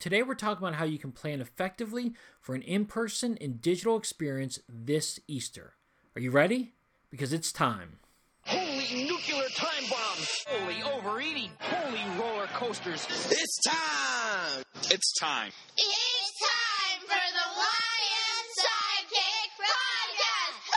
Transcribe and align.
Today, 0.00 0.22
we're 0.22 0.34
talking 0.34 0.66
about 0.66 0.76
how 0.78 0.86
you 0.86 0.98
can 0.98 1.12
plan 1.12 1.42
effectively 1.42 2.14
for 2.40 2.54
an 2.54 2.62
in 2.62 2.86
person 2.86 3.36
and 3.38 3.60
digital 3.60 3.98
experience 3.98 4.58
this 4.66 5.20
Easter. 5.28 5.74
Are 6.16 6.22
you 6.22 6.30
ready? 6.30 6.72
Because 7.10 7.34
it's 7.34 7.52
time. 7.52 7.98
Holy 8.46 9.04
nuclear 9.04 9.46
time 9.54 9.84
bombs! 9.90 10.44
Holy 10.48 10.82
overeating! 10.82 11.50
Holy 11.60 12.00
roller 12.18 12.46
coasters! 12.46 13.06
It's 13.10 13.60
time! 13.62 14.62
It's 14.90 15.12
time. 15.20 15.52
It's 15.76 16.40
time 16.40 17.00
for 17.02 17.32
the 17.36 17.60
YM 17.60 18.46
Sidekick 18.56 19.50
Podcast! 19.60 20.70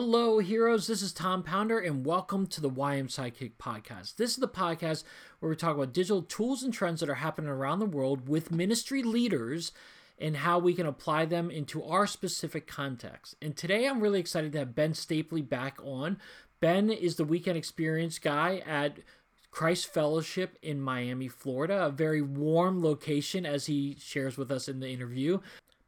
Hello, 0.00 0.38
heroes. 0.38 0.86
This 0.86 1.02
is 1.02 1.12
Tom 1.12 1.42
Pounder, 1.42 1.80
and 1.80 2.06
welcome 2.06 2.46
to 2.46 2.60
the 2.60 2.70
YM 2.70 3.08
Sidekick 3.08 3.54
Podcast. 3.58 4.14
This 4.14 4.30
is 4.30 4.36
the 4.36 4.46
podcast 4.46 5.02
where 5.40 5.50
we 5.50 5.56
talk 5.56 5.74
about 5.74 5.92
digital 5.92 6.22
tools 6.22 6.62
and 6.62 6.72
trends 6.72 7.00
that 7.00 7.08
are 7.08 7.14
happening 7.14 7.50
around 7.50 7.80
the 7.80 7.84
world 7.84 8.28
with 8.28 8.52
ministry 8.52 9.02
leaders 9.02 9.72
and 10.16 10.36
how 10.36 10.60
we 10.60 10.72
can 10.72 10.86
apply 10.86 11.24
them 11.24 11.50
into 11.50 11.82
our 11.82 12.06
specific 12.06 12.68
context. 12.68 13.34
And 13.42 13.56
today 13.56 13.88
I'm 13.88 14.00
really 14.00 14.20
excited 14.20 14.52
to 14.52 14.60
have 14.60 14.76
Ben 14.76 14.92
Stapley 14.92 15.42
back 15.42 15.78
on. 15.82 16.18
Ben 16.60 16.90
is 16.90 17.16
the 17.16 17.24
weekend 17.24 17.58
experience 17.58 18.20
guy 18.20 18.62
at 18.64 19.00
Christ 19.50 19.92
Fellowship 19.92 20.56
in 20.62 20.80
Miami, 20.80 21.26
Florida, 21.26 21.86
a 21.86 21.90
very 21.90 22.22
warm 22.22 22.84
location 22.84 23.44
as 23.44 23.66
he 23.66 23.96
shares 23.98 24.36
with 24.38 24.52
us 24.52 24.68
in 24.68 24.78
the 24.78 24.90
interview. 24.90 25.40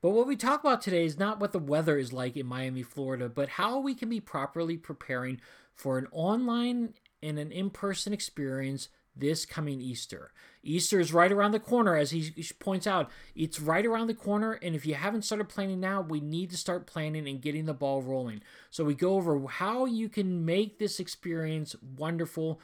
But 0.03 0.11
what 0.11 0.27
we 0.27 0.37
talk 0.37 0.61
about 0.61 0.81
today 0.81 1.05
is 1.05 1.19
not 1.19 1.41
what 1.41 1.53
the 1.53 1.59
weather 1.59 1.99
is 1.99 2.13
like 2.13 2.37
in 2.37 2.47
Miami, 2.47 2.83
Florida, 2.83 3.29
but 3.29 3.51
how 3.51 3.79
we 3.79 3.95
can 3.95 4.09
be 4.09 4.21
properly 4.21 4.79
preparing 4.79 5.41
for 5.75 5.99
an 5.99 6.07
online 6.11 6.95
and 7.23 7.39
an 7.39 7.53
in 7.53 7.69
person 7.69 8.13
experience 8.13 8.89
this 9.15 9.45
coming 9.45 9.81
Easter. 9.81 10.33
Easter 10.63 11.01
is 11.01 11.13
right 11.13 11.33
around 11.33 11.53
the 11.53 11.61
corner, 11.61 11.97
as 11.97 12.13
he 12.13 12.33
points 12.59 12.87
out. 12.87 13.11
It's 13.35 13.61
right 13.61 13.85
around 13.85 14.07
the 14.07 14.15
corner, 14.15 14.53
and 14.53 14.75
if 14.75 14.87
you 14.87 14.95
haven't 14.95 15.23
started 15.23 15.49
planning 15.49 15.81
now, 15.81 16.01
we 16.01 16.21
need 16.21 16.51
to 16.51 16.57
start 16.57 16.87
planning 16.87 17.29
and 17.29 17.43
getting 17.43 17.67
the 17.67 17.75
ball 17.75 18.03
rolling. 18.03 18.41
So, 18.71 18.85
we 18.85 18.95
go 18.95 19.15
over 19.15 19.47
how 19.49 19.85
you 19.85 20.09
can 20.09 20.45
make 20.45 20.79
this 20.79 21.01
experience 21.01 21.77
wonderful, 21.83 22.61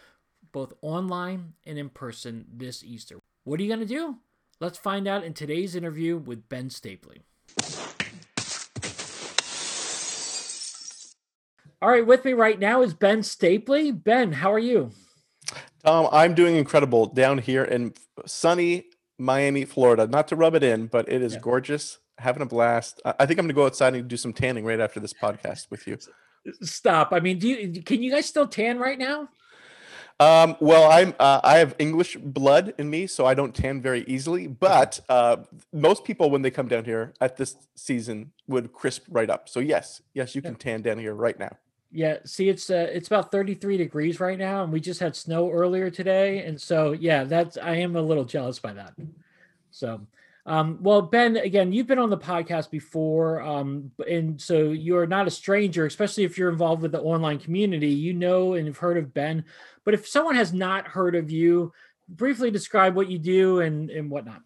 both 0.52 0.72
online 0.82 1.54
and 1.66 1.78
in 1.78 1.90
person 1.90 2.46
this 2.50 2.84
Easter. 2.84 3.18
What 3.44 3.60
are 3.60 3.62
you 3.62 3.68
going 3.68 3.86
to 3.86 3.86
do? 3.86 4.16
Let's 4.58 4.78
find 4.78 5.06
out 5.06 5.22
in 5.22 5.34
today's 5.34 5.76
interview 5.76 6.16
with 6.16 6.48
Ben 6.48 6.70
Stapley. 6.70 7.18
All 11.82 11.90
right, 11.90 12.06
with 12.06 12.24
me 12.24 12.32
right 12.32 12.58
now 12.58 12.80
is 12.80 12.94
Ben 12.94 13.20
Stapley. 13.20 13.92
Ben, 13.92 14.32
how 14.32 14.50
are 14.50 14.58
you? 14.58 14.92
Tom, 15.84 16.08
I'm 16.10 16.34
doing 16.34 16.56
incredible 16.56 17.04
down 17.04 17.36
here 17.36 17.64
in 17.64 17.92
sunny 18.24 18.86
Miami, 19.18 19.66
Florida. 19.66 20.06
Not 20.06 20.28
to 20.28 20.36
rub 20.36 20.54
it 20.54 20.62
in, 20.62 20.86
but 20.86 21.06
it 21.12 21.20
is 21.20 21.34
yeah. 21.34 21.40
gorgeous. 21.40 21.98
Having 22.16 22.42
a 22.44 22.46
blast. 22.46 23.02
I 23.04 23.26
think 23.26 23.38
I'm 23.38 23.44
going 23.44 23.48
to 23.48 23.54
go 23.54 23.66
outside 23.66 23.94
and 23.94 24.08
do 24.08 24.16
some 24.16 24.32
tanning 24.32 24.64
right 24.64 24.80
after 24.80 25.00
this 25.00 25.12
podcast 25.12 25.70
with 25.70 25.86
you. 25.86 25.98
Stop. 26.62 27.12
I 27.12 27.20
mean, 27.20 27.38
do 27.38 27.46
you 27.46 27.82
can 27.82 28.02
you 28.02 28.10
guys 28.10 28.24
still 28.24 28.46
tan 28.46 28.78
right 28.78 28.98
now? 28.98 29.28
Um, 30.18 30.56
well, 30.60 30.90
I'm 30.90 31.14
uh, 31.18 31.40
I 31.44 31.58
have 31.58 31.74
English 31.78 32.16
blood 32.16 32.74
in 32.78 32.88
me, 32.88 33.06
so 33.06 33.26
I 33.26 33.34
don't 33.34 33.54
tan 33.54 33.82
very 33.82 34.02
easily. 34.04 34.46
But 34.46 35.00
uh, 35.08 35.38
most 35.72 36.04
people, 36.04 36.30
when 36.30 36.42
they 36.42 36.50
come 36.50 36.68
down 36.68 36.84
here 36.86 37.12
at 37.20 37.36
this 37.36 37.56
season, 37.74 38.32
would 38.46 38.72
crisp 38.72 39.04
right 39.10 39.28
up. 39.28 39.48
So 39.48 39.60
yes, 39.60 40.00
yes, 40.14 40.34
you 40.34 40.40
can 40.40 40.54
tan 40.54 40.80
down 40.80 40.98
here 40.98 41.14
right 41.14 41.38
now. 41.38 41.56
Yeah, 41.92 42.18
see, 42.24 42.48
it's 42.48 42.70
uh, 42.70 42.88
it's 42.92 43.08
about 43.08 43.30
33 43.30 43.76
degrees 43.76 44.18
right 44.18 44.38
now, 44.38 44.62
and 44.64 44.72
we 44.72 44.80
just 44.80 45.00
had 45.00 45.14
snow 45.14 45.50
earlier 45.50 45.90
today, 45.90 46.44
and 46.44 46.60
so 46.60 46.92
yeah, 46.92 47.24
that's 47.24 47.58
I 47.58 47.76
am 47.76 47.94
a 47.94 48.02
little 48.02 48.24
jealous 48.24 48.58
by 48.58 48.72
that. 48.72 48.94
So, 49.70 50.00
um, 50.46 50.78
well, 50.80 51.02
Ben, 51.02 51.36
again, 51.36 51.72
you've 51.72 51.88
been 51.88 51.98
on 51.98 52.08
the 52.08 52.16
podcast 52.16 52.70
before, 52.70 53.42
um, 53.42 53.90
and 54.08 54.40
so 54.40 54.70
you're 54.70 55.06
not 55.06 55.26
a 55.26 55.30
stranger, 55.30 55.86
especially 55.86 56.22
if 56.22 56.38
you're 56.38 56.50
involved 56.50 56.82
with 56.82 56.92
the 56.92 57.00
online 57.00 57.40
community. 57.40 57.88
You 57.88 58.14
know 58.14 58.54
and 58.54 58.66
have 58.68 58.78
heard 58.78 58.96
of 58.96 59.12
Ben, 59.12 59.44
but 59.84 59.92
if 59.92 60.06
someone 60.06 60.36
has 60.36 60.52
not 60.52 60.86
heard 60.86 61.16
of 61.16 61.32
you, 61.32 61.72
briefly 62.08 62.52
describe 62.52 62.94
what 62.94 63.10
you 63.10 63.18
do 63.18 63.60
and 63.60 63.90
and 63.90 64.08
whatnot. 64.08 64.42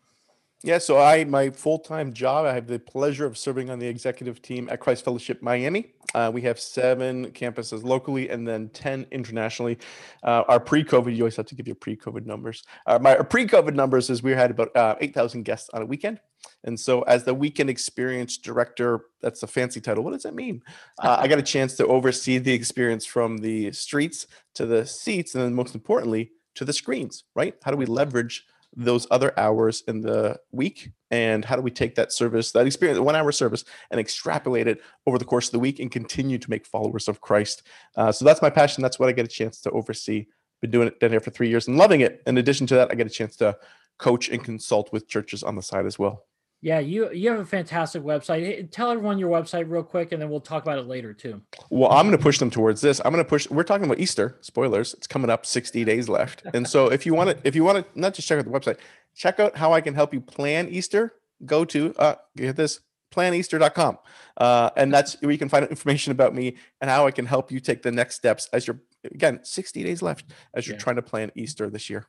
Yeah, 0.62 0.76
so 0.76 0.98
I 0.98 1.24
my 1.24 1.48
full 1.48 1.78
time 1.78 2.12
job. 2.12 2.44
I 2.44 2.52
have 2.52 2.66
the 2.66 2.78
pleasure 2.78 3.24
of 3.24 3.38
serving 3.38 3.70
on 3.70 3.78
the 3.78 3.86
executive 3.86 4.42
team 4.42 4.68
at 4.70 4.78
Christ 4.78 5.02
Fellowship 5.06 5.40
Miami. 5.40 5.94
Uh, 6.14 6.30
we 6.34 6.42
have 6.42 6.60
seven 6.60 7.30
campuses 7.30 7.82
locally 7.82 8.28
and 8.28 8.46
then 8.46 8.68
ten 8.68 9.06
internationally. 9.10 9.78
Uh, 10.22 10.42
our 10.48 10.60
pre 10.60 10.84
COVID, 10.84 11.16
you 11.16 11.22
always 11.22 11.36
have 11.36 11.46
to 11.46 11.54
give 11.54 11.66
your 11.66 11.76
pre 11.76 11.96
COVID 11.96 12.26
numbers. 12.26 12.62
Uh, 12.86 12.98
my 12.98 13.14
pre 13.14 13.46
COVID 13.46 13.74
numbers 13.74 14.10
is 14.10 14.22
we 14.22 14.32
had 14.32 14.50
about 14.50 14.76
uh, 14.76 14.96
eight 15.00 15.14
thousand 15.14 15.44
guests 15.44 15.70
on 15.72 15.80
a 15.80 15.86
weekend. 15.86 16.20
And 16.64 16.78
so, 16.78 17.02
as 17.02 17.24
the 17.24 17.32
weekend 17.32 17.70
experience 17.70 18.36
director, 18.36 19.06
that's 19.22 19.42
a 19.42 19.46
fancy 19.46 19.80
title. 19.80 20.04
What 20.04 20.12
does 20.12 20.24
that 20.24 20.34
mean? 20.34 20.62
Uh, 21.02 21.16
I 21.18 21.28
got 21.28 21.38
a 21.38 21.42
chance 21.42 21.76
to 21.76 21.86
oversee 21.86 22.36
the 22.36 22.52
experience 22.52 23.06
from 23.06 23.38
the 23.38 23.72
streets 23.72 24.26
to 24.52 24.66
the 24.66 24.84
seats, 24.84 25.34
and 25.34 25.42
then 25.42 25.54
most 25.54 25.74
importantly, 25.74 26.32
to 26.56 26.66
the 26.66 26.74
screens. 26.74 27.24
Right? 27.34 27.54
How 27.64 27.70
do 27.70 27.78
we 27.78 27.86
leverage 27.86 28.44
those 28.76 29.06
other 29.10 29.38
hours 29.38 29.82
in 29.88 30.00
the 30.00 30.38
week 30.52 30.90
and 31.10 31.44
how 31.44 31.56
do 31.56 31.62
we 31.62 31.70
take 31.70 31.96
that 31.96 32.12
service 32.12 32.52
that 32.52 32.66
experience 32.66 33.00
one 33.00 33.16
hour 33.16 33.32
service 33.32 33.64
and 33.90 33.98
extrapolate 33.98 34.68
it 34.68 34.80
over 35.06 35.18
the 35.18 35.24
course 35.24 35.48
of 35.48 35.52
the 35.52 35.58
week 35.58 35.80
and 35.80 35.90
continue 35.90 36.38
to 36.38 36.50
make 36.50 36.64
followers 36.64 37.08
of 37.08 37.20
christ. 37.20 37.62
Uh, 37.96 38.12
so 38.12 38.24
that's 38.24 38.42
my 38.42 38.50
passion. 38.50 38.82
That's 38.82 38.98
what 38.98 39.08
i 39.08 39.12
get 39.12 39.24
a 39.24 39.28
chance 39.28 39.60
to 39.62 39.70
oversee. 39.70 40.26
Been 40.60 40.70
doing 40.70 40.88
it 40.88 41.00
down 41.00 41.10
here 41.10 41.20
for 41.20 41.30
three 41.30 41.48
years 41.48 41.66
and 41.68 41.78
loving 41.78 42.00
it. 42.00 42.22
In 42.26 42.38
addition 42.38 42.66
to 42.68 42.74
that 42.76 42.90
i 42.90 42.94
get 42.94 43.06
a 43.06 43.10
chance 43.10 43.36
to 43.36 43.56
coach 43.98 44.28
and 44.28 44.42
consult 44.42 44.92
with 44.92 45.08
churches 45.08 45.42
on 45.42 45.56
the 45.56 45.62
side 45.62 45.86
as 45.86 45.98
well 45.98 46.24
yeah, 46.62 46.78
you 46.78 47.10
you 47.12 47.30
have 47.30 47.40
a 47.40 47.46
fantastic 47.46 48.02
website. 48.02 48.70
Tell 48.70 48.90
everyone 48.90 49.18
your 49.18 49.30
website 49.30 49.70
real 49.70 49.82
quick, 49.82 50.12
and 50.12 50.20
then 50.20 50.28
we'll 50.28 50.40
talk 50.40 50.62
about 50.62 50.78
it 50.78 50.86
later 50.86 51.14
too. 51.14 51.40
Well, 51.70 51.90
I'm 51.90 52.06
going 52.06 52.16
to 52.16 52.22
push 52.22 52.38
them 52.38 52.50
towards 52.50 52.82
this. 52.82 53.00
I'm 53.02 53.12
going 53.12 53.24
to 53.24 53.28
push. 53.28 53.48
We're 53.48 53.62
talking 53.62 53.86
about 53.86 53.98
Easter. 53.98 54.36
Spoilers. 54.42 54.92
It's 54.94 55.06
coming 55.06 55.30
up 55.30 55.46
60 55.46 55.84
days 55.86 56.08
left, 56.08 56.42
and 56.52 56.68
so 56.68 56.88
if 56.88 57.06
you 57.06 57.14
want 57.14 57.30
to, 57.30 57.48
if 57.48 57.54
you 57.54 57.64
want 57.64 57.78
to, 57.78 58.00
not 58.00 58.12
just 58.12 58.28
check 58.28 58.38
out 58.38 58.44
the 58.44 58.50
website, 58.50 58.76
check 59.14 59.40
out 59.40 59.56
how 59.56 59.72
I 59.72 59.80
can 59.80 59.94
help 59.94 60.12
you 60.12 60.20
plan 60.20 60.68
Easter. 60.68 61.14
Go 61.46 61.64
to 61.64 61.94
uh, 61.98 62.16
get 62.36 62.56
this 62.56 62.80
planeaster.com, 63.10 63.98
uh, 64.36 64.70
and 64.76 64.92
that's 64.92 65.20
where 65.22 65.32
you 65.32 65.38
can 65.38 65.48
find 65.48 65.66
information 65.66 66.12
about 66.12 66.34
me 66.34 66.56
and 66.82 66.90
how 66.90 67.06
I 67.06 67.10
can 67.10 67.24
help 67.24 67.50
you 67.50 67.60
take 67.60 67.82
the 67.82 67.90
next 67.90 68.16
steps 68.16 68.50
as 68.52 68.66
you're 68.66 68.80
again 69.04 69.40
60 69.42 69.82
days 69.82 70.02
left 70.02 70.26
as 70.52 70.66
you're 70.66 70.76
yeah. 70.76 70.82
trying 70.82 70.96
to 70.96 71.02
plan 71.02 71.32
Easter 71.34 71.70
this 71.70 71.88
year. 71.88 72.06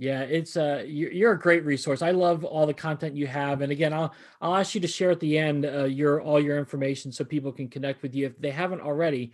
Yeah, 0.00 0.22
it's 0.22 0.56
uh 0.56 0.82
you're 0.86 1.32
a 1.32 1.38
great 1.38 1.62
resource. 1.66 2.00
I 2.00 2.12
love 2.12 2.42
all 2.42 2.66
the 2.66 2.72
content 2.72 3.14
you 3.14 3.26
have, 3.26 3.60
and 3.60 3.70
again, 3.70 3.92
I'll 3.92 4.14
I'll 4.40 4.56
ask 4.56 4.74
you 4.74 4.80
to 4.80 4.88
share 4.88 5.10
at 5.10 5.20
the 5.20 5.36
end 5.36 5.66
uh, 5.66 5.84
your 5.84 6.22
all 6.22 6.40
your 6.40 6.56
information 6.56 7.12
so 7.12 7.22
people 7.22 7.52
can 7.52 7.68
connect 7.68 8.00
with 8.00 8.14
you 8.14 8.24
if 8.24 8.38
they 8.40 8.50
haven't 8.50 8.80
already. 8.80 9.32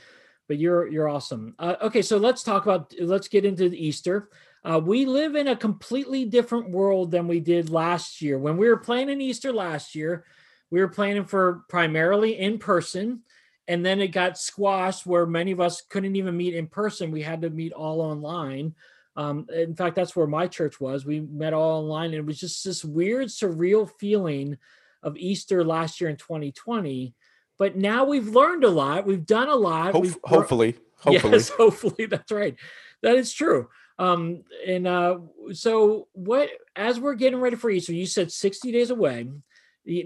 But 0.48 0.58
you're 0.58 0.88
you're 0.88 1.08
awesome. 1.08 1.54
Uh, 1.60 1.76
okay, 1.82 2.02
so 2.02 2.16
let's 2.16 2.42
talk 2.42 2.64
about 2.64 2.92
let's 3.00 3.28
get 3.28 3.44
into 3.44 3.66
Easter. 3.66 4.28
Uh, 4.64 4.80
we 4.84 5.06
live 5.06 5.36
in 5.36 5.46
a 5.46 5.54
completely 5.54 6.24
different 6.24 6.70
world 6.70 7.12
than 7.12 7.28
we 7.28 7.38
did 7.38 7.70
last 7.70 8.20
year. 8.20 8.36
When 8.36 8.56
we 8.56 8.66
were 8.66 8.78
planning 8.78 9.20
Easter 9.20 9.52
last 9.52 9.94
year, 9.94 10.24
we 10.72 10.80
were 10.80 10.88
planning 10.88 11.26
for 11.26 11.62
primarily 11.68 12.40
in 12.40 12.58
person, 12.58 13.20
and 13.68 13.86
then 13.86 14.00
it 14.00 14.08
got 14.08 14.36
squashed 14.36 15.06
where 15.06 15.26
many 15.26 15.52
of 15.52 15.60
us 15.60 15.80
couldn't 15.88 16.16
even 16.16 16.36
meet 16.36 16.56
in 16.56 16.66
person. 16.66 17.12
We 17.12 17.22
had 17.22 17.42
to 17.42 17.50
meet 17.50 17.72
all 17.72 18.00
online. 18.00 18.74
Um, 19.16 19.46
in 19.54 19.74
fact, 19.74 19.96
that's 19.96 20.14
where 20.14 20.26
my 20.26 20.46
church 20.46 20.80
was. 20.80 21.06
We 21.06 21.20
met 21.20 21.54
all 21.54 21.82
online, 21.82 22.06
and 22.06 22.14
it 22.14 22.26
was 22.26 22.38
just 22.38 22.64
this 22.64 22.84
weird, 22.84 23.28
surreal 23.28 23.90
feeling 23.98 24.58
of 25.02 25.16
Easter 25.16 25.64
last 25.64 26.00
year 26.00 26.10
in 26.10 26.16
2020. 26.16 27.14
But 27.58 27.76
now 27.76 28.04
we've 28.04 28.28
learned 28.28 28.64
a 28.64 28.70
lot. 28.70 29.06
We've 29.06 29.24
done 29.24 29.48
a 29.48 29.54
lot. 29.54 29.92
Hope, 29.92 30.06
hopefully, 30.24 30.76
hopefully, 30.98 31.32
yes, 31.32 31.48
hopefully, 31.56 32.06
that's 32.06 32.30
right. 32.30 32.56
That 33.02 33.16
is 33.16 33.32
true. 33.32 33.68
Um, 33.98 34.44
and 34.66 34.86
uh, 34.86 35.18
so, 35.52 36.08
what 36.12 36.50
as 36.74 37.00
we're 37.00 37.14
getting 37.14 37.40
ready 37.40 37.56
for 37.56 37.70
Easter, 37.70 37.94
you 37.94 38.06
said 38.06 38.30
60 38.30 38.70
days 38.72 38.90
away. 38.90 39.28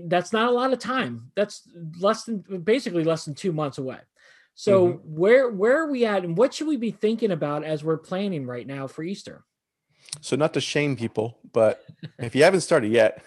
That's 0.04 0.32
not 0.32 0.50
a 0.50 0.52
lot 0.52 0.74
of 0.74 0.78
time. 0.78 1.32
That's 1.34 1.66
less 1.98 2.24
than 2.24 2.42
basically 2.62 3.02
less 3.02 3.24
than 3.24 3.34
two 3.34 3.50
months 3.50 3.78
away. 3.78 3.98
So 4.60 4.88
mm-hmm. 4.88 4.98
where 5.16 5.48
where 5.48 5.82
are 5.82 5.90
we 5.90 6.04
at, 6.04 6.22
and 6.22 6.36
what 6.36 6.52
should 6.52 6.66
we 6.66 6.76
be 6.76 6.90
thinking 6.90 7.30
about 7.30 7.64
as 7.64 7.82
we're 7.82 7.96
planning 7.96 8.46
right 8.46 8.66
now 8.66 8.88
for 8.88 9.02
Easter? 9.02 9.42
So 10.20 10.36
not 10.36 10.52
to 10.52 10.60
shame 10.60 10.96
people, 10.96 11.38
but 11.54 11.82
if 12.18 12.34
you 12.34 12.44
haven't 12.44 12.60
started 12.60 12.92
yet, 12.92 13.24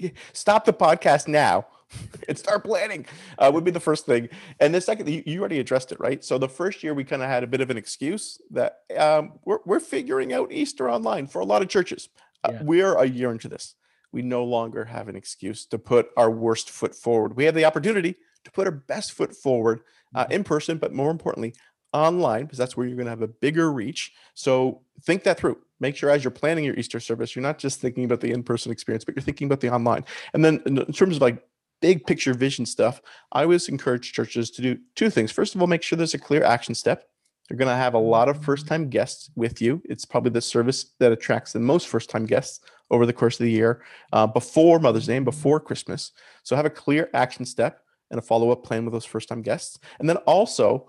stop 0.32 0.64
the 0.64 0.72
podcast 0.72 1.28
now 1.28 1.68
and 2.28 2.36
start 2.36 2.64
planning. 2.64 3.06
Uh, 3.38 3.48
would 3.54 3.62
be 3.62 3.70
the 3.70 3.78
first 3.78 4.06
thing. 4.06 4.28
And 4.58 4.74
the 4.74 4.80
second, 4.80 5.08
you, 5.08 5.22
you 5.24 5.38
already 5.38 5.60
addressed 5.60 5.92
it, 5.92 6.00
right? 6.00 6.24
So 6.24 6.36
the 6.36 6.48
first 6.48 6.82
year 6.82 6.94
we 6.94 7.04
kind 7.04 7.22
of 7.22 7.28
had 7.28 7.44
a 7.44 7.46
bit 7.46 7.60
of 7.60 7.70
an 7.70 7.76
excuse 7.76 8.40
that 8.50 8.78
um, 8.98 9.34
we're 9.44 9.60
we're 9.64 9.78
figuring 9.78 10.32
out 10.32 10.50
Easter 10.50 10.90
online 10.90 11.28
for 11.28 11.40
a 11.40 11.44
lot 11.44 11.62
of 11.62 11.68
churches. 11.68 12.08
Uh, 12.42 12.54
yeah. 12.54 12.62
We're 12.64 12.96
a 12.96 13.06
year 13.06 13.30
into 13.30 13.48
this. 13.48 13.76
We 14.10 14.22
no 14.22 14.42
longer 14.42 14.86
have 14.86 15.06
an 15.06 15.14
excuse 15.14 15.64
to 15.66 15.78
put 15.78 16.08
our 16.16 16.28
worst 16.28 16.70
foot 16.70 16.96
forward. 16.96 17.36
We 17.36 17.44
have 17.44 17.54
the 17.54 17.66
opportunity 17.66 18.16
to 18.44 18.50
put 18.50 18.66
our 18.66 18.72
best 18.72 19.12
foot 19.12 19.34
forward 19.34 19.80
uh, 20.14 20.24
mm-hmm. 20.24 20.32
in 20.32 20.44
person, 20.44 20.78
but 20.78 20.92
more 20.92 21.10
importantly, 21.10 21.54
online, 21.92 22.44
because 22.44 22.58
that's 22.58 22.76
where 22.76 22.86
you're 22.86 22.96
going 22.96 23.06
to 23.06 23.10
have 23.10 23.22
a 23.22 23.28
bigger 23.28 23.72
reach. 23.72 24.12
So 24.34 24.82
think 25.02 25.24
that 25.24 25.38
through. 25.38 25.58
make 25.82 25.96
sure 25.96 26.08
as 26.08 26.24
you're 26.24 26.30
planning 26.30 26.64
your 26.64 26.76
Easter 26.76 27.00
service, 27.00 27.34
you're 27.34 27.42
not 27.42 27.58
just 27.58 27.80
thinking 27.80 28.04
about 28.04 28.20
the 28.20 28.30
in-person 28.30 28.72
experience, 28.72 29.04
but 29.04 29.14
you're 29.14 29.22
thinking 29.22 29.46
about 29.46 29.60
the 29.60 29.68
online. 29.68 30.04
And 30.32 30.42
then 30.44 30.62
in 30.64 30.76
terms 30.92 31.16
of 31.16 31.22
like 31.22 31.44
big 31.82 32.06
picture 32.06 32.32
vision 32.32 32.64
stuff, 32.64 33.02
I 33.32 33.42
always 33.42 33.68
encourage 33.68 34.12
churches 34.12 34.50
to 34.52 34.62
do 34.62 34.78
two 34.94 35.10
things. 35.10 35.32
First 35.32 35.54
of 35.54 35.60
all, 35.60 35.66
make 35.66 35.82
sure 35.82 35.96
there's 35.96 36.14
a 36.14 36.18
clear 36.18 36.44
action 36.44 36.74
step. 36.74 37.08
You're 37.50 37.58
going 37.58 37.68
to 37.68 37.74
have 37.74 37.94
a 37.94 37.98
lot 37.98 38.28
of 38.28 38.42
first-time 38.42 38.88
guests 38.88 39.28
with 39.34 39.60
you. 39.60 39.82
It's 39.84 40.04
probably 40.04 40.30
the 40.30 40.40
service 40.40 40.92
that 41.00 41.12
attracts 41.12 41.52
the 41.52 41.60
most 41.60 41.88
first-time 41.88 42.24
guests 42.24 42.60
over 42.90 43.04
the 43.04 43.12
course 43.12 43.40
of 43.40 43.44
the 43.44 43.50
year, 43.50 43.82
uh, 44.12 44.26
before 44.26 44.78
Mother's 44.78 45.06
Day, 45.06 45.16
and 45.16 45.24
before 45.24 45.58
Christmas. 45.58 46.12
So 46.44 46.54
have 46.54 46.66
a 46.66 46.70
clear 46.70 47.10
action 47.12 47.44
step 47.44 47.81
and 48.12 48.18
a 48.18 48.22
follow-up 48.22 48.62
plan 48.62 48.84
with 48.84 48.92
those 48.92 49.04
first-time 49.04 49.42
guests. 49.42 49.78
And 49.98 50.08
then 50.08 50.18
also, 50.18 50.86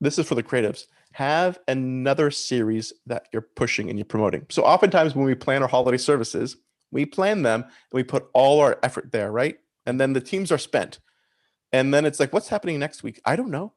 this 0.00 0.18
is 0.18 0.26
for 0.26 0.34
the 0.34 0.42
creatives 0.42 0.86
have 1.12 1.58
another 1.68 2.30
series 2.30 2.92
that 3.06 3.28
you're 3.32 3.46
pushing 3.54 3.90
and 3.90 3.98
you're 3.98 4.06
promoting. 4.06 4.46
So 4.48 4.62
oftentimes 4.64 5.14
when 5.14 5.26
we 5.26 5.34
plan 5.34 5.62
our 5.62 5.68
holiday 5.68 5.98
services, 5.98 6.56
we 6.90 7.06
plan 7.06 7.42
them 7.42 7.62
and 7.64 7.72
we 7.92 8.02
put 8.02 8.26
all 8.32 8.60
our 8.60 8.78
effort 8.82 9.12
there, 9.12 9.30
right? 9.30 9.58
And 9.86 10.00
then 10.00 10.12
the 10.12 10.20
teams 10.20 10.50
are 10.50 10.58
spent. 10.58 11.00
And 11.72 11.92
then 11.92 12.04
it's 12.04 12.20
like, 12.20 12.32
what's 12.32 12.48
happening 12.48 12.78
next 12.78 13.02
week? 13.02 13.20
I 13.24 13.36
don't 13.36 13.50
know. 13.50 13.72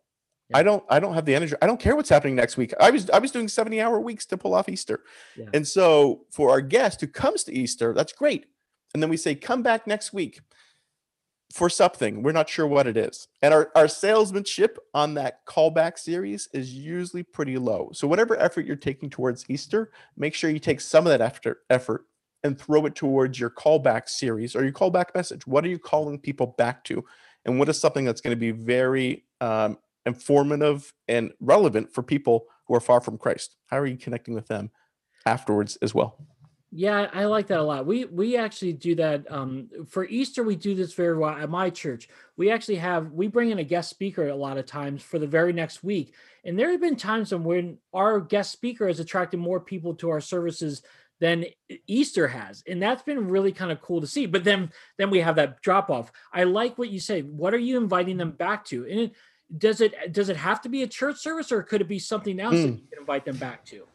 Yeah. 0.50 0.60
I 0.60 0.64
don't 0.64 0.84
I 0.90 1.00
don't 1.00 1.16
have 1.16 1.26
the 1.26 1.34
energy. 1.34 1.56
I 1.62 1.66
don't 1.66 1.80
care 1.80 1.96
what's 1.96 2.10
happening 2.10 2.36
next 2.36 2.56
week. 2.56 2.74
I 2.80 2.92
was 2.92 3.10
I 3.10 3.18
was 3.18 3.32
doing 3.32 3.48
70 3.48 3.82
hour 3.82 4.00
weeks 4.00 4.28
to 4.28 4.38
pull 4.38 4.54
off 4.54 4.70
Easter. 4.70 5.02
Yeah. 5.36 5.46
And 5.54 5.68
so 5.68 6.26
for 6.32 6.52
our 6.52 6.62
guest 6.62 7.02
who 7.02 7.08
comes 7.08 7.44
to 7.46 7.54
Easter, 7.54 7.94
that's 7.94 8.14
great. 8.14 8.46
And 8.94 9.02
then 9.02 9.10
we 9.10 9.18
say, 9.18 9.34
come 9.34 9.64
back 9.64 9.88
next 9.88 10.14
week 10.14 10.42
for 11.56 11.70
something. 11.70 12.22
We're 12.22 12.34
not 12.34 12.50
sure 12.50 12.68
what 12.68 12.86
it 12.86 12.98
is. 12.98 13.30
And 13.42 13.54
our, 13.54 13.72
our 13.76 13.88
salesmanship 13.88 14.78
on 14.94 15.14
that 15.14 15.46
callback 15.46 15.98
series 15.98 16.50
is 16.52 16.74
usually 16.74 17.24
pretty 17.24 17.58
low. 17.58 17.92
So 17.94 18.10
whatever 18.10 18.38
effort 18.38 18.66
you're 18.66 18.76
taking 18.76 19.10
towards 19.10 19.46
Easter, 19.48 19.90
make 20.18 20.34
sure 20.34 20.50
you 20.50 20.60
take 20.60 20.82
some 20.82 21.08
of 21.08 21.12
that 21.12 21.22
after 21.22 21.60
effort 21.70 22.08
and 22.44 22.60
throw 22.60 22.86
it 22.88 22.96
towards 22.96 23.40
your 23.40 23.50
callback 23.50 24.10
series 24.10 24.54
or 24.54 24.64
your 24.64 24.74
callback 24.74 25.16
message. 25.16 25.48
What 25.48 25.64
are 25.64 25.70
you 25.70 25.80
calling 25.80 26.20
people 26.20 26.48
back 26.58 26.84
to? 26.86 27.06
And 27.46 27.58
what 27.58 27.70
is 27.70 27.80
something 27.80 28.04
that's 28.04 28.20
going 28.20 28.36
to 28.36 28.40
be 28.40 28.52
very 28.52 29.24
um, 29.40 29.78
informative 30.06 30.94
and 31.08 31.32
relevant 31.40 31.90
for 31.90 32.04
people 32.04 32.48
who 32.68 32.76
are 32.76 32.82
far 32.82 33.00
from 33.00 33.18
Christ? 33.18 33.56
How 33.68 33.80
are 33.80 33.86
you 33.86 33.96
connecting 33.96 34.34
with 34.34 34.48
them 34.48 34.72
afterwards 35.26 35.78
as 35.78 35.96
well? 35.96 36.18
Yeah, 36.78 37.10
I 37.14 37.24
like 37.24 37.48
that 37.48 37.60
a 37.62 37.64
lot. 37.64 37.86
We 37.86 38.04
we 38.04 38.36
actually 38.36 38.74
do 38.74 38.96
that 38.96 39.32
um, 39.32 39.70
for 39.88 40.04
Easter. 40.04 40.44
We 40.44 40.58
do 40.58 40.76
this 40.76 40.94
very 40.94 41.18
well 41.18 41.30
at 41.30 41.50
my 41.50 41.70
church. 41.70 42.10
We 42.36 42.52
actually 42.52 42.76
have 42.76 43.14
we 43.14 43.28
bring 43.28 43.50
in 43.52 43.60
a 43.60 43.64
guest 43.64 43.90
speaker 43.90 44.28
a 44.28 44.36
lot 44.36 44.58
of 44.58 44.66
times 44.66 45.02
for 45.02 45.18
the 45.18 45.26
very 45.26 45.54
next 45.54 45.86
week, 45.86 46.14
and 46.44 46.60
there 46.60 46.70
have 46.72 46.82
been 46.82 46.98
times 46.98 47.34
when 47.34 47.78
our 47.94 48.20
guest 48.20 48.52
speaker 48.52 48.88
has 48.88 49.00
attracted 49.00 49.40
more 49.40 49.62
people 49.62 49.96
to 49.96 50.10
our 50.10 50.20
services 50.20 50.82
than 51.22 51.46
Easter 51.88 52.28
has, 52.28 52.62
and 52.68 52.82
that's 52.84 53.04
been 53.04 53.30
really 53.30 53.54
kind 53.54 53.72
of 53.72 53.80
cool 53.80 54.02
to 54.02 54.08
see. 54.08 54.26
But 54.26 54.44
then 54.44 54.70
then 54.98 55.10
we 55.10 55.22
have 55.22 55.38
that 55.38 55.62
drop 55.62 55.90
off. 55.90 56.12
I 56.34 56.44
like 56.44 56.78
what 56.78 56.90
you 56.90 57.00
say. 57.00 57.22
What 57.22 57.54
are 57.54 57.58
you 57.58 57.78
inviting 57.78 58.18
them 58.18 58.32
back 58.32 58.66
to? 58.66 58.86
And 58.86 59.00
it, 59.00 59.14
does 59.58 59.80
it 59.80 60.12
does 60.12 60.28
it 60.28 60.36
have 60.36 60.62
to 60.64 60.70
be 60.70 60.84
a 60.84 60.88
church 60.88 61.20
service, 61.20 61.54
or 61.54 61.64
could 61.64 61.80
it 61.80 61.88
be 61.88 62.00
something 62.00 62.38
else 62.38 62.56
that 62.56 62.68
Mm. 62.68 62.82
you 62.82 62.88
can 62.90 63.00
invite 63.00 63.24
them 63.24 63.38
back 63.38 63.64
to? 63.68 63.88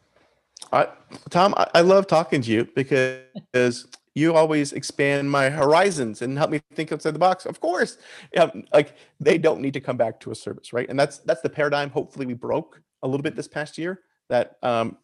I, 0.71 0.87
Tom, 1.29 1.53
I, 1.57 1.67
I 1.75 1.81
love 1.81 2.07
talking 2.07 2.41
to 2.41 2.51
you 2.51 2.67
because 2.75 3.87
you 4.13 4.35
always 4.35 4.73
expand 4.73 5.29
my 5.31 5.49
horizons 5.49 6.21
and 6.21 6.37
help 6.37 6.49
me 6.49 6.61
think 6.73 6.91
outside 6.91 7.15
the 7.15 7.19
box. 7.19 7.45
Of 7.45 7.59
course, 7.59 7.97
yeah, 8.33 8.49
like 8.73 8.95
they 9.19 9.37
don't 9.37 9.61
need 9.61 9.73
to 9.73 9.81
come 9.81 9.97
back 9.97 10.19
to 10.21 10.31
a 10.31 10.35
service, 10.35 10.73
right? 10.73 10.89
And 10.89 10.99
that's 10.99 11.19
that's 11.19 11.41
the 11.41 11.49
paradigm. 11.49 11.89
Hopefully, 11.89 12.25
we 12.25 12.33
broke 12.33 12.81
a 13.03 13.07
little 13.07 13.23
bit 13.23 13.35
this 13.35 13.47
past 13.47 13.77
year. 13.77 14.01
That 14.29 14.57
um, 14.63 14.97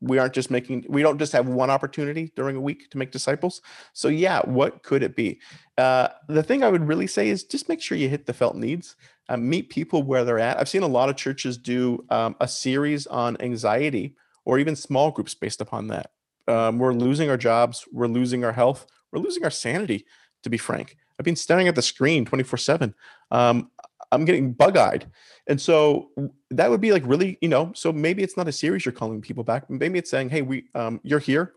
we 0.00 0.18
aren't 0.18 0.34
just 0.34 0.50
making 0.50 0.84
we 0.88 1.02
don't 1.02 1.18
just 1.18 1.32
have 1.32 1.48
one 1.48 1.70
opportunity 1.70 2.32
during 2.36 2.56
a 2.56 2.60
week 2.60 2.90
to 2.90 2.98
make 2.98 3.10
disciples. 3.10 3.62
So 3.92 4.08
yeah, 4.08 4.40
what 4.40 4.82
could 4.82 5.02
it 5.02 5.16
be? 5.16 5.40
Uh, 5.78 6.08
the 6.28 6.42
thing 6.42 6.62
I 6.62 6.68
would 6.68 6.86
really 6.86 7.06
say 7.06 7.28
is 7.28 7.44
just 7.44 7.68
make 7.68 7.80
sure 7.80 7.96
you 7.96 8.08
hit 8.08 8.26
the 8.26 8.34
felt 8.34 8.56
needs. 8.56 8.96
Uh, 9.28 9.36
meet 9.36 9.70
people 9.70 10.02
where 10.02 10.24
they're 10.24 10.38
at. 10.38 10.58
I've 10.58 10.68
seen 10.68 10.82
a 10.84 10.88
lot 10.88 11.08
of 11.08 11.16
churches 11.16 11.58
do 11.58 12.04
um, 12.10 12.36
a 12.40 12.46
series 12.46 13.06
on 13.08 13.36
anxiety 13.40 14.14
or 14.46 14.58
even 14.58 14.74
small 14.74 15.10
groups 15.10 15.34
based 15.34 15.60
upon 15.60 15.88
that. 15.88 16.12
Um, 16.48 16.78
we're 16.78 16.94
losing 16.94 17.28
our 17.28 17.36
jobs, 17.36 17.84
we're 17.92 18.06
losing 18.06 18.44
our 18.44 18.52
health, 18.52 18.86
we're 19.12 19.20
losing 19.20 19.44
our 19.44 19.50
sanity, 19.50 20.06
to 20.44 20.48
be 20.48 20.56
frank. 20.56 20.96
I've 21.18 21.24
been 21.24 21.36
staring 21.36 21.66
at 21.68 21.74
the 21.74 21.82
screen 21.82 22.24
24 22.24 22.56
7. 22.56 22.94
Um, 23.32 23.70
I'm 24.12 24.24
getting 24.24 24.52
bug 24.52 24.76
eyed. 24.76 25.10
And 25.48 25.60
so 25.60 26.10
that 26.50 26.70
would 26.70 26.80
be 26.80 26.92
like 26.92 27.02
really, 27.04 27.36
you 27.40 27.48
know, 27.48 27.72
so 27.74 27.92
maybe 27.92 28.22
it's 28.22 28.36
not 28.36 28.46
a 28.46 28.52
series 28.52 28.84
you're 28.84 28.92
calling 28.92 29.20
people 29.20 29.42
back. 29.42 29.68
Maybe 29.68 29.98
it's 29.98 30.10
saying, 30.10 30.28
hey, 30.30 30.42
we, 30.42 30.66
um, 30.76 31.00
you're 31.02 31.18
here, 31.18 31.54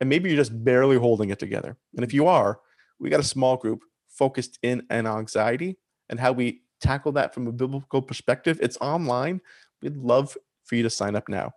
and 0.00 0.10
maybe 0.10 0.28
you're 0.28 0.36
just 0.38 0.64
barely 0.64 0.96
holding 0.96 1.30
it 1.30 1.38
together. 1.38 1.76
And 1.94 2.04
if 2.04 2.12
you 2.12 2.26
are, 2.26 2.58
we 2.98 3.10
got 3.10 3.20
a 3.20 3.24
small 3.24 3.56
group 3.56 3.82
focused 4.08 4.58
in 4.62 4.82
on 4.90 5.06
anxiety 5.06 5.78
and 6.08 6.18
how 6.18 6.32
we 6.32 6.62
tackle 6.80 7.12
that 7.12 7.32
from 7.32 7.46
a 7.46 7.52
biblical 7.52 8.02
perspective. 8.02 8.58
It's 8.60 8.78
online. 8.80 9.40
We'd 9.80 9.96
love 9.96 10.36
for 10.64 10.74
you 10.74 10.82
to 10.82 10.90
sign 10.90 11.14
up 11.14 11.28
now 11.28 11.52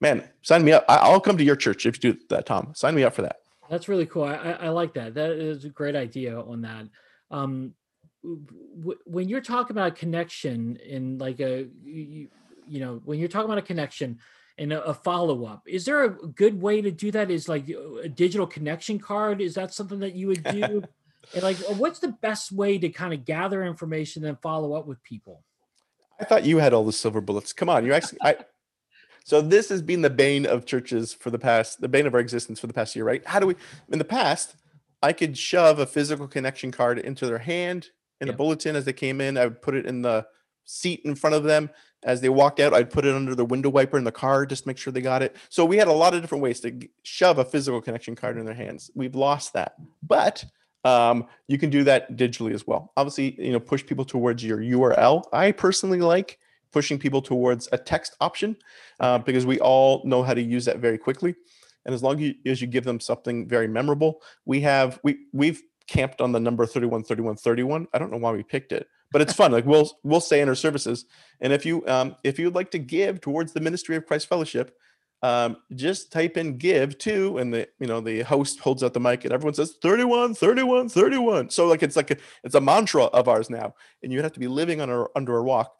man, 0.00 0.28
sign 0.42 0.64
me 0.64 0.72
up. 0.72 0.84
I, 0.88 0.96
I'll 0.96 1.20
come 1.20 1.38
to 1.38 1.44
your 1.44 1.56
church 1.56 1.86
if 1.86 2.02
you 2.02 2.12
do 2.12 2.20
that, 2.30 2.46
Tom. 2.46 2.72
Sign 2.74 2.94
me 2.94 3.04
up 3.04 3.14
for 3.14 3.22
that. 3.22 3.36
That's 3.70 3.88
really 3.88 4.06
cool. 4.06 4.24
I, 4.24 4.34
I, 4.34 4.50
I 4.50 4.68
like 4.70 4.94
that. 4.94 5.14
That 5.14 5.30
is 5.32 5.64
a 5.64 5.68
great 5.68 5.96
idea 5.96 6.40
on 6.40 6.62
that. 6.62 6.86
Um, 7.30 7.74
w- 8.22 8.40
w- 8.78 8.98
when 9.04 9.28
you're 9.28 9.40
talking 9.40 9.72
about 9.72 9.96
connection 9.96 10.76
in 10.76 11.18
like 11.18 11.40
a, 11.40 11.66
you, 11.84 12.28
you 12.66 12.80
know, 12.80 13.00
when 13.04 13.18
you're 13.18 13.28
talking 13.28 13.46
about 13.46 13.58
a 13.58 13.62
connection 13.62 14.18
and 14.56 14.72
a, 14.72 14.82
a 14.84 14.94
follow 14.94 15.44
up, 15.44 15.62
is 15.66 15.84
there 15.84 16.04
a 16.04 16.10
good 16.10 16.60
way 16.60 16.80
to 16.80 16.90
do 16.90 17.10
that? 17.10 17.30
Is 17.30 17.48
like 17.48 17.68
a 17.68 18.08
digital 18.08 18.46
connection 18.46 18.98
card? 18.98 19.40
Is 19.40 19.54
that 19.54 19.74
something 19.74 19.98
that 20.00 20.14
you 20.14 20.28
would 20.28 20.44
do? 20.44 20.82
and 21.34 21.42
like, 21.42 21.58
what's 21.76 21.98
the 21.98 22.08
best 22.08 22.50
way 22.50 22.78
to 22.78 22.88
kind 22.88 23.12
of 23.12 23.26
gather 23.26 23.64
information 23.64 24.24
and 24.24 24.40
follow 24.40 24.72
up 24.72 24.86
with 24.86 25.02
people? 25.02 25.42
I 26.18 26.24
thought 26.24 26.44
you 26.44 26.58
had 26.58 26.72
all 26.72 26.84
the 26.84 26.92
silver 26.92 27.20
bullets. 27.20 27.52
Come 27.52 27.68
on, 27.68 27.84
you 27.84 27.92
actually. 27.92 28.18
I, 28.22 28.36
so 29.28 29.42
this 29.42 29.68
has 29.68 29.82
been 29.82 30.00
the 30.00 30.08
bane 30.08 30.46
of 30.46 30.64
churches 30.64 31.12
for 31.12 31.28
the 31.28 31.38
past, 31.38 31.82
the 31.82 31.88
bane 31.88 32.06
of 32.06 32.14
our 32.14 32.20
existence 32.20 32.58
for 32.58 32.66
the 32.66 32.72
past 32.72 32.96
year, 32.96 33.04
right? 33.04 33.22
How 33.26 33.38
do 33.38 33.46
we? 33.46 33.56
In 33.92 33.98
the 33.98 34.04
past, 34.06 34.54
I 35.02 35.12
could 35.12 35.36
shove 35.36 35.78
a 35.78 35.84
physical 35.84 36.26
connection 36.26 36.70
card 36.72 36.98
into 36.98 37.26
their 37.26 37.36
hand 37.36 37.90
in 38.22 38.28
Yeah. 38.28 38.32
a 38.32 38.36
bulletin 38.38 38.74
as 38.74 38.86
they 38.86 38.94
came 38.94 39.20
in. 39.20 39.36
I 39.36 39.44
would 39.44 39.60
put 39.60 39.74
it 39.74 39.84
in 39.84 40.00
the 40.00 40.26
seat 40.64 41.02
in 41.04 41.14
front 41.14 41.36
of 41.36 41.44
them 41.44 41.68
as 42.04 42.22
they 42.22 42.30
walked 42.30 42.58
out. 42.58 42.72
I'd 42.72 42.88
put 42.88 43.04
it 43.04 43.14
under 43.14 43.34
the 43.34 43.44
window 43.44 43.68
wiper 43.68 43.98
in 43.98 44.04
the 44.04 44.12
car 44.12 44.46
just 44.46 44.62
to 44.62 44.68
make 44.70 44.78
sure 44.78 44.94
they 44.94 45.02
got 45.02 45.22
it. 45.22 45.36
So 45.50 45.62
we 45.66 45.76
had 45.76 45.88
a 45.88 45.92
lot 45.92 46.14
of 46.14 46.22
different 46.22 46.40
ways 46.40 46.60
to 46.60 46.88
shove 47.02 47.36
a 47.38 47.44
physical 47.44 47.82
connection 47.82 48.16
card 48.16 48.38
in 48.38 48.46
their 48.46 48.54
hands. 48.54 48.90
We've 48.94 49.14
lost 49.14 49.52
that, 49.52 49.74
but 50.02 50.42
um, 50.84 51.26
you 51.48 51.58
can 51.58 51.68
do 51.68 51.84
that 51.84 52.16
digitally 52.16 52.54
as 52.54 52.66
well. 52.66 52.92
Obviously, 52.96 53.38
you 53.44 53.52
know, 53.52 53.60
push 53.60 53.84
people 53.84 54.06
towards 54.06 54.42
your 54.42 54.56
URL. 54.56 55.24
I 55.34 55.52
personally 55.52 56.00
like 56.00 56.38
pushing 56.72 56.98
people 56.98 57.22
towards 57.22 57.68
a 57.72 57.78
text 57.78 58.16
option 58.20 58.56
uh, 59.00 59.18
because 59.18 59.46
we 59.46 59.58
all 59.60 60.02
know 60.04 60.22
how 60.22 60.34
to 60.34 60.42
use 60.42 60.64
that 60.64 60.78
very 60.78 60.98
quickly. 60.98 61.34
And 61.84 61.94
as 61.94 62.02
long 62.02 62.22
as 62.46 62.60
you 62.60 62.66
give 62.66 62.84
them 62.84 63.00
something 63.00 63.48
very 63.48 63.68
memorable, 63.68 64.20
we 64.44 64.60
have 64.60 65.00
we 65.02 65.26
we've 65.32 65.62
camped 65.86 66.20
on 66.20 66.32
the 66.32 66.40
number 66.40 66.66
31 66.66 67.02
31 67.02 67.34
31 67.36 67.88
i 67.94 67.98
don't 67.98 68.10
know 68.10 68.18
why 68.18 68.30
we 68.30 68.42
picked 68.42 68.72
it 68.72 68.86
but 69.10 69.22
it's 69.22 69.32
fun. 69.32 69.52
Like 69.52 69.66
we'll 69.66 69.90
we'll 70.02 70.20
say 70.20 70.40
in 70.40 70.48
our 70.48 70.54
services. 70.54 71.06
And 71.40 71.52
if 71.52 71.64
you 71.64 71.86
um 71.86 72.16
if 72.24 72.38
you'd 72.38 72.54
like 72.54 72.70
to 72.72 72.78
give 72.78 73.20
towards 73.20 73.52
the 73.52 73.60
ministry 73.60 73.96
of 73.96 74.06
christ 74.06 74.28
fellowship 74.28 74.76
um 75.22 75.56
just 75.74 76.12
type 76.12 76.36
in 76.36 76.58
give 76.58 76.96
to 76.98 77.38
and 77.38 77.52
the 77.52 77.68
you 77.80 77.88
know 77.88 78.00
the 78.00 78.22
host 78.22 78.60
holds 78.60 78.84
out 78.84 78.92
the 78.92 79.00
mic 79.00 79.24
and 79.24 79.32
everyone 79.32 79.54
says 79.54 79.74
31 79.82 80.34
31 80.34 80.88
31 80.88 81.50
so 81.50 81.66
like 81.66 81.82
it's 81.82 81.96
like 81.96 82.12
a, 82.12 82.16
it's 82.44 82.54
a 82.54 82.60
mantra 82.60 83.04
of 83.04 83.28
ours 83.28 83.50
now. 83.50 83.74
And 84.02 84.12
you 84.12 84.22
have 84.22 84.32
to 84.32 84.40
be 84.40 84.48
living 84.48 84.80
on 84.80 84.90
a, 84.90 85.06
under 85.16 85.36
a 85.36 85.42
rock 85.42 85.74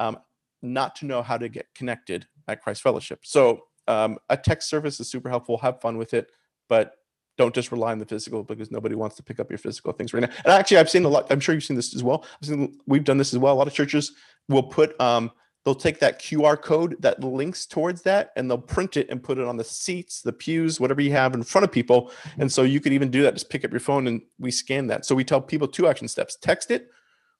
um 0.00 0.18
not 0.62 0.96
to 0.96 1.06
know 1.06 1.22
how 1.22 1.36
to 1.36 1.48
get 1.48 1.66
connected 1.74 2.26
at 2.48 2.62
christ 2.62 2.82
fellowship 2.82 3.20
so 3.22 3.62
um 3.88 4.18
a 4.30 4.36
text 4.36 4.68
service 4.68 5.00
is 5.00 5.10
super 5.10 5.28
helpful 5.28 5.58
have 5.58 5.80
fun 5.80 5.98
with 5.98 6.14
it 6.14 6.30
but 6.68 6.96
don't 7.38 7.54
just 7.54 7.72
rely 7.72 7.92
on 7.92 7.98
the 7.98 8.06
physical 8.06 8.44
because 8.44 8.70
nobody 8.70 8.94
wants 8.94 9.16
to 9.16 9.22
pick 9.22 9.40
up 9.40 9.50
your 9.50 9.58
physical 9.58 9.92
things 9.92 10.12
right 10.12 10.20
now. 10.20 10.28
And 10.44 10.52
actually, 10.52 10.78
I've 10.78 10.90
seen 10.90 11.04
a 11.04 11.08
lot. 11.08 11.26
I'm 11.30 11.40
sure 11.40 11.54
you've 11.54 11.64
seen 11.64 11.76
this 11.76 11.94
as 11.94 12.02
well. 12.02 12.24
I've 12.40 12.48
seen, 12.48 12.78
we've 12.86 13.04
done 13.04 13.18
this 13.18 13.32
as 13.32 13.38
well. 13.38 13.54
A 13.54 13.56
lot 13.56 13.66
of 13.66 13.72
churches 13.72 14.12
will 14.48 14.62
put, 14.62 14.98
um, 15.00 15.30
they'll 15.64 15.74
take 15.74 15.98
that 16.00 16.20
QR 16.20 16.60
code 16.60 16.96
that 17.00 17.22
links 17.22 17.64
towards 17.66 18.02
that, 18.02 18.32
and 18.36 18.50
they'll 18.50 18.58
print 18.58 18.96
it 18.96 19.08
and 19.08 19.22
put 19.22 19.38
it 19.38 19.46
on 19.46 19.56
the 19.56 19.64
seats, 19.64 20.20
the 20.20 20.32
pews, 20.32 20.78
whatever 20.78 21.00
you 21.00 21.12
have 21.12 21.34
in 21.34 21.42
front 21.42 21.64
of 21.64 21.72
people. 21.72 22.10
And 22.38 22.52
so 22.52 22.64
you 22.64 22.80
could 22.80 22.92
even 22.92 23.10
do 23.10 23.22
that. 23.22 23.34
Just 23.34 23.48
pick 23.48 23.64
up 23.64 23.70
your 23.70 23.80
phone 23.80 24.06
and 24.06 24.20
we 24.38 24.50
scan 24.50 24.86
that. 24.88 25.06
So 25.06 25.14
we 25.14 25.24
tell 25.24 25.40
people 25.40 25.68
two 25.68 25.88
action 25.88 26.08
steps: 26.08 26.36
text 26.36 26.70
it, 26.70 26.90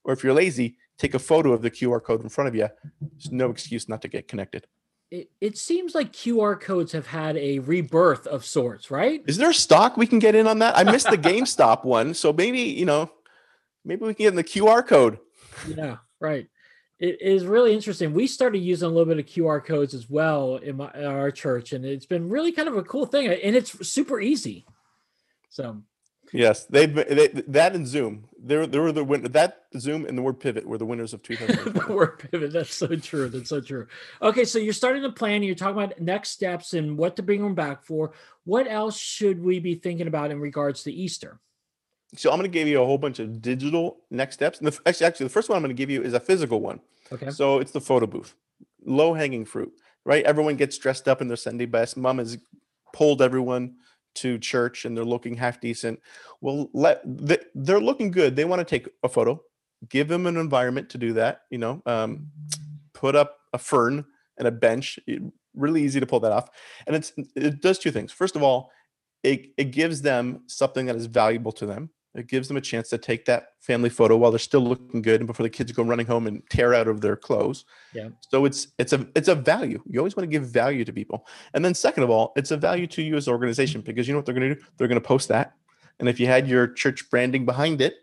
or 0.05 0.14
if 0.14 0.25
you're 0.25 0.35
lazy, 0.35 0.76
take 0.99 1.15
a 1.15 1.19
photo 1.19 1.53
of 1.53 1.63
the 1.63 1.71
QR 1.71 2.03
code 2.03 2.23
in 2.23 2.29
front 2.29 2.49
of 2.49 2.55
you. 2.55 2.69
There's 3.01 3.33
no 3.33 3.51
excuse 3.51 3.89
not 3.89 4.03
to 4.03 4.09
get 4.09 4.29
connected. 4.29 4.67
It, 5.11 5.31
it 5.41 5.59
seems 5.59 5.95
like 5.95 6.13
QR 6.13 6.59
codes 6.59 6.93
have 6.93 7.07
had 7.07 7.37
a 7.37 7.59
rebirth 7.59 8.27
of 8.27 8.47
sorts, 8.47 8.91
right? 8.91 9.23
Is 9.27 9.37
there 9.37 9.51
a 9.51 9.55
stock 9.55 9.97
we 9.97 10.07
can 10.07 10.19
get 10.19 10.35
in 10.35 10.47
on 10.47 10.61
that? 10.61 10.77
I 10.77 10.85
missed 10.85 11.11
the 11.11 11.19
GameStop 11.19 11.85
one, 11.85 12.15
so 12.15 12.33
maybe 12.33 12.61
you 12.61 12.87
know, 12.87 13.11
maybe 13.85 14.07
we 14.07 14.15
can 14.15 14.25
get 14.25 14.29
in 14.29 14.37
the 14.37 14.45
QR 14.45 14.87
code. 14.87 15.19
Yeah, 15.69 15.99
right. 16.19 16.47
It 16.99 17.21
is 17.21 17.45
really 17.45 17.75
interesting. 17.75 18.15
We 18.15 18.27
started 18.27 18.59
using 18.59 18.87
a 18.87 18.91
little 18.91 19.13
bit 19.13 19.19
of 19.19 19.27
QR 19.27 19.63
codes 19.63 19.93
as 19.93 20.09
well 20.09 20.57
in, 20.57 20.77
my, 20.77 20.91
in 20.95 21.05
our 21.05 21.31
church, 21.31 21.73
and 21.73 21.85
it's 21.85 22.07
been 22.07 22.29
really 22.29 22.53
kind 22.53 22.69
of 22.69 22.77
a 22.77 22.85
cool 22.85 23.07
thing, 23.07 23.27
and 23.27 23.57
it's 23.57 23.87
super 23.87 24.21
easy. 24.21 24.65
So 25.51 25.83
Yes, 26.33 26.65
they, 26.65 26.87
they 26.87 27.29
that 27.29 27.75
and 27.75 27.87
Zoom. 27.87 28.25
They 28.43 28.67
they 28.67 28.79
were 28.79 28.91
the 28.91 29.05
win. 29.05 29.23
That 29.23 29.65
Zoom 29.79 30.07
and 30.07 30.17
the 30.17 30.23
word 30.23 30.41
pivot 30.41 30.67
were 30.67 30.79
the 30.79 30.87
winners 30.87 31.12
of 31.12 31.23
2020. 31.25 31.93
Word 31.95 32.19
pivot. 32.31 32.53
That's 32.53 32.75
so 32.75 32.97
true. 32.97 33.29
That's 33.29 33.51
so 33.51 33.61
true. 33.61 33.87
Okay, 34.23 34.45
so 34.45 34.59
you're 34.59 34.73
starting 34.73 35.03
to 35.03 35.12
plan. 35.12 35.43
You're 35.43 35.55
talking 35.55 35.83
about 35.83 36.01
next 36.01 36.31
steps 36.31 36.73
and 36.73 36.97
what 36.97 37.17
to 37.17 37.23
bring 37.23 37.43
them 37.43 37.55
back 37.55 37.85
for. 37.85 38.12
What 38.45 38.67
else 38.67 38.99
should 38.99 39.43
we 39.43 39.61
be 39.61 39.75
thinking 39.75 40.07
about 40.07 40.31
in 40.31 40.41
regards 40.41 40.83
to 40.85 40.93
Easter? 40.93 41.39
so 42.15 42.31
I'm 42.31 42.39
going 42.39 42.51
to 42.51 42.59
give 42.59 42.69
you 42.69 42.83
a 42.83 42.87
whole 42.87 42.99
bunch 42.99 43.19
of 43.19 43.41
digital 43.41 44.01
next 44.11 44.35
steps. 44.35 44.59
And 44.59 44.69
the, 44.69 44.79
actually, 44.87 45.07
actually, 45.07 45.27
the 45.27 45.31
first 45.31 45.49
one 45.49 45.57
I'm 45.57 45.62
going 45.62 45.75
to 45.75 45.81
give 45.81 45.91
you 45.91 46.03
is 46.03 46.15
a 46.15 46.21
physical 46.21 46.61
one. 46.61 46.81
Okay. 47.11 47.31
So 47.31 47.59
it's 47.59 47.73
the 47.73 47.81
photo 47.81 48.07
booth, 48.07 48.35
low 48.85 49.15
hanging 49.15 49.45
fruit, 49.45 49.73
right? 50.05 50.25
Everyone 50.25 50.57
gets 50.57 50.77
dressed 50.79 51.09
up 51.09 51.21
in 51.21 51.29
their 51.29 51.37
Sunday 51.37 51.67
best. 51.67 51.97
Mom 51.97 52.19
has 52.19 52.39
pulled 52.93 53.23
everyone 53.23 53.77
to 54.16 54.38
church 54.38 54.85
and 54.85 54.97
they're 54.97 55.04
looking 55.04 55.37
half 55.37 55.61
decent. 55.61 56.00
Well, 56.40 56.69
let 56.73 57.00
they, 57.04 57.38
they're 57.54 57.81
looking 57.81 58.11
good. 58.11 58.37
They 58.37 58.45
want 58.45 58.61
to 58.61 58.64
take 58.64 58.88
a 59.02 59.09
photo. 59.09 59.40
Give 59.88 60.09
them 60.09 60.26
an 60.26 60.37
environment 60.37 60.90
to 60.90 60.99
do 60.99 61.12
that. 61.14 61.42
You 61.50 61.59
know, 61.59 61.83
um, 61.87 62.28
put 62.92 63.16
up 63.16 63.38
a 63.52 63.59
fern 63.59 64.04
and 64.38 64.49
a 64.49 64.52
bench. 64.52 64.99
It- 65.07 65.23
really 65.54 65.83
easy 65.83 66.00
to 66.00 66.07
pull 66.07 66.21
that 66.21 66.33
off, 66.33 66.49
and 66.87 66.97
it's 66.97 67.12
it 67.37 67.61
does 67.61 67.78
two 67.78 67.90
things. 67.90 68.11
First 68.11 68.37
of 68.37 68.42
all, 68.42 68.71
it 69.23 69.49
it 69.59 69.64
gives 69.71 70.00
them 70.00 70.45
something 70.47 70.87
that 70.87 70.97
is 70.97 71.07
valuable 71.07 71.52
to 71.52 71.66
them. 71.66 71.90
It 72.14 72.26
gives 72.26 72.49
them 72.49 72.59
a 72.59 72.61
chance 72.61 72.90
to 72.90 72.99
take 72.99 73.25
that 73.25 73.49
family 73.61 73.88
photo 73.88 74.16
while 74.16 74.31
they're 74.31 74.38
still 74.38 74.61
looking 74.61 75.00
good 75.00 75.21
and 75.21 75.26
before 75.26 75.45
the 75.45 75.50
kids 75.50 75.73
go 75.73 75.83
running 75.83 76.07
home 76.07 76.26
and 76.26 76.42
tear 76.50 76.75
out 76.75 76.87
of 76.87 77.00
their 77.00 77.16
clothes. 77.16 77.64
Yeah. 77.95 78.09
So 78.28 78.45
it's 78.45 78.69
it's 78.78 78.92
a 78.92 79.07
it's 79.14 79.28
a 79.28 79.35
value. 79.35 79.83
You 79.87 80.00
always 80.00 80.14
want 80.14 80.31
to 80.31 80.31
give 80.31 80.47
value 80.47 80.85
to 80.85 80.92
people. 80.92 81.26
And 81.54 81.64
then 81.64 81.75
second 81.75 82.02
of 82.02 82.11
all, 82.11 82.33
it's 82.37 82.50
a 82.50 82.57
value 82.57 82.87
to 82.88 83.02
you 83.02 83.16
as 83.16 83.28
an 83.28 83.33
organization 83.33 83.81
because 83.81 84.07
you 84.07 84.12
know 84.12 84.19
what 84.19 84.26
they're 84.26 84.35
going 84.35 84.50
to 84.50 84.54
do? 84.57 84.61
They're 84.76 84.88
going 84.88 85.00
to 85.00 85.07
post 85.07 85.28
that. 85.28 85.54
And 85.99 86.09
if 86.09 86.21
you 86.21 86.26
had 86.26 86.49
your 86.49 86.66
church 86.66 87.09
branding 87.11 87.47
behind 87.47 87.81
it, 87.81 87.95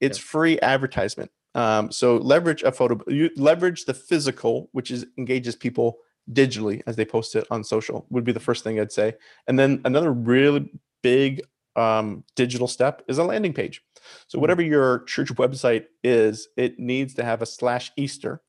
it's 0.00 0.18
free 0.18 0.60
advertisement. 0.60 1.30
Um, 1.54 1.90
so 1.90 2.18
leverage 2.18 2.62
a 2.62 2.70
photo, 2.70 3.00
you 3.08 3.30
leverage 3.36 3.86
the 3.86 3.94
physical, 3.94 4.68
which 4.72 4.90
is 4.90 5.06
engages 5.16 5.56
people 5.56 5.98
digitally 6.32 6.82
as 6.86 6.96
they 6.96 7.04
post 7.04 7.34
it 7.34 7.46
on 7.50 7.64
social 7.64 8.06
would 8.10 8.24
be 8.24 8.32
the 8.32 8.40
first 8.40 8.62
thing 8.62 8.78
I'd 8.78 8.92
say. 8.92 9.14
And 9.46 9.58
then 9.58 9.80
another 9.84 10.12
really 10.12 10.70
big 11.02 11.40
um, 11.76 12.24
digital 12.34 12.68
step 12.68 13.02
is 13.08 13.18
a 13.18 13.24
landing 13.24 13.52
page. 13.52 13.82
So 14.28 14.38
Mhm. 14.38 14.40
whatever 14.40 14.62
your 14.62 15.04
church 15.04 15.28
website 15.34 15.86
is, 16.02 16.48
it 16.56 16.78
needs 16.78 17.14
to 17.14 17.24
have 17.24 17.42
a 17.42 17.46
slash 17.46 17.92
Easter. 17.96 18.42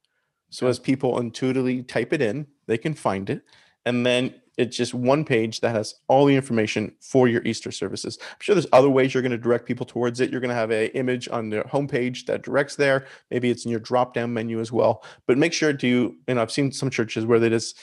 So 0.50 0.66
Okay. 0.66 0.72
as 0.72 0.80
people 0.80 1.20
intuitively 1.20 1.84
type 1.84 2.14
it 2.14 2.22
in, 2.22 2.48
they 2.68 2.78
can 2.78 2.94
find 2.94 3.30
it. 3.30 3.42
And 3.86 4.06
then 4.06 4.34
it's 4.58 4.76
just 4.76 4.94
one 4.94 5.24
page 5.24 5.60
that 5.62 5.76
has 5.76 5.96
all 6.08 6.26
the 6.26 6.36
information 6.36 6.96
for 7.00 7.28
your 7.28 7.44
Easter 7.46 7.72
services. 7.72 8.18
I'm 8.22 8.38
sure 8.40 8.56
there's 8.56 8.68
other 8.74 8.90
ways 8.90 9.14
you're 9.14 9.22
going 9.22 9.32
to 9.32 9.38
direct 9.38 9.66
people 9.68 9.86
towards 9.86 10.20
it. 10.20 10.32
You're 10.32 10.42
going 10.42 10.50
to 10.50 10.56
have 10.56 10.72
a 10.72 10.88
image 10.98 11.30
on 11.30 11.50
the 11.50 11.62
homepage 11.62 12.26
that 12.26 12.42
directs 12.42 12.76
there. 12.76 13.06
Maybe 13.30 13.50
it's 13.52 13.66
in 13.66 13.72
your 13.72 13.80
drop 13.80 14.14
down 14.14 14.34
menu 14.34 14.60
as 14.60 14.72
well. 14.72 15.04
But 15.28 15.38
make 15.38 15.54
sure 15.54 15.74
to, 15.74 15.88
you 15.88 16.18
know, 16.28 16.42
I've 16.42 16.52
seen 16.52 16.72
some 16.72 16.90
churches 16.90 17.26
where 17.26 17.40
they 17.40 17.50
just 17.50 17.80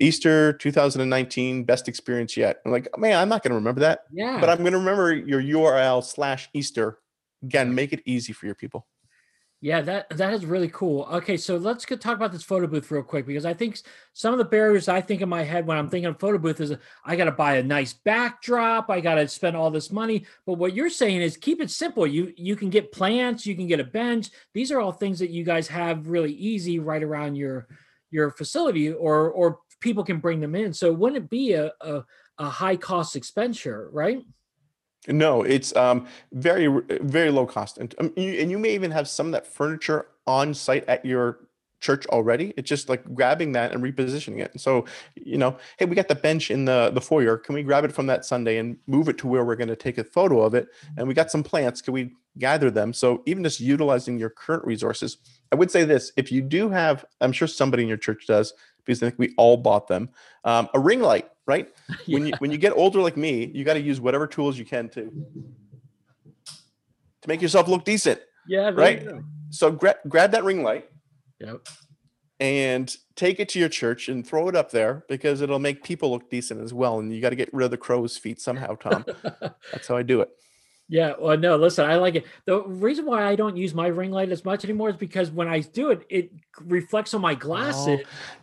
Easter 0.00 0.52
2019 0.54 1.64
best 1.64 1.88
experience 1.88 2.36
yet. 2.36 2.60
I'm 2.64 2.72
like, 2.72 2.88
man, 2.98 3.18
I'm 3.18 3.28
not 3.28 3.42
going 3.42 3.50
to 3.50 3.56
remember 3.56 3.80
that, 3.82 4.00
Yeah. 4.12 4.38
but 4.40 4.50
I'm 4.50 4.58
going 4.58 4.72
to 4.72 4.78
remember 4.78 5.14
your 5.14 5.40
URL 5.42 6.02
slash 6.02 6.48
Easter. 6.52 6.98
Again, 7.42 7.74
make 7.74 7.92
it 7.92 8.02
easy 8.04 8.32
for 8.32 8.46
your 8.46 8.54
people. 8.54 8.86
Yeah, 9.60 9.80
that 9.80 10.10
that 10.18 10.34
is 10.34 10.44
really 10.44 10.68
cool. 10.68 11.08
Okay, 11.10 11.38
so 11.38 11.56
let's 11.56 11.86
go 11.86 11.96
talk 11.96 12.16
about 12.16 12.32
this 12.32 12.42
photo 12.42 12.66
booth 12.66 12.90
real 12.90 13.02
quick 13.02 13.26
because 13.26 13.46
I 13.46 13.54
think 13.54 13.78
some 14.12 14.34
of 14.34 14.38
the 14.38 14.44
barriers 14.44 14.88
I 14.88 15.00
think 15.00 15.22
in 15.22 15.28
my 15.30 15.42
head 15.42 15.66
when 15.66 15.78
I'm 15.78 15.88
thinking 15.88 16.04
of 16.10 16.20
photo 16.20 16.36
booth 16.36 16.60
is 16.60 16.74
I 17.02 17.16
got 17.16 17.24
to 17.24 17.32
buy 17.32 17.56
a 17.56 17.62
nice 17.62 17.94
backdrop, 17.94 18.90
I 18.90 19.00
got 19.00 19.14
to 19.14 19.26
spend 19.26 19.56
all 19.56 19.70
this 19.70 19.90
money. 19.90 20.26
But 20.44 20.54
what 20.58 20.74
you're 20.74 20.90
saying 20.90 21.22
is 21.22 21.38
keep 21.38 21.62
it 21.62 21.70
simple. 21.70 22.06
You 22.06 22.34
you 22.36 22.56
can 22.56 22.68
get 22.68 22.92
plants, 22.92 23.46
you 23.46 23.56
can 23.56 23.66
get 23.66 23.80
a 23.80 23.84
bench. 23.84 24.28
These 24.52 24.70
are 24.70 24.80
all 24.80 24.92
things 24.92 25.18
that 25.20 25.30
you 25.30 25.44
guys 25.44 25.66
have 25.68 26.08
really 26.08 26.32
easy 26.34 26.78
right 26.78 27.02
around 27.02 27.36
your 27.36 27.66
your 28.10 28.32
facility, 28.32 28.92
or 28.92 29.30
or 29.30 29.60
people 29.84 30.02
can 30.02 30.18
bring 30.18 30.40
them 30.40 30.56
in. 30.56 30.72
So 30.72 30.92
wouldn't 30.92 31.22
it 31.22 31.30
be 31.30 31.52
a 31.52 31.70
a, 31.80 32.02
a 32.38 32.48
high 32.48 32.76
cost 32.76 33.14
expenditure, 33.14 33.90
right? 33.92 34.24
No, 35.06 35.42
it's 35.42 35.76
um, 35.76 36.08
very 36.32 36.66
very 37.02 37.30
low 37.30 37.46
cost, 37.46 37.78
and 37.78 37.94
um, 38.00 38.12
you, 38.16 38.32
and 38.40 38.50
you 38.50 38.58
may 38.58 38.74
even 38.74 38.90
have 38.90 39.06
some 39.06 39.26
of 39.26 39.32
that 39.32 39.46
furniture 39.46 40.06
on 40.26 40.54
site 40.54 40.84
at 40.88 41.04
your 41.04 41.40
church 41.80 42.06
already. 42.06 42.54
It's 42.56 42.68
just 42.68 42.88
like 42.88 43.04
grabbing 43.14 43.52
that 43.52 43.72
and 43.72 43.84
repositioning 43.84 44.40
it. 44.40 44.52
And 44.52 44.60
So 44.60 44.86
you 45.14 45.36
know, 45.36 45.58
hey, 45.78 45.84
we 45.84 45.94
got 45.94 46.08
the 46.08 46.14
bench 46.14 46.50
in 46.50 46.64
the 46.64 46.90
the 46.94 47.02
foyer. 47.02 47.36
Can 47.36 47.54
we 47.54 47.62
grab 47.62 47.84
it 47.84 47.92
from 47.92 48.06
that 48.06 48.24
Sunday 48.24 48.56
and 48.56 48.78
move 48.86 49.08
it 49.10 49.18
to 49.18 49.26
where 49.26 49.44
we're 49.44 49.56
going 49.56 49.68
to 49.68 49.76
take 49.76 49.98
a 49.98 50.04
photo 50.04 50.40
of 50.40 50.54
it? 50.54 50.68
And 50.96 51.06
we 51.06 51.12
got 51.12 51.30
some 51.30 51.42
plants. 51.42 51.82
Can 51.82 51.92
we 51.92 52.14
gather 52.38 52.70
them? 52.70 52.94
So 52.94 53.22
even 53.26 53.44
just 53.44 53.60
utilizing 53.60 54.18
your 54.18 54.30
current 54.30 54.64
resources. 54.64 55.18
I 55.52 55.56
would 55.56 55.70
say 55.70 55.84
this: 55.84 56.12
if 56.16 56.32
you 56.32 56.40
do 56.40 56.70
have, 56.70 57.04
I'm 57.20 57.32
sure 57.32 57.46
somebody 57.46 57.82
in 57.82 57.88
your 57.90 57.98
church 57.98 58.26
does, 58.26 58.54
because 58.84 59.02
I 59.02 59.06
think 59.06 59.18
we 59.18 59.34
all 59.36 59.56
bought 59.56 59.88
them. 59.88 60.10
Um, 60.44 60.68
a 60.74 60.78
ring 60.80 61.00
light, 61.00 61.28
right? 61.46 61.68
when 62.06 62.26
you 62.26 62.32
when 62.38 62.50
you 62.50 62.58
get 62.58 62.72
older 62.72 63.00
like 63.00 63.16
me, 63.16 63.50
you 63.54 63.64
got 63.64 63.74
to 63.74 63.80
use 63.80 64.00
whatever 64.00 64.26
tools 64.26 64.58
you 64.58 64.64
can 64.64 64.88
to 64.90 65.10
to 67.22 67.28
make 67.28 67.40
yourself 67.42 67.68
look 67.68 67.84
decent. 67.84 68.20
Yeah, 68.46 68.70
Right. 68.70 69.06
So 69.50 69.70
gra- 69.70 69.96
grab 70.08 70.32
that 70.32 70.44
ring 70.44 70.62
light 70.62 70.90
Yep. 71.40 71.66
and 72.40 72.94
take 73.16 73.40
it 73.40 73.48
to 73.50 73.58
your 73.58 73.68
church 73.68 74.08
and 74.08 74.26
throw 74.26 74.48
it 74.48 74.56
up 74.56 74.70
there 74.70 75.04
because 75.08 75.40
it'll 75.40 75.58
make 75.60 75.82
people 75.84 76.10
look 76.10 76.28
decent 76.28 76.60
as 76.60 76.74
well. 76.74 76.98
And 76.98 77.14
you 77.14 77.20
got 77.20 77.30
to 77.30 77.36
get 77.36 77.52
rid 77.54 77.64
of 77.64 77.70
the 77.70 77.76
crow's 77.78 78.16
feet 78.18 78.40
somehow, 78.40 78.74
Tom. 78.74 79.04
That's 79.72 79.86
how 79.88 79.96
I 79.96 80.02
do 80.02 80.20
it. 80.20 80.28
Yeah, 80.88 81.14
well, 81.18 81.38
no, 81.38 81.56
listen, 81.56 81.88
I 81.88 81.96
like 81.96 82.14
it. 82.14 82.26
The 82.44 82.60
reason 82.62 83.06
why 83.06 83.24
I 83.24 83.36
don't 83.36 83.56
use 83.56 83.72
my 83.72 83.86
ring 83.86 84.10
light 84.10 84.30
as 84.30 84.44
much 84.44 84.64
anymore 84.64 84.90
is 84.90 84.96
because 84.96 85.30
when 85.30 85.48
I 85.48 85.60
do 85.60 85.90
it, 85.90 86.04
it 86.10 86.30
reflects 86.60 87.14
on 87.14 87.22
my 87.22 87.32
oh. 87.32 87.36
glasses. 87.36 88.00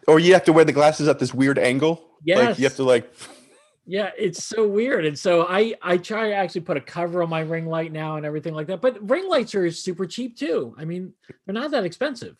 Or 0.07 0.19
you 0.19 0.33
have 0.33 0.43
to 0.45 0.53
wear 0.53 0.65
the 0.65 0.73
glasses 0.73 1.07
at 1.07 1.19
this 1.19 1.33
weird 1.33 1.59
angle. 1.59 2.03
Like 2.27 2.57
you 2.57 2.65
have 2.65 2.75
to 2.75 2.83
like 2.83 3.13
Yeah, 3.85 4.11
it's 4.17 4.43
so 4.43 4.67
weird. 4.67 5.05
And 5.05 5.17
so 5.17 5.47
I 5.49 5.73
I 5.81 5.97
try 5.97 6.29
to 6.29 6.35
actually 6.35 6.61
put 6.61 6.77
a 6.77 6.81
cover 6.81 7.23
on 7.23 7.29
my 7.29 7.41
ring 7.41 7.65
light 7.65 7.91
now 7.91 8.15
and 8.15 8.25
everything 8.25 8.53
like 8.53 8.67
that. 8.67 8.79
But 8.81 9.09
ring 9.09 9.27
lights 9.27 9.55
are 9.55 9.69
super 9.71 10.05
cheap 10.05 10.37
too. 10.37 10.75
I 10.77 10.85
mean, 10.85 11.13
they're 11.45 11.53
not 11.53 11.71
that 11.71 11.83
expensive. 11.83 12.37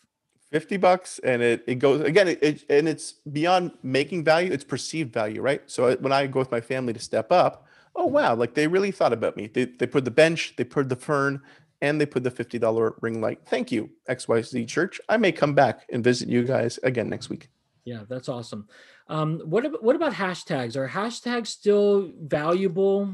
50 0.52 0.76
bucks 0.76 1.18
and 1.24 1.40
it, 1.40 1.64
it 1.66 1.76
goes 1.76 2.02
again 2.02 2.28
it, 2.28 2.42
it- 2.42 2.64
and 2.68 2.86
it's 2.86 3.12
beyond 3.32 3.72
making 3.82 4.22
value 4.22 4.52
it's 4.52 4.64
perceived 4.64 5.10
value 5.10 5.40
right 5.40 5.62
so 5.64 5.96
when 5.96 6.12
i 6.12 6.26
go 6.26 6.40
with 6.40 6.50
my 6.50 6.60
family 6.60 6.92
to 6.92 7.00
step 7.00 7.32
up 7.32 7.66
oh 7.96 8.06
wow 8.06 8.34
like 8.34 8.54
they 8.54 8.66
really 8.66 8.90
thought 8.90 9.12
about 9.12 9.36
me 9.36 9.48
they, 9.48 9.64
they 9.64 9.86
put 9.86 10.04
the 10.04 10.10
bench 10.10 10.54
they 10.56 10.64
put 10.64 10.88
the 10.88 10.96
fern 10.96 11.40
and 11.80 12.00
they 12.00 12.06
put 12.06 12.22
the 12.22 12.30
$50 12.30 12.94
ring 13.00 13.20
light 13.20 13.40
thank 13.46 13.72
you 13.72 13.90
xyz 14.08 14.68
church 14.68 15.00
i 15.08 15.16
may 15.16 15.32
come 15.32 15.54
back 15.54 15.86
and 15.92 16.04
visit 16.04 16.28
you 16.28 16.44
guys 16.44 16.78
again 16.82 17.08
next 17.08 17.28
week 17.28 17.48
Yeah, 17.84 18.02
that's 18.08 18.28
awesome. 18.28 18.68
Um, 19.08 19.40
what 19.44 19.82
what 19.82 19.96
about 19.96 20.12
hashtags? 20.14 20.76
Are 20.76 20.88
hashtags 20.88 21.48
still 21.48 22.12
valuable? 22.16 23.12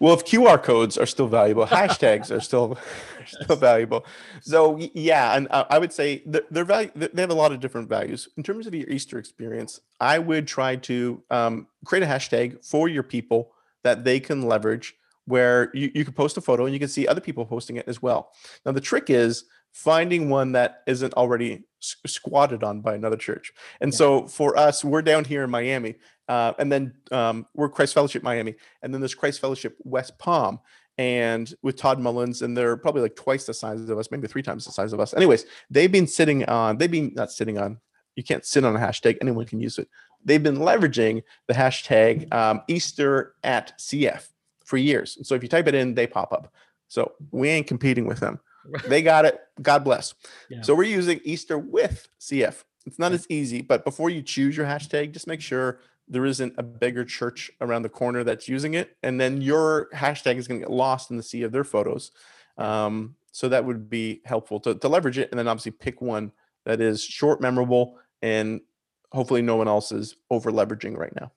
Well 0.00 0.14
if 0.14 0.24
qr 0.24 0.62
codes 0.62 0.96
are 0.98 1.06
still 1.06 1.26
valuable 1.28 1.66
hashtags 1.80 2.30
are 2.30 2.40
still 2.40 2.76
still 3.26 3.56
valuable. 3.56 4.04
So 4.42 4.78
yeah 4.94 5.36
and 5.36 5.48
i 5.50 5.78
would 5.78 5.92
say 5.92 6.18
th- 6.18 6.44
they're 6.50 6.64
value 6.64 6.90
they 6.94 7.20
have 7.22 7.30
a 7.30 7.34
lot 7.34 7.52
of 7.52 7.60
different 7.60 7.88
values. 7.88 8.28
In 8.36 8.42
terms 8.42 8.66
of 8.66 8.74
your 8.74 8.88
easter 8.88 9.18
experience 9.18 9.80
i 10.00 10.18
would 10.18 10.46
try 10.46 10.76
to 10.76 11.22
um, 11.30 11.66
create 11.84 12.02
a 12.04 12.06
hashtag 12.06 12.64
for 12.64 12.88
your 12.88 13.02
people 13.02 13.52
that 13.84 14.04
they 14.04 14.18
can 14.20 14.42
leverage 14.42 14.94
where 15.26 15.70
you, 15.74 15.90
you 15.94 16.04
can 16.04 16.12
post 16.14 16.36
a 16.36 16.40
photo 16.40 16.64
and 16.66 16.72
you 16.74 16.78
can 16.78 16.88
see 16.88 17.06
other 17.08 17.20
people 17.20 17.44
posting 17.44 17.76
it 17.76 17.88
as 17.88 18.00
well. 18.00 18.30
Now 18.64 18.70
the 18.72 18.80
trick 18.80 19.10
is 19.10 19.44
finding 19.72 20.30
one 20.30 20.52
that 20.52 20.82
isn't 20.86 21.12
already 21.14 21.64
squatted 21.80 22.62
on 22.64 22.80
by 22.80 22.94
another 22.94 23.16
church. 23.16 23.52
And 23.80 23.92
Yeah. 23.92 23.96
so 23.98 24.26
for 24.26 24.56
us 24.56 24.84
we're 24.84 25.02
down 25.02 25.24
here 25.24 25.42
in 25.44 25.50
miami 25.50 25.96
uh, 26.28 26.52
and 26.58 26.70
then 26.70 26.94
um, 27.12 27.46
we're 27.54 27.68
christ 27.68 27.94
fellowship 27.94 28.22
miami 28.22 28.54
and 28.82 28.92
then 28.92 29.00
there's 29.00 29.14
christ 29.14 29.40
fellowship 29.40 29.76
west 29.84 30.18
palm 30.18 30.60
and 30.98 31.52
with 31.62 31.76
Todd 31.76 32.00
Mullins, 32.00 32.42
and 32.42 32.56
they're 32.56 32.76
probably 32.76 33.02
like 33.02 33.16
twice 33.16 33.44
the 33.44 33.52
size 33.52 33.88
of 33.88 33.98
us, 33.98 34.10
maybe 34.10 34.26
three 34.26 34.42
times 34.42 34.64
the 34.64 34.72
size 34.72 34.92
of 34.92 35.00
us. 35.00 35.12
Anyways, 35.12 35.44
they've 35.68 35.92
been 35.92 36.06
sitting 36.06 36.44
on, 36.46 36.78
they've 36.78 36.90
been 36.90 37.12
not 37.14 37.30
sitting 37.30 37.58
on, 37.58 37.78
you 38.14 38.22
can't 38.22 38.46
sit 38.46 38.64
on 38.64 38.74
a 38.74 38.78
hashtag, 38.78 39.18
anyone 39.20 39.44
can 39.44 39.60
use 39.60 39.78
it. 39.78 39.88
They've 40.24 40.42
been 40.42 40.56
leveraging 40.56 41.22
the 41.48 41.54
hashtag 41.54 42.32
um, 42.32 42.62
Easter 42.66 43.34
at 43.44 43.78
CF 43.78 44.26
for 44.64 44.78
years. 44.78 45.18
So 45.22 45.34
if 45.34 45.42
you 45.42 45.48
type 45.48 45.68
it 45.68 45.74
in, 45.74 45.94
they 45.94 46.06
pop 46.06 46.32
up. 46.32 46.52
So 46.88 47.12
we 47.30 47.48
ain't 47.48 47.66
competing 47.66 48.06
with 48.06 48.20
them. 48.20 48.40
They 48.88 49.00
got 49.00 49.24
it. 49.24 49.38
God 49.62 49.84
bless. 49.84 50.12
Yeah. 50.50 50.62
So 50.62 50.74
we're 50.74 50.90
using 50.90 51.20
Easter 51.22 51.56
with 51.56 52.08
CF. 52.20 52.64
It's 52.84 52.98
not 52.98 53.12
as 53.12 53.24
easy, 53.30 53.62
but 53.62 53.84
before 53.84 54.10
you 54.10 54.22
choose 54.22 54.56
your 54.56 54.66
hashtag, 54.66 55.12
just 55.12 55.28
make 55.28 55.40
sure 55.40 55.78
there 56.08 56.26
isn't 56.26 56.54
a 56.56 56.62
bigger 56.62 57.04
church 57.04 57.50
around 57.60 57.82
the 57.82 57.88
corner 57.88 58.24
that's 58.24 58.48
using 58.48 58.74
it, 58.74 58.96
and 59.02 59.20
then 59.20 59.40
your 59.40 59.88
hashtag 59.94 60.36
is 60.36 60.46
going 60.48 60.60
to 60.60 60.66
get 60.66 60.72
lost 60.72 61.10
in 61.10 61.16
the 61.16 61.22
sea 61.22 61.42
of 61.42 61.52
their 61.52 61.64
photos. 61.64 62.12
Um, 62.58 63.16
So 63.32 63.50
that 63.50 63.66
would 63.66 63.90
be 63.90 64.22
helpful 64.24 64.60
to, 64.60 64.74
to 64.74 64.88
leverage 64.88 65.18
it, 65.18 65.28
and 65.30 65.38
then 65.38 65.46
obviously 65.46 65.72
pick 65.72 66.00
one 66.00 66.32
that 66.64 66.80
is 66.80 67.04
short, 67.04 67.40
memorable, 67.40 67.98
and 68.22 68.62
hopefully 69.12 69.42
no 69.42 69.56
one 69.56 69.68
else 69.68 69.92
is 69.92 70.16
over 70.30 70.50
leveraging 70.50 70.96
right 70.96 71.14
now. 71.20 71.32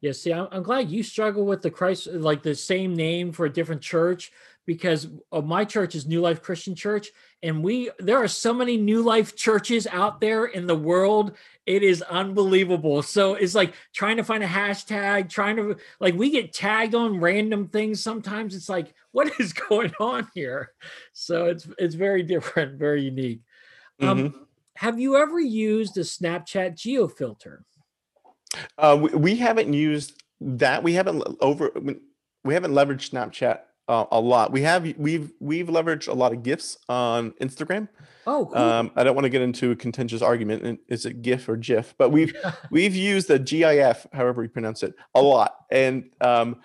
Yeah, 0.00 0.12
see, 0.12 0.32
I'm, 0.32 0.48
I'm 0.50 0.64
glad 0.64 0.90
you 0.90 1.02
struggle 1.02 1.46
with 1.46 1.62
the 1.62 1.70
Christ, 1.70 2.08
like 2.08 2.42
the 2.42 2.54
same 2.54 2.96
name 2.96 3.30
for 3.30 3.46
a 3.46 3.52
different 3.52 3.80
church, 3.80 4.32
because 4.66 5.06
my 5.44 5.64
church 5.64 5.94
is 5.94 6.06
New 6.06 6.20
Life 6.20 6.42
Christian 6.42 6.74
Church, 6.74 7.10
and 7.42 7.62
we 7.62 7.90
there 7.98 8.18
are 8.18 8.28
so 8.28 8.52
many 8.52 8.76
New 8.76 9.02
Life 9.02 9.36
churches 9.36 9.86
out 9.86 10.20
there 10.20 10.46
in 10.46 10.66
the 10.66 10.74
world. 10.74 11.32
It 11.64 11.82
is 11.82 12.02
unbelievable. 12.02 13.02
So 13.02 13.34
it's 13.34 13.54
like 13.54 13.74
trying 13.94 14.16
to 14.16 14.24
find 14.24 14.42
a 14.42 14.48
hashtag, 14.48 15.30
trying 15.30 15.56
to 15.56 15.76
like 16.00 16.14
we 16.14 16.30
get 16.30 16.52
tagged 16.52 16.94
on 16.94 17.20
random 17.20 17.68
things. 17.68 18.02
Sometimes 18.02 18.54
it's 18.54 18.68
like, 18.68 18.92
what 19.12 19.32
is 19.40 19.52
going 19.68 19.92
on 20.00 20.28
here? 20.34 20.72
So 21.12 21.46
it's 21.46 21.68
it's 21.78 21.94
very 21.94 22.24
different, 22.24 22.78
very 22.78 23.02
unique. 23.02 23.40
Um, 24.02 24.18
Mhm. 24.18 24.34
have 24.76 24.98
you 24.98 25.16
ever 25.16 25.40
used 25.40 25.96
a 25.96 26.00
Snapchat 26.00 26.76
geo 26.76 27.06
filter? 27.08 27.64
Uh, 28.76 28.98
we, 29.00 29.10
we 29.10 29.36
haven't 29.36 29.72
used 29.72 30.22
that. 30.40 30.82
We 30.82 30.94
haven't 30.94 31.22
over. 31.40 31.70
We 32.44 32.54
haven't 32.54 32.72
leveraged 32.72 33.10
Snapchat 33.10 33.60
uh, 33.88 34.04
a 34.10 34.20
lot. 34.20 34.52
We 34.52 34.62
have. 34.62 34.82
We've 34.96 35.32
we've 35.40 35.66
leveraged 35.68 36.08
a 36.08 36.12
lot 36.12 36.32
of 36.32 36.42
gifs 36.42 36.76
on 36.88 37.32
Instagram. 37.40 37.88
Oh, 38.26 38.46
cool. 38.46 38.56
Um, 38.60 38.90
I 38.96 39.04
don't 39.04 39.14
want 39.14 39.24
to 39.24 39.28
get 39.30 39.42
into 39.42 39.70
a 39.70 39.76
contentious 39.76 40.22
argument. 40.22 40.64
and 40.64 40.78
Is 40.88 41.06
it 41.06 41.22
GIF 41.22 41.48
or 41.48 41.56
GIF? 41.56 41.94
But 41.96 42.10
we've 42.10 42.34
we've 42.70 42.96
used 42.96 43.28
the 43.28 43.38
GIF, 43.38 44.06
however 44.12 44.42
you 44.42 44.48
pronounce 44.48 44.82
it, 44.82 44.94
a 45.14 45.22
lot, 45.22 45.54
and 45.70 46.10
um, 46.20 46.60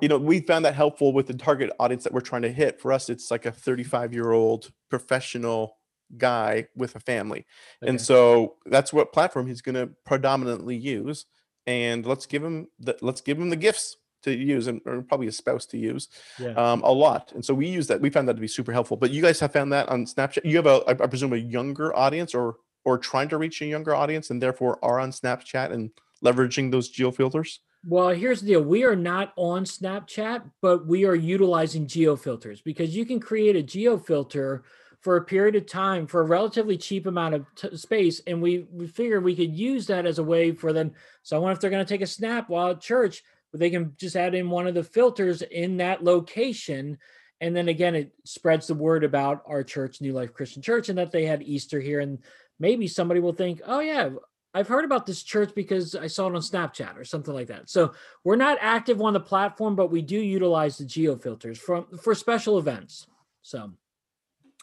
you 0.00 0.08
know 0.08 0.18
we 0.18 0.40
found 0.40 0.64
that 0.66 0.74
helpful 0.74 1.12
with 1.12 1.26
the 1.26 1.34
target 1.34 1.70
audience 1.80 2.04
that 2.04 2.12
we're 2.12 2.20
trying 2.20 2.42
to 2.42 2.52
hit. 2.52 2.80
For 2.80 2.92
us, 2.92 3.08
it's 3.08 3.30
like 3.30 3.46
a 3.46 3.52
35 3.52 4.12
year 4.12 4.32
old 4.32 4.70
professional 4.90 5.78
guy 6.18 6.68
with 6.76 6.94
a 6.94 7.00
family, 7.00 7.46
Okay. 7.82 7.88
and 7.90 8.00
so 8.00 8.56
that's 8.66 8.92
what 8.92 9.12
platform 9.12 9.46
he's 9.46 9.62
going 9.62 9.74
to 9.76 9.88
predominantly 10.04 10.76
use. 10.76 11.24
And 11.66 12.06
let's 12.06 12.26
give 12.26 12.44
him 12.44 12.68
the 12.78 12.96
let's 13.00 13.22
give 13.22 13.40
him 13.40 13.48
the 13.50 13.56
gifts 13.56 13.96
to 14.26 14.36
use, 14.36 14.66
and 14.66 14.80
or 14.84 15.02
probably 15.02 15.28
a 15.28 15.32
spouse 15.32 15.64
to 15.66 15.78
use 15.78 16.08
yeah. 16.38 16.50
um, 16.50 16.82
a 16.82 16.92
lot. 16.92 17.32
And 17.32 17.44
so 17.44 17.54
we 17.54 17.66
use 17.66 17.86
that. 17.88 18.00
We 18.00 18.10
found 18.10 18.28
that 18.28 18.34
to 18.34 18.40
be 18.40 18.48
super 18.48 18.72
helpful. 18.72 18.96
But 18.96 19.10
you 19.10 19.22
guys 19.22 19.40
have 19.40 19.52
found 19.52 19.72
that 19.72 19.88
on 19.88 20.04
Snapchat. 20.04 20.44
You 20.44 20.56
have 20.56 20.66
a, 20.66 20.84
I 20.86 20.94
presume, 20.94 21.32
a 21.32 21.36
younger 21.36 21.96
audience, 21.96 22.34
or 22.34 22.56
or 22.84 22.98
trying 22.98 23.28
to 23.30 23.38
reach 23.38 23.62
a 23.62 23.66
younger 23.66 23.94
audience, 23.94 24.30
and 24.30 24.40
therefore 24.40 24.78
are 24.82 25.00
on 25.00 25.10
Snapchat 25.10 25.72
and 25.72 25.90
leveraging 26.24 26.70
those 26.70 26.88
geo 26.88 27.10
filters. 27.10 27.60
Well, 27.88 28.08
here's 28.08 28.40
the 28.40 28.48
deal. 28.48 28.62
We 28.62 28.84
are 28.84 28.96
not 28.96 29.32
on 29.36 29.64
Snapchat, 29.64 30.42
but 30.60 30.86
we 30.86 31.04
are 31.04 31.14
utilizing 31.14 31.86
geo 31.86 32.16
filters 32.16 32.60
because 32.60 32.96
you 32.96 33.06
can 33.06 33.20
create 33.20 33.54
a 33.54 33.62
geo 33.62 33.96
filter 33.96 34.64
for 35.06 35.16
a 35.16 35.24
period 35.24 35.54
of 35.54 35.66
time 35.66 36.04
for 36.04 36.20
a 36.20 36.24
relatively 36.24 36.76
cheap 36.76 37.06
amount 37.06 37.34
of 37.34 37.46
t- 37.54 37.76
space. 37.76 38.20
And 38.26 38.42
we, 38.42 38.66
we 38.72 38.88
figured 38.88 39.22
we 39.22 39.36
could 39.36 39.54
use 39.54 39.86
that 39.86 40.04
as 40.04 40.18
a 40.18 40.24
way 40.24 40.50
for 40.50 40.72
them. 40.72 40.94
Someone, 41.22 41.52
if 41.52 41.60
they're 41.60 41.70
going 41.70 41.84
to 41.84 41.88
take 41.88 42.00
a 42.02 42.08
snap 42.08 42.48
while 42.48 42.70
at 42.70 42.80
church, 42.80 43.22
they 43.56 43.70
can 43.70 43.94
just 43.96 44.16
add 44.16 44.34
in 44.34 44.50
one 44.50 44.66
of 44.66 44.74
the 44.74 44.84
filters 44.84 45.42
in 45.42 45.78
that 45.78 46.04
location. 46.04 46.98
And 47.40 47.54
then 47.54 47.68
again, 47.68 47.94
it 47.94 48.12
spreads 48.24 48.66
the 48.66 48.74
word 48.74 49.04
about 49.04 49.42
our 49.46 49.62
church, 49.62 50.00
New 50.00 50.12
Life 50.12 50.32
Christian 50.32 50.62
Church, 50.62 50.88
and 50.88 50.98
that 50.98 51.12
they 51.12 51.26
had 51.26 51.42
Easter 51.42 51.80
here. 51.80 52.00
And 52.00 52.18
maybe 52.58 52.88
somebody 52.88 53.20
will 53.20 53.32
think, 53.32 53.60
oh, 53.66 53.80
yeah, 53.80 54.10
I've 54.54 54.68
heard 54.68 54.86
about 54.86 55.04
this 55.04 55.22
church 55.22 55.52
because 55.54 55.94
I 55.94 56.06
saw 56.06 56.28
it 56.28 56.34
on 56.34 56.40
Snapchat 56.40 56.96
or 56.98 57.04
something 57.04 57.34
like 57.34 57.48
that. 57.48 57.68
So 57.68 57.92
we're 58.24 58.36
not 58.36 58.56
active 58.62 59.02
on 59.02 59.12
the 59.12 59.20
platform, 59.20 59.76
but 59.76 59.90
we 59.90 60.00
do 60.00 60.18
utilize 60.18 60.78
the 60.78 60.86
geo 60.86 61.16
filters 61.16 61.58
for 61.58 62.14
special 62.14 62.58
events. 62.58 63.06
So 63.42 63.72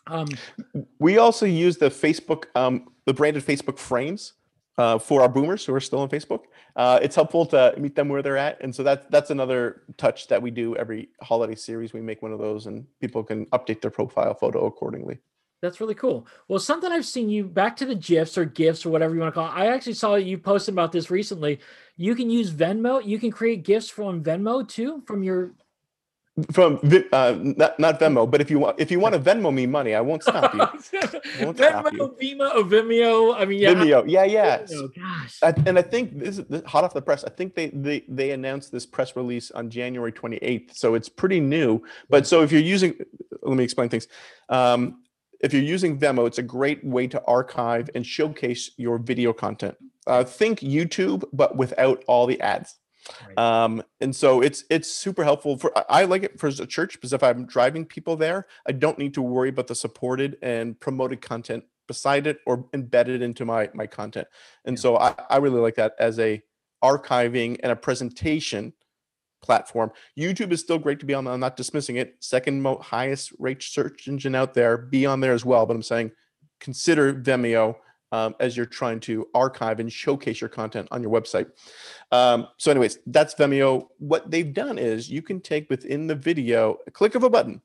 um 0.07 0.27
We 0.97 1.19
also 1.19 1.45
use 1.45 1.77
the 1.77 1.89
Facebook, 1.89 2.45
um, 2.55 2.89
the 3.05 3.13
branded 3.13 3.45
Facebook 3.45 3.77
frames 3.77 4.33
uh, 4.77 4.97
for 4.97 5.21
our 5.21 5.29
boomers 5.29 5.65
who 5.65 5.73
are 5.73 5.79
still 5.79 5.99
on 5.99 6.09
Facebook. 6.09 6.41
Uh, 6.75 6.99
it's 7.01 7.15
helpful 7.15 7.45
to 7.47 7.73
meet 7.77 7.95
them 7.95 8.09
where 8.09 8.21
they're 8.21 8.37
at, 8.37 8.61
and 8.61 8.73
so 8.73 8.83
that's 8.83 9.05
that's 9.09 9.29
another 9.29 9.83
touch 9.97 10.27
that 10.27 10.41
we 10.41 10.51
do 10.51 10.75
every 10.75 11.09
holiday 11.21 11.55
series. 11.55 11.93
We 11.93 12.01
make 12.01 12.21
one 12.21 12.33
of 12.33 12.39
those, 12.39 12.65
and 12.65 12.85
people 12.99 13.23
can 13.23 13.45
update 13.47 13.81
their 13.81 13.91
profile 13.91 14.33
photo 14.33 14.65
accordingly. 14.65 15.19
that's 15.61 15.79
really 15.79 15.95
cool. 15.95 16.27
Well, 16.47 16.59
something 16.59 16.91
I've 16.91 17.05
seen 17.05 17.29
you 17.29 17.45
back 17.45 17.77
to 17.77 17.85
the 17.85 17.95
GIFs 17.95 18.37
or 18.37 18.45
GIFs 18.45 18.85
or 18.85 18.89
whatever 18.89 19.13
you 19.13 19.21
want 19.21 19.33
to 19.33 19.39
call 19.39 19.47
it. 19.47 19.55
I 19.55 19.67
actually 19.67 19.93
saw 19.93 20.15
you 20.15 20.37
posted 20.37 20.73
about 20.73 20.91
this 20.91 21.09
recently. 21.09 21.59
You 21.95 22.15
can 22.15 22.29
use 22.29 22.51
Venmo. 22.51 23.05
You 23.05 23.17
can 23.17 23.31
create 23.31 23.63
GIFs 23.63 23.89
from 23.89 24.23
Venmo 24.23 24.67
too, 24.67 25.03
from 25.05 25.23
your 25.23 25.53
From 26.51 26.79
uh, 27.11 27.37
not 27.39 27.79
not 27.79 27.99
Venmo, 27.99 28.29
but 28.29 28.41
if 28.41 28.49
you 28.49 28.57
want 28.57 28.79
if 28.79 28.89
you 28.89 28.99
want 28.99 29.13
to 29.13 29.19
Venmo 29.29 29.53
me 29.53 29.67
money, 29.67 29.93
I 29.93 30.01
won't 30.01 30.23
stop 30.23 30.51
you. 30.51 30.59
Won't 30.59 31.57
stop 31.57 31.85
Venmo, 31.85 31.91
you. 31.91 32.17
Vimeo, 32.19 32.55
or 32.55 32.63
Vimeo. 32.63 33.35
I 33.37 33.45
mean, 33.45 33.59
yeah. 33.61 33.73
Vimeo, 33.75 34.03
yeah, 34.07 34.23
yeah. 34.23 34.63
Vimeo, 34.63 34.95
gosh. 34.95 35.37
I, 35.43 35.53
and 35.67 35.77
I 35.77 35.83
think 35.83 36.17
this 36.17 36.39
is 36.39 36.63
hot 36.65 36.83
off 36.83 36.95
the 36.95 37.03
press. 37.03 37.23
I 37.23 37.29
think 37.29 37.53
they, 37.53 37.69
they 37.69 38.03
they 38.07 38.31
announced 38.31 38.71
this 38.71 38.83
press 38.83 39.15
release 39.15 39.51
on 39.51 39.69
January 39.69 40.11
28th, 40.11 40.75
so 40.75 40.95
it's 40.95 41.07
pretty 41.07 41.39
new. 41.39 41.83
But 42.09 42.25
so 42.25 42.41
if 42.41 42.51
you're 42.51 42.61
using, 42.61 42.95
let 43.43 43.55
me 43.55 43.63
explain 43.63 43.89
things. 43.89 44.07
Um, 44.49 45.03
if 45.39 45.53
you're 45.53 45.61
using 45.61 45.99
Venmo, 45.99 46.25
it's 46.25 46.39
a 46.39 46.43
great 46.43 46.83
way 46.83 47.05
to 47.07 47.21
archive 47.25 47.91
and 47.93 48.03
showcase 48.03 48.71
your 48.77 48.97
video 48.97 49.33
content. 49.33 49.75
Uh, 50.07 50.23
think 50.23 50.61
YouTube, 50.61 51.25
but 51.31 51.57
without 51.57 52.03
all 52.07 52.25
the 52.25 52.41
ads. 52.41 52.77
Right. 53.27 53.37
Um, 53.37 53.83
and 54.01 54.15
so 54.15 54.41
it's 54.41 54.63
it's 54.69 54.89
super 54.89 55.23
helpful 55.23 55.57
for 55.57 55.71
I 55.91 56.05
like 56.05 56.23
it 56.23 56.39
for 56.39 56.47
a 56.47 56.65
church 56.65 56.93
because 56.93 57.13
if 57.13 57.23
I'm 57.23 57.45
driving 57.45 57.85
people 57.85 58.15
there, 58.15 58.47
I 58.67 58.71
don't 58.71 58.97
need 58.97 59.13
to 59.15 59.21
worry 59.21 59.49
about 59.49 59.67
the 59.67 59.75
supported 59.75 60.37
and 60.41 60.79
promoted 60.79 61.21
content 61.21 61.65
beside 61.87 62.27
it 62.27 62.39
or 62.45 62.65
embedded 62.73 63.21
into 63.21 63.45
my 63.45 63.69
my 63.73 63.87
content. 63.87 64.27
And 64.65 64.77
Yeah. 64.77 64.81
so 64.81 64.97
I, 64.97 65.15
I 65.29 65.37
really 65.37 65.59
like 65.59 65.75
that 65.75 65.95
as 65.99 66.19
a 66.19 66.41
archiving 66.83 67.59
and 67.63 67.71
a 67.71 67.75
presentation 67.75 68.73
platform. 69.41 69.91
YouTube 70.17 70.51
is 70.51 70.61
still 70.61 70.79
great 70.79 70.99
to 71.01 71.05
be 71.05 71.13
on. 71.13 71.27
I'm 71.27 71.39
not 71.39 71.57
dismissing 71.57 71.97
it. 71.97 72.15
Second 72.21 72.61
mo- 72.61 72.79
highest 72.79 73.33
rate 73.39 73.61
search 73.61 74.07
engine 74.07 74.35
out 74.35 74.53
there. 74.53 74.77
Be 74.77 75.05
on 75.05 75.19
there 75.19 75.33
as 75.33 75.43
well. 75.43 75.65
But 75.65 75.75
I'm 75.75 75.83
saying 75.83 76.11
consider 76.59 77.13
Vimeo 77.13 77.75
um, 78.13 78.35
as 78.39 78.55
you're 78.55 78.67
trying 78.67 78.99
to 79.01 79.27
archive 79.33 79.79
and 79.79 79.91
showcase 79.91 80.39
your 80.39 80.49
content 80.49 80.87
on 80.91 81.01
your 81.01 81.11
website. 81.11 81.49
Um, 82.11 82.47
so, 82.57 82.69
anyways, 82.69 82.99
that's 83.07 83.33
Vimeo. 83.33 83.87
What 83.97 84.29
they've 84.29 84.53
done 84.53 84.77
is 84.77 85.09
you 85.09 85.23
can 85.23 85.41
take 85.41 85.67
within 85.69 86.05
the 86.05 86.15
video 86.15 86.77
a 86.85 86.91
click 86.91 87.15
of 87.15 87.23
a 87.23 87.29
button. 87.29 87.59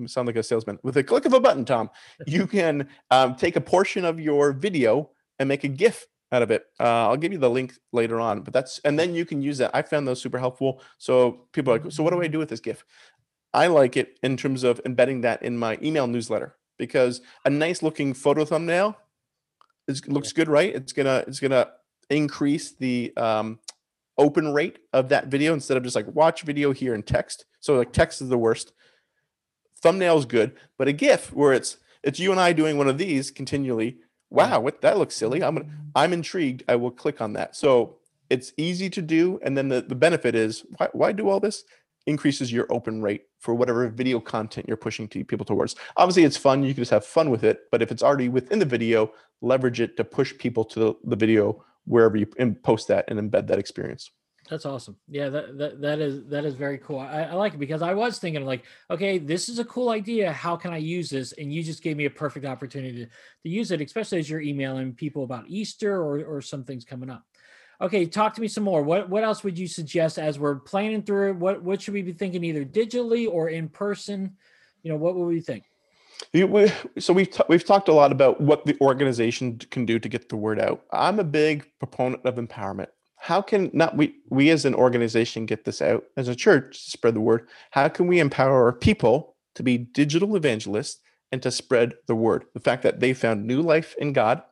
I 0.00 0.04
sound 0.04 0.26
like 0.26 0.36
a 0.36 0.42
salesman. 0.42 0.78
With 0.82 0.98
a 0.98 1.02
click 1.02 1.24
of 1.24 1.32
a 1.32 1.40
button, 1.40 1.64
Tom, 1.64 1.88
you 2.26 2.46
can 2.58 2.88
um, 3.10 3.36
take 3.36 3.56
a 3.56 3.60
portion 3.60 4.04
of 4.04 4.20
your 4.20 4.52
video 4.52 5.10
and 5.38 5.48
make 5.48 5.64
a 5.64 5.68
GIF 5.68 6.06
out 6.30 6.42
of 6.42 6.50
it. 6.50 6.66
Uh, 6.78 7.08
I'll 7.08 7.16
give 7.16 7.32
you 7.32 7.38
the 7.38 7.48
link 7.48 7.72
later 7.92 8.20
on, 8.20 8.42
but 8.42 8.52
that's 8.52 8.78
and 8.80 8.98
then 8.98 9.14
you 9.14 9.24
can 9.24 9.40
use 9.40 9.56
that. 9.58 9.70
I 9.72 9.80
found 9.80 10.06
those 10.06 10.20
super 10.20 10.38
helpful. 10.38 10.82
So 10.98 11.46
people 11.52 11.72
are 11.72 11.78
like, 11.78 11.90
so 11.90 12.02
what 12.02 12.12
do 12.12 12.20
I 12.20 12.26
do 12.26 12.38
with 12.38 12.50
this 12.50 12.60
GIF? 12.60 12.84
I 13.54 13.68
like 13.68 13.96
it 13.96 14.18
in 14.22 14.36
terms 14.36 14.62
of 14.62 14.78
embedding 14.84 15.22
that 15.22 15.42
in 15.42 15.56
my 15.56 15.78
email 15.82 16.06
newsletter 16.06 16.56
because 16.76 17.22
a 17.46 17.50
nice 17.50 17.82
looking 17.82 18.12
photo 18.12 18.44
thumbnail 18.44 18.98
is 19.88 20.06
looks 20.08 20.32
good, 20.32 20.48
right? 20.48 20.74
It's 20.74 20.92
gonna 20.92 21.24
it's 21.26 21.40
gonna 21.40 21.68
increase 22.10 22.72
the 22.72 23.12
um, 23.16 23.58
open 24.18 24.52
rate 24.52 24.78
of 24.92 25.08
that 25.10 25.26
video 25.28 25.52
instead 25.52 25.76
of 25.76 25.82
just 25.82 25.96
like 25.96 26.06
watch 26.14 26.42
video 26.42 26.72
here 26.72 26.94
in 26.94 27.02
text. 27.02 27.44
So 27.60 27.76
like 27.76 27.92
text 27.92 28.22
is 28.22 28.28
the 28.28 28.38
worst. 28.38 28.72
Thumbnail 29.82 30.18
is 30.18 30.24
good, 30.24 30.56
but 30.78 30.88
a 30.88 30.92
GIF 30.92 31.32
where 31.32 31.52
it's 31.52 31.78
it's 32.02 32.18
you 32.18 32.30
and 32.30 32.40
I 32.40 32.52
doing 32.52 32.78
one 32.78 32.88
of 32.88 32.98
these 32.98 33.30
continually. 33.30 33.98
Wow, 34.30 34.60
what 34.60 34.80
that 34.80 34.98
looks 34.98 35.14
silly. 35.14 35.42
I'm 35.42 35.56
gonna 35.56 35.70
I'm 35.94 36.12
intrigued. 36.12 36.64
I 36.68 36.76
will 36.76 36.90
click 36.90 37.20
on 37.20 37.34
that. 37.34 37.56
So 37.56 37.96
it's 38.28 38.52
easy 38.56 38.90
to 38.90 39.02
do, 39.02 39.38
and 39.42 39.56
then 39.56 39.68
the, 39.68 39.82
the 39.82 39.94
benefit 39.94 40.34
is 40.34 40.64
why, 40.76 40.88
why 40.92 41.12
do 41.12 41.28
all 41.28 41.40
this? 41.40 41.64
Increases 42.06 42.52
your 42.52 42.66
open 42.70 43.02
rate 43.02 43.24
for 43.40 43.54
whatever 43.54 43.88
video 43.88 44.20
content 44.20 44.66
you're 44.68 44.76
pushing 44.76 45.08
to 45.08 45.24
people 45.24 45.44
towards. 45.44 45.74
Obviously, 45.96 46.22
it's 46.22 46.36
fun. 46.36 46.62
You 46.62 46.72
can 46.72 46.82
just 46.82 46.92
have 46.92 47.04
fun 47.04 47.30
with 47.30 47.42
it. 47.42 47.62
But 47.72 47.82
if 47.82 47.90
it's 47.90 48.02
already 48.02 48.28
within 48.28 48.60
the 48.60 48.64
video, 48.64 49.12
leverage 49.40 49.80
it 49.80 49.96
to 49.96 50.04
push 50.04 50.36
people 50.38 50.64
to 50.66 50.78
the, 50.78 50.94
the 51.04 51.16
video 51.16 51.64
wherever 51.84 52.16
you 52.16 52.26
post 52.62 52.86
that 52.88 53.06
and 53.08 53.18
embed 53.18 53.48
that 53.48 53.58
experience. 53.58 54.10
That's 54.48 54.66
awesome. 54.66 54.96
Yeah, 55.08 55.28
that, 55.30 55.58
that 55.58 55.80
that 55.80 55.98
is 55.98 56.24
that 56.26 56.44
is 56.44 56.54
very 56.54 56.78
cool. 56.78 57.00
I, 57.00 57.22
I 57.22 57.32
like 57.32 57.54
it 57.54 57.58
because 57.58 57.82
I 57.82 57.94
was 57.94 58.18
thinking 58.18 58.44
like, 58.44 58.62
okay, 58.90 59.18
this 59.18 59.48
is 59.48 59.58
a 59.58 59.64
cool 59.64 59.90
idea. 59.90 60.32
How 60.32 60.54
can 60.54 60.72
I 60.72 60.76
use 60.76 61.10
this? 61.10 61.32
And 61.32 61.52
you 61.52 61.64
just 61.64 61.82
gave 61.82 61.96
me 61.96 62.04
a 62.04 62.10
perfect 62.10 62.46
opportunity 62.46 63.04
to, 63.04 63.06
to 63.06 63.48
use 63.48 63.72
it, 63.72 63.80
especially 63.80 64.20
as 64.20 64.30
you're 64.30 64.40
emailing 64.40 64.94
people 64.94 65.24
about 65.24 65.48
Easter 65.48 66.00
or 66.00 66.22
or 66.24 66.40
some 66.40 66.62
things 66.62 66.84
coming 66.84 67.10
up. 67.10 67.24
Okay, 67.80 68.06
talk 68.06 68.34
to 68.34 68.40
me 68.40 68.48
some 68.48 68.64
more. 68.64 68.82
What 68.82 69.08
what 69.08 69.22
else 69.22 69.44
would 69.44 69.58
you 69.58 69.66
suggest 69.66 70.18
as 70.18 70.38
we're 70.38 70.56
planning 70.56 71.02
through 71.02 71.30
it? 71.30 71.36
What 71.36 71.62
what 71.62 71.82
should 71.82 71.94
we 71.94 72.02
be 72.02 72.12
thinking 72.12 72.42
either 72.44 72.64
digitally 72.64 73.28
or 73.28 73.48
in 73.48 73.68
person? 73.68 74.36
You 74.82 74.92
know, 74.92 74.96
what 74.96 75.14
would 75.16 75.26
we 75.26 75.40
think? 75.40 75.64
So 76.98 77.12
we've 77.12 77.30
ta- 77.30 77.44
we've 77.48 77.64
talked 77.64 77.88
a 77.88 77.92
lot 77.92 78.12
about 78.12 78.40
what 78.40 78.64
the 78.64 78.76
organization 78.80 79.58
can 79.70 79.84
do 79.84 79.98
to 79.98 80.08
get 80.08 80.28
the 80.28 80.36
word 80.36 80.60
out. 80.60 80.82
I'm 80.92 81.18
a 81.20 81.24
big 81.24 81.66
proponent 81.78 82.24
of 82.24 82.36
empowerment. 82.36 82.88
How 83.16 83.42
can 83.42 83.70
not 83.74 83.96
we 83.96 84.16
we 84.30 84.50
as 84.50 84.64
an 84.64 84.74
organization 84.74 85.44
get 85.44 85.64
this 85.64 85.82
out 85.82 86.04
as 86.16 86.28
a 86.28 86.34
church 86.34 86.84
to 86.84 86.90
spread 86.90 87.14
the 87.14 87.20
word? 87.20 87.48
How 87.70 87.88
can 87.88 88.06
we 88.06 88.20
empower 88.20 88.64
our 88.64 88.72
people 88.72 89.36
to 89.56 89.62
be 89.62 89.78
digital 89.78 90.36
evangelists 90.36 91.00
and 91.32 91.42
to 91.42 91.50
spread 91.50 91.94
the 92.06 92.14
word. 92.14 92.44
The 92.54 92.60
fact 92.60 92.82
that 92.84 93.00
they 93.00 93.12
found 93.12 93.44
new 93.44 93.60
life 93.60 93.94
in 93.98 94.12
God 94.12 94.42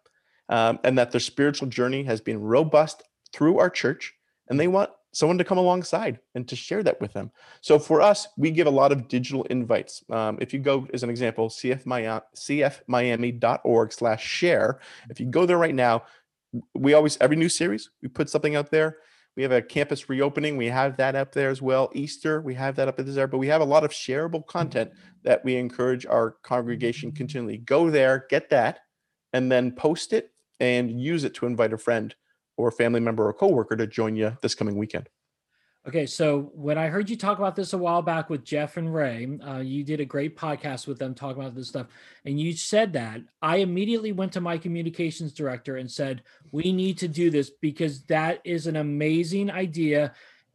um, 0.49 0.79
and 0.83 0.99
that 0.99 1.13
their 1.13 1.21
spiritual 1.21 1.69
journey 1.69 2.03
has 2.05 2.21
been 2.21 2.41
robust 2.41 3.03
through 3.35 3.59
our 3.59 3.69
church, 3.69 4.15
and 4.49 4.59
they 4.59 4.69
want 4.69 4.91
someone 5.13 5.39
to 5.39 5.45
come 5.45 5.59
alongside 5.59 6.19
and 6.35 6.47
to 6.49 6.57
share 6.57 6.83
that 6.83 7.01
with 7.01 7.13
them. 7.13 7.31
So 7.61 7.79
for 7.79 8.01
us, 8.01 8.29
we 8.37 8.51
give 8.51 8.67
a 8.67 8.71
lot 8.71 8.93
of 8.93 9.09
digital 9.09 9.45
invites. 9.45 10.03
Um, 10.11 10.39
if 10.41 10.53
you 10.53 10.61
go, 10.61 10.87
as 10.93 11.03
an 11.03 11.11
example, 11.11 11.49
CFMiami, 11.49 12.23
cfmiami.org 12.37 13.93
slash 13.93 14.25
share, 14.25 14.81
if 15.11 15.21
you 15.21 15.27
go 15.27 15.47
there 15.47 15.59
right 15.59 15.75
now, 15.75 16.05
we 16.75 16.95
always, 16.95 17.19
every 17.21 17.37
new 17.37 17.49
series, 17.49 17.91
we 18.03 18.09
put 18.09 18.31
something 18.31 18.57
out 18.57 18.71
there. 18.71 18.99
We 19.37 19.43
have 19.43 19.53
a 19.53 19.63
campus 19.63 20.09
reopening. 20.09 20.57
We 20.57 20.67
have 20.67 20.97
that 20.99 21.17
up 21.17 21.33
there 21.33 21.51
as 21.51 21.61
well. 21.61 21.91
Easter, 21.93 22.41
we 22.41 22.55
have 22.55 22.77
that 22.77 22.87
up 22.87 22.97
there, 22.97 23.27
but 23.27 23.39
we 23.39 23.49
have 23.49 23.61
a 23.61 23.65
lot 23.65 23.83
of 23.83 23.91
shareable 23.91 24.47
content 24.47 24.93
that 25.25 25.45
we 25.45 25.57
encourage 25.57 26.07
our 26.07 26.37
congregation 26.43 27.11
continually. 27.11 27.59
Go 27.59 27.91
there, 27.91 28.27
get 28.31 28.51
that, 28.51 28.81
and 29.33 29.51
then 29.51 29.73
post 29.73 30.13
it 30.13 30.31
and 30.61 31.01
use 31.01 31.25
it 31.25 31.35
to 31.35 31.47
invite 31.47 31.73
a 31.73 31.79
friend 31.79 32.15
or 32.57 32.69
a 32.69 32.73
family 32.73 33.01
member 33.01 33.27
or 33.27 33.33
coworker 33.33 33.77
to 33.77 33.87
join 33.87 34.17
you 34.17 34.37
this 34.43 34.55
coming 34.55 34.77
weekend. 34.77 35.09
Okay, 35.87 36.07
so 36.07 36.51
when 36.55 36.79
I 36.79 36.87
heard 36.87 37.11
you 37.11 37.17
talk 37.17 37.37
about 37.37 37.55
this 37.55 37.75
a 37.75 37.79
while 37.79 38.01
back 38.01 38.31
with 38.31 38.43
Jeff 38.43 38.79
and 38.79 38.95
Ray, 38.95 39.39
uh, 39.47 39.59
you 39.59 39.85
did 39.85 40.01
a 40.01 40.05
great 40.07 40.35
podcast 40.35 40.87
with 40.87 40.99
them 40.99 41.15
talking 41.15 41.43
about 41.43 41.55
this 41.55 41.69
stuff, 41.69 41.89
and 42.25 42.41
you 42.41 42.55
said 42.55 42.95
that 42.95 43.21
I 43.43 43.57
immediately 43.57 44.13
went 44.13 44.33
to 44.33 44.41
my 44.41 44.57
communications 44.57 45.35
director 45.35 45.77
and 45.77 45.91
said, 45.91 46.23
"We 46.53 46.73
need 46.73 46.97
to 46.99 47.09
do 47.09 47.29
this 47.29 47.51
because 47.51 48.03
that 48.05 48.41
is 48.45 48.67
an 48.67 48.77
amazing 48.77 49.51
idea." 49.51 50.15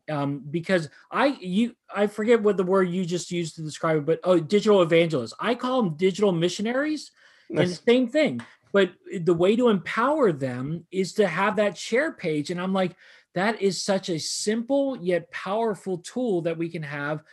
Um, 0.10 0.40
because 0.50 0.90
I 1.12 1.38
you 1.40 1.76
I 1.96 2.08
forget 2.08 2.42
what 2.42 2.58
the 2.58 2.64
word 2.64 2.90
you 2.90 3.06
just 3.06 3.30
used 3.30 3.56
to 3.58 3.62
describe 3.62 3.98
it, 3.98 4.06
but 4.08 4.20
oh, 4.24 4.40
digital 4.40 4.82
evangelists. 4.82 5.36
I 5.40 5.54
call 5.54 5.84
them 5.84 5.96
digital 5.96 6.32
missionaries, 6.32 7.12
and 7.50 7.60
Nice. 7.60 7.82
same 7.88 8.08
thing. 8.08 8.42
But 8.72 8.92
the 9.22 9.34
way 9.34 9.56
to 9.56 9.70
empower 9.70 10.32
them 10.32 10.86
is 10.92 11.14
to 11.14 11.28
have 11.28 11.56
that 11.56 11.78
share 11.78 12.12
page, 12.12 12.52
and 12.52 12.62
I'm 12.62 12.74
like 12.74 12.96
that 13.36 13.62
is 13.62 13.82
such 13.82 14.10
a 14.10 14.20
simple 14.20 14.98
yet 14.98 15.32
powerful 15.32 16.00
tool 16.00 16.42
that 16.44 16.58
we 16.58 16.70
can 16.70 16.84
have 16.84 17.24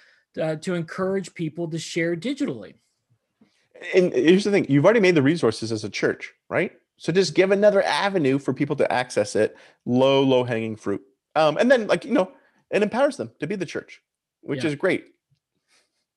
uh, 0.41 0.57
to 0.57 0.75
encourage 0.75 1.35
people 1.35 1.69
to 1.71 1.79
share 1.79 2.15
digitally. 2.17 2.75
And 3.95 4.13
here's 4.13 4.45
the 4.45 4.51
thing 4.51 4.67
you've 4.69 4.85
already 4.85 5.01
made 5.01 5.15
the 5.15 5.23
resources 5.23 5.73
as 5.73 5.85
a 5.85 5.91
church, 5.91 6.33
right? 6.49 6.73
So 6.99 7.13
just 7.13 7.35
give 7.35 7.51
another 7.51 7.83
avenue 7.83 8.39
for 8.39 8.55
people 8.55 8.77
to 8.77 8.91
access 8.91 9.37
it, 9.37 9.57
low, 9.85 10.23
low 10.23 10.45
hanging 10.45 10.77
fruit. 10.77 11.03
Um, 11.35 11.59
and 11.59 11.71
then, 11.71 11.87
like, 11.87 12.05
you 12.07 12.13
know, 12.13 12.33
it 12.71 12.83
empowers 12.83 13.19
them 13.19 13.33
to 13.41 13.47
be 13.47 13.57
the 13.57 13.67
church, 13.67 14.01
which 14.41 14.65
Yeah. 14.65 14.71
is 14.71 14.75
great. 14.77 15.05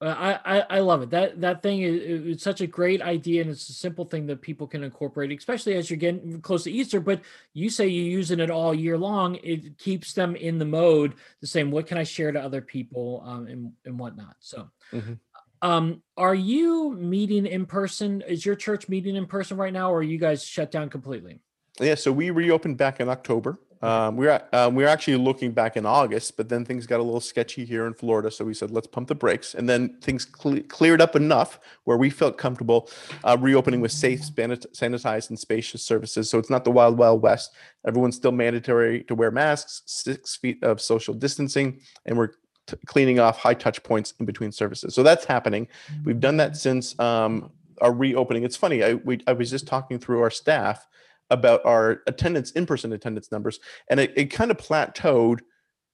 Uh, 0.01 0.37
I, 0.45 0.59
I 0.59 0.65
I 0.69 0.79
love 0.79 1.01
it. 1.01 1.09
That 1.09 1.41
that 1.41 1.61
thing 1.61 1.81
is 1.81 2.25
it's 2.25 2.43
such 2.43 2.61
a 2.61 2.67
great 2.67 3.01
idea, 3.01 3.41
and 3.41 3.51
it's 3.51 3.67
a 3.67 3.73
simple 3.73 4.05
thing 4.05 4.27
that 4.27 4.41
people 4.41 4.65
can 4.65 4.81
incorporate, 4.83 5.29
especially 5.37 5.73
as 5.75 5.89
you're 5.89 5.97
getting 5.97 6.39
close 6.41 6.63
to 6.63 6.71
Easter. 6.71 7.01
But 7.01 7.19
you 7.53 7.69
say 7.69 7.87
you're 7.87 8.05
using 8.05 8.39
it 8.39 8.49
all 8.49 8.73
year 8.73 8.97
long. 8.97 9.35
It 9.43 9.77
keeps 9.77 10.13
them 10.13 10.37
in 10.37 10.57
the 10.57 10.65
mode, 10.65 11.15
the 11.41 11.47
same. 11.47 11.69
What 11.69 11.85
can 11.87 11.97
I 11.97 12.03
share 12.03 12.31
to 12.31 12.39
other 12.41 12.61
people, 12.61 13.21
um, 13.25 13.47
and 13.47 13.73
and 13.83 13.99
whatnot. 13.99 14.37
So, 14.39 14.69
Mhm. 14.93 15.19
um, 15.61 16.01
are 16.15 16.35
you 16.35 16.93
meeting 16.93 17.45
in 17.45 17.65
person? 17.65 18.21
Is 18.21 18.45
your 18.45 18.55
church 18.55 18.87
meeting 18.87 19.17
in 19.17 19.25
person 19.25 19.57
right 19.57 19.73
now, 19.73 19.91
or 19.91 19.97
are 19.97 20.03
you 20.03 20.17
guys 20.17 20.45
shut 20.45 20.71
down 20.71 20.89
completely? 20.89 21.41
Yeah, 21.81 21.95
so 21.95 22.13
we 22.13 22.29
reopened 22.29 22.77
back 22.77 23.01
in 23.01 23.09
October. 23.09 23.57
Um, 23.81 24.17
we 24.17 24.27
we're 24.27 24.41
um, 24.51 24.75
we 24.75 24.83
we're 24.83 24.89
actually 24.89 25.15
looking 25.15 25.51
back 25.51 25.77
in 25.77 25.85
August, 25.85 26.35
but 26.35 26.49
then 26.49 26.65
things 26.65 26.85
got 26.85 26.99
a 26.99 27.03
little 27.03 27.21
sketchy 27.21 27.63
here 27.63 27.87
in 27.87 27.93
Florida, 27.93 28.29
so 28.29 28.43
we 28.43 28.53
said 28.53 28.71
let's 28.71 28.87
pump 28.87 29.07
the 29.07 29.15
brakes. 29.15 29.53
And 29.53 29.69
then 29.69 29.97
things 30.01 30.25
cle- 30.25 30.61
cleared 30.63 31.01
up 31.01 31.15
enough 31.15 31.59
where 31.85 31.97
we 31.97 32.09
felt 32.09 32.37
comfortable 32.37 32.89
uh, 33.23 33.37
reopening 33.39 33.79
with 33.79 33.93
safe, 33.93 34.21
sanitized, 34.21 35.29
and 35.29 35.39
spacious 35.39 35.81
services. 35.81 36.29
So 36.29 36.37
it's 36.37 36.49
not 36.49 36.65
the 36.65 36.71
wild 36.71 36.97
wild 36.97 37.21
west. 37.21 37.51
Everyone's 37.87 38.17
still 38.17 38.33
mandatory 38.33 39.03
to 39.03 39.15
wear 39.15 39.31
masks, 39.31 39.83
six 39.85 40.35
feet 40.35 40.61
of 40.63 40.81
social 40.81 41.13
distancing, 41.13 41.79
and 42.05 42.17
we're 42.17 42.31
t- 42.67 42.77
cleaning 42.85 43.19
off 43.19 43.37
high 43.37 43.53
touch 43.53 43.81
points 43.83 44.13
in 44.19 44.25
between 44.25 44.51
services. 44.51 44.93
So 44.93 45.03
that's 45.03 45.23
happening. 45.23 45.69
We've 46.03 46.19
done 46.19 46.35
that 46.37 46.57
since 46.57 46.99
um, 46.99 47.51
our 47.79 47.93
reopening. 47.93 48.43
It's 48.43 48.57
funny. 48.57 48.83
I 48.83 48.95
we 48.95 49.21
I 49.25 49.31
was 49.31 49.49
just 49.49 49.67
talking 49.67 49.99
through 49.99 50.21
our 50.21 50.31
staff 50.31 50.85
about 51.29 51.63
our 51.65 52.01
attendance, 52.07 52.51
in-person 52.51 52.93
attendance 52.93 53.31
numbers, 53.31 53.59
and 53.89 53.99
it, 53.99 54.13
it 54.15 54.25
kind 54.25 54.51
of 54.51 54.57
plateaued 54.57 55.39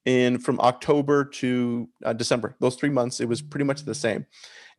in 0.05 0.37
from 0.37 0.59
October 0.59 1.25
to 1.25 1.89
uh, 2.03 2.13
December. 2.13 2.55
Those 2.59 2.75
three 2.75 2.89
months, 2.89 3.19
it 3.19 3.27
was 3.27 3.41
pretty 3.41 3.65
much 3.65 3.85
the 3.85 3.95
same. 3.95 4.25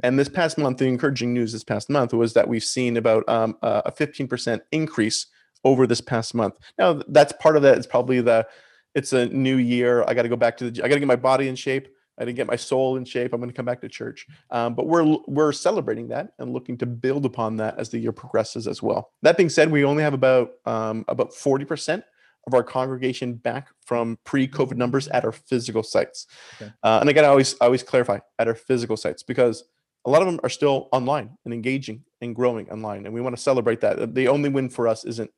And 0.00 0.18
this 0.18 0.28
past 0.28 0.58
month, 0.58 0.78
the 0.78 0.86
encouraging 0.86 1.34
news 1.34 1.52
this 1.52 1.64
past 1.64 1.90
month 1.90 2.12
was 2.12 2.34
that 2.34 2.48
we've 2.48 2.62
seen 2.62 2.96
about 2.96 3.28
um, 3.28 3.56
a 3.62 3.90
15% 3.90 4.60
increase 4.70 5.26
over 5.64 5.86
this 5.86 6.00
past 6.00 6.34
month. 6.34 6.54
Now, 6.78 7.02
that's 7.08 7.32
part 7.40 7.56
of 7.56 7.62
that. 7.62 7.76
It's 7.76 7.86
probably 7.86 8.20
the 8.20 8.46
it's 8.94 9.12
a 9.12 9.26
new 9.26 9.56
year. 9.56 10.04
I 10.08 10.14
got 10.14 10.22
to 10.22 10.28
go 10.28 10.36
back 10.36 10.56
to 10.58 10.70
the. 10.70 10.82
I 10.82 10.88
got 10.88 10.94
to 10.94 11.00
get 11.00 11.06
my 11.06 11.16
body 11.16 11.48
in 11.48 11.54
shape. 11.54 11.88
I 12.18 12.24
didn't 12.24 12.36
get 12.36 12.46
my 12.46 12.56
soul 12.56 12.96
in 12.96 13.04
shape. 13.04 13.32
I'm 13.32 13.40
going 13.40 13.50
to 13.50 13.56
come 13.56 13.66
back 13.66 13.80
to 13.82 13.88
church. 13.88 14.26
Um, 14.50 14.74
but 14.74 14.86
we're 14.86 15.18
we're 15.26 15.52
celebrating 15.52 16.08
that 16.08 16.32
and 16.38 16.52
looking 16.52 16.78
to 16.78 16.86
build 16.86 17.26
upon 17.26 17.56
that 17.58 17.78
as 17.78 17.90
the 17.90 17.98
year 17.98 18.12
progresses 18.12 18.66
as 18.66 18.82
well. 18.82 19.12
That 19.22 19.36
being 19.36 19.48
said, 19.50 19.70
we 19.70 19.84
only 19.84 20.02
have 20.02 20.14
about 20.14 20.52
um, 20.64 21.04
about 21.08 21.34
40 21.34 21.64
percent 21.64 22.04
of 22.46 22.54
our 22.54 22.62
congregation 22.62 23.34
back 23.34 23.68
from 23.84 24.16
pre-COVID 24.24 24.76
numbers 24.76 25.08
at 25.08 25.24
our 25.24 25.32
physical 25.32 25.82
sites. 25.82 26.26
Okay. 26.62 26.72
Uh, 26.82 26.98
and 27.00 27.08
again, 27.10 27.24
I 27.24 27.28
always 27.28 27.54
I 27.60 27.64
always 27.66 27.82
clarify 27.82 28.18
at 28.38 28.48
our 28.48 28.54
physical 28.54 28.96
sites 28.96 29.22
because 29.22 29.64
a 30.04 30.10
lot 30.10 30.22
of 30.22 30.26
them 30.26 30.38
are 30.44 30.48
still 30.48 30.88
online 30.92 31.36
and 31.44 31.52
engaging 31.52 32.04
and 32.20 32.34
growing 32.34 32.70
online, 32.70 33.04
and 33.04 33.14
we 33.14 33.20
want 33.20 33.36
to 33.36 33.42
celebrate 33.42 33.80
that. 33.80 34.14
The 34.14 34.28
only 34.28 34.48
win 34.48 34.68
for 34.70 34.86
us 34.86 35.04
isn't 35.04 35.30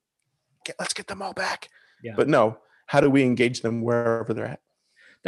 get, 0.65 0.77
let's 0.79 0.93
get 0.93 1.07
them 1.07 1.23
all 1.23 1.33
back, 1.33 1.69
Yeah. 2.03 2.13
but 2.15 2.29
no, 2.29 2.59
how 2.87 3.01
do 3.01 3.09
we 3.09 3.23
engage 3.23 3.63
them 3.63 3.81
wherever 3.81 4.35
they're 4.35 4.45
at? 4.45 4.61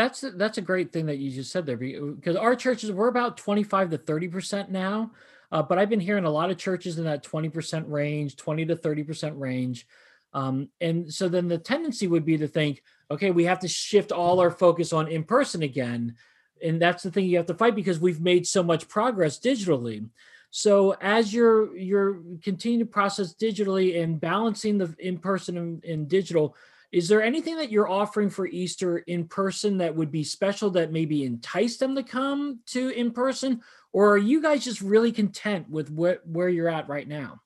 That's 0.01 0.25
that's 0.37 0.57
a 0.57 0.63
great 0.63 0.95
thing 0.95 1.05
that 1.07 1.19
you 1.19 1.31
just 1.31 1.53
said 1.53 1.67
there 1.67 1.77
because 1.77 2.35
our 2.35 2.57
churches 2.57 2.91
we're 2.91 3.09
about 3.09 3.37
25 3.37 3.91
to 3.91 3.99
30 3.99 4.29
percent 4.29 4.71
now, 4.71 5.11
uh, 5.53 5.63
but 5.63 5.79
I've 5.79 5.91
been 5.91 6.01
hearing 6.01 6.25
a 6.25 6.31
lot 6.31 6.51
of 6.51 6.57
churches 6.57 6.99
in 6.99 7.05
that 7.05 7.23
20 7.23 7.51
percent 7.51 7.87
range, 7.87 8.37
20 8.37 8.65
to 8.65 8.77
30 8.77 9.03
percent 9.03 9.39
range, 9.39 9.87
um, 10.33 10.71
and 10.81 11.13
so 11.13 11.29
then 11.29 11.49
the 11.49 11.59
tendency 11.59 12.07
would 12.07 12.25
be 12.25 12.39
to 12.39 12.49
think, 12.49 12.83
okay, 13.11 13.31
we 13.31 13.45
have 13.45 13.59
to 13.59 13.69
shift 13.69 14.11
all 14.11 14.41
our 14.41 14.51
focus 14.51 14.95
on 14.95 15.07
in 15.07 15.23
person 15.23 15.63
again, 15.63 16.15
and 16.65 16.81
that's 16.81 17.03
the 17.03 17.11
thing 17.11 17.27
you 17.27 17.37
have 17.37 17.45
to 17.45 17.55
fight 17.55 17.75
because 17.75 18.01
we've 18.01 18.23
made 18.23 18.47
so 18.47 18.63
much 18.63 18.89
progress 18.89 19.39
digitally. 19.39 20.09
So 20.49 20.97
as 21.03 21.35
you're 21.35 21.77
you're 21.77 22.23
continuing 22.43 22.87
to 22.87 22.91
process 22.91 23.35
digitally 23.35 24.03
and 24.03 24.19
balancing 24.19 24.79
the 24.79 24.95
in 24.99 25.19
person 25.19 25.59
and, 25.59 25.85
and 25.85 26.09
digital, 26.09 26.57
is 26.93 27.09
there 27.09 27.23
anything 27.23 27.57
that 27.57 27.71
you're 27.71 27.89
offering 27.89 28.31
for 28.31 28.47
Easter 28.47 28.99
in 28.99 29.27
person 29.27 29.79
that 29.79 29.95
would 29.95 30.11
be 30.11 30.25
special 30.25 30.71
that 30.71 30.93
maybe 30.93 31.25
entice 31.25 31.77
them 31.77 31.95
to 31.95 32.03
come 32.03 32.61
to 32.67 32.89
in 32.91 33.13
person? 33.13 33.61
Or 33.93 34.11
are 34.11 34.19
you 34.19 34.43
guys 34.43 34.65
just 34.65 34.81
really 34.81 35.13
content 35.13 35.69
with 35.71 35.91
what 35.91 36.27
where 36.27 36.49
you're 36.49 36.69
at 36.69 36.89
right 36.89 37.07
now? 37.07 37.41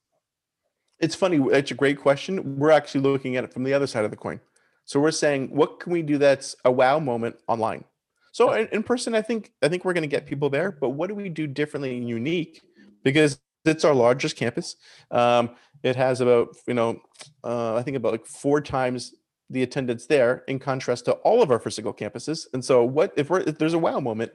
It's 0.98 1.14
funny. 1.14 1.38
It's 1.52 1.70
a 1.70 1.74
great 1.74 1.98
question. 1.98 2.58
We're 2.58 2.70
actually 2.70 3.02
looking 3.02 3.36
at 3.36 3.44
it 3.44 3.52
from 3.52 3.64
the 3.64 3.74
other 3.74 3.86
side 3.86 4.04
of 4.04 4.10
the 4.10 4.16
coin. 4.16 4.40
So 4.86 5.00
we're 5.00 5.10
saying, 5.10 5.54
what 5.54 5.80
can 5.80 5.92
we 5.92 6.02
do 6.02 6.18
that's 6.18 6.56
a 6.64 6.72
wow 6.72 6.98
moment 6.98 7.36
online? 7.48 7.84
So 8.32 8.52
in, 8.52 8.68
in 8.68 8.82
person, 8.82 9.14
I 9.14 9.22
think 9.22 9.52
I 9.62 9.68
think 9.68 9.84
we're 9.84 9.92
going 9.92 10.02
to 10.02 10.08
get 10.08 10.26
people 10.26 10.48
there. 10.48 10.72
But 10.72 10.90
what 10.90 11.08
do 11.08 11.14
we 11.14 11.28
do 11.28 11.46
differently 11.46 11.96
and 11.98 12.08
unique? 12.08 12.62
Because 13.02 13.38
it's 13.66 13.84
our 13.84 13.94
largest 13.94 14.36
campus. 14.36 14.76
Um, 15.10 15.50
it 15.82 15.96
has 15.96 16.22
about 16.22 16.56
you 16.66 16.74
know, 16.74 17.00
uh, 17.42 17.76
I 17.76 17.82
think 17.82 17.96
about 17.98 18.12
like 18.12 18.26
four 18.26 18.62
times 18.62 19.14
the 19.50 19.62
attendance 19.62 20.06
there, 20.06 20.44
in 20.48 20.58
contrast 20.58 21.04
to 21.06 21.12
all 21.12 21.42
of 21.42 21.50
our 21.50 21.58
physical 21.58 21.92
campuses. 21.92 22.46
And 22.52 22.64
so, 22.64 22.84
what 22.84 23.12
if 23.16 23.30
we're 23.30 23.40
if 23.40 23.58
there's 23.58 23.74
a 23.74 23.78
wow 23.78 24.00
moment? 24.00 24.32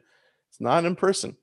It's 0.50 0.62
not 0.62 0.86
in 0.86 0.95
person. 0.95 1.38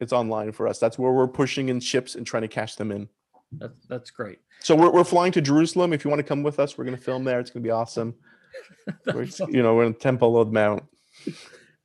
It's 0.00 0.12
online 0.12 0.52
for 0.52 0.68
us. 0.68 0.78
That's 0.78 0.98
where 0.98 1.12
we're 1.12 1.28
pushing 1.28 1.68
in 1.68 1.80
ships 1.80 2.14
and 2.14 2.26
trying 2.26 2.42
to 2.42 2.48
cash 2.48 2.74
them 2.76 2.90
in. 2.90 3.08
That's 3.52 3.86
that's 3.86 4.10
great. 4.10 4.38
So 4.60 4.74
we're, 4.74 4.90
we're 4.90 5.04
flying 5.04 5.32
to 5.32 5.40
Jerusalem. 5.40 5.92
If 5.92 6.04
you 6.04 6.10
want 6.10 6.20
to 6.20 6.24
come 6.24 6.42
with 6.42 6.58
us, 6.58 6.76
we're 6.76 6.84
going 6.84 6.96
to 6.96 7.02
film 7.02 7.24
there. 7.24 7.40
It's 7.40 7.50
going 7.50 7.62
to 7.62 7.66
be 7.66 7.72
awesome. 7.72 8.14
We're, 9.06 9.28
you 9.48 9.62
know, 9.62 9.74
we're 9.74 9.84
in 9.84 9.92
Temple 9.92 10.40
of 10.40 10.50
Mount. 10.50 10.82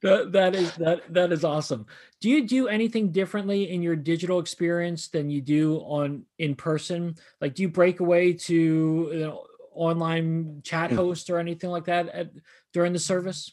That, 0.01 0.31
that 0.31 0.55
is 0.55 0.73
that 0.75 1.01
that 1.13 1.31
is 1.31 1.43
awesome. 1.43 1.85
Do 2.21 2.29
you 2.29 2.47
do 2.47 2.67
anything 2.67 3.11
differently 3.11 3.69
in 3.69 3.83
your 3.83 3.95
digital 3.95 4.39
experience 4.39 5.09
than 5.09 5.29
you 5.29 5.41
do 5.41 5.77
on 5.79 6.23
in 6.39 6.55
person? 6.55 7.15
Like, 7.39 7.55
do 7.55 7.63
you 7.63 7.69
break 7.69 7.99
away 7.99 8.33
to 8.33 8.55
you 8.55 9.19
know, 9.19 9.43
online 9.73 10.61
chat 10.63 10.91
Mm. 10.91 10.95
host 10.95 11.29
or 11.29 11.39
anything 11.39 11.69
like 11.69 11.85
that 11.85 12.09
at, 12.09 12.31
during 12.73 12.93
the 12.93 12.99
service? 12.99 13.51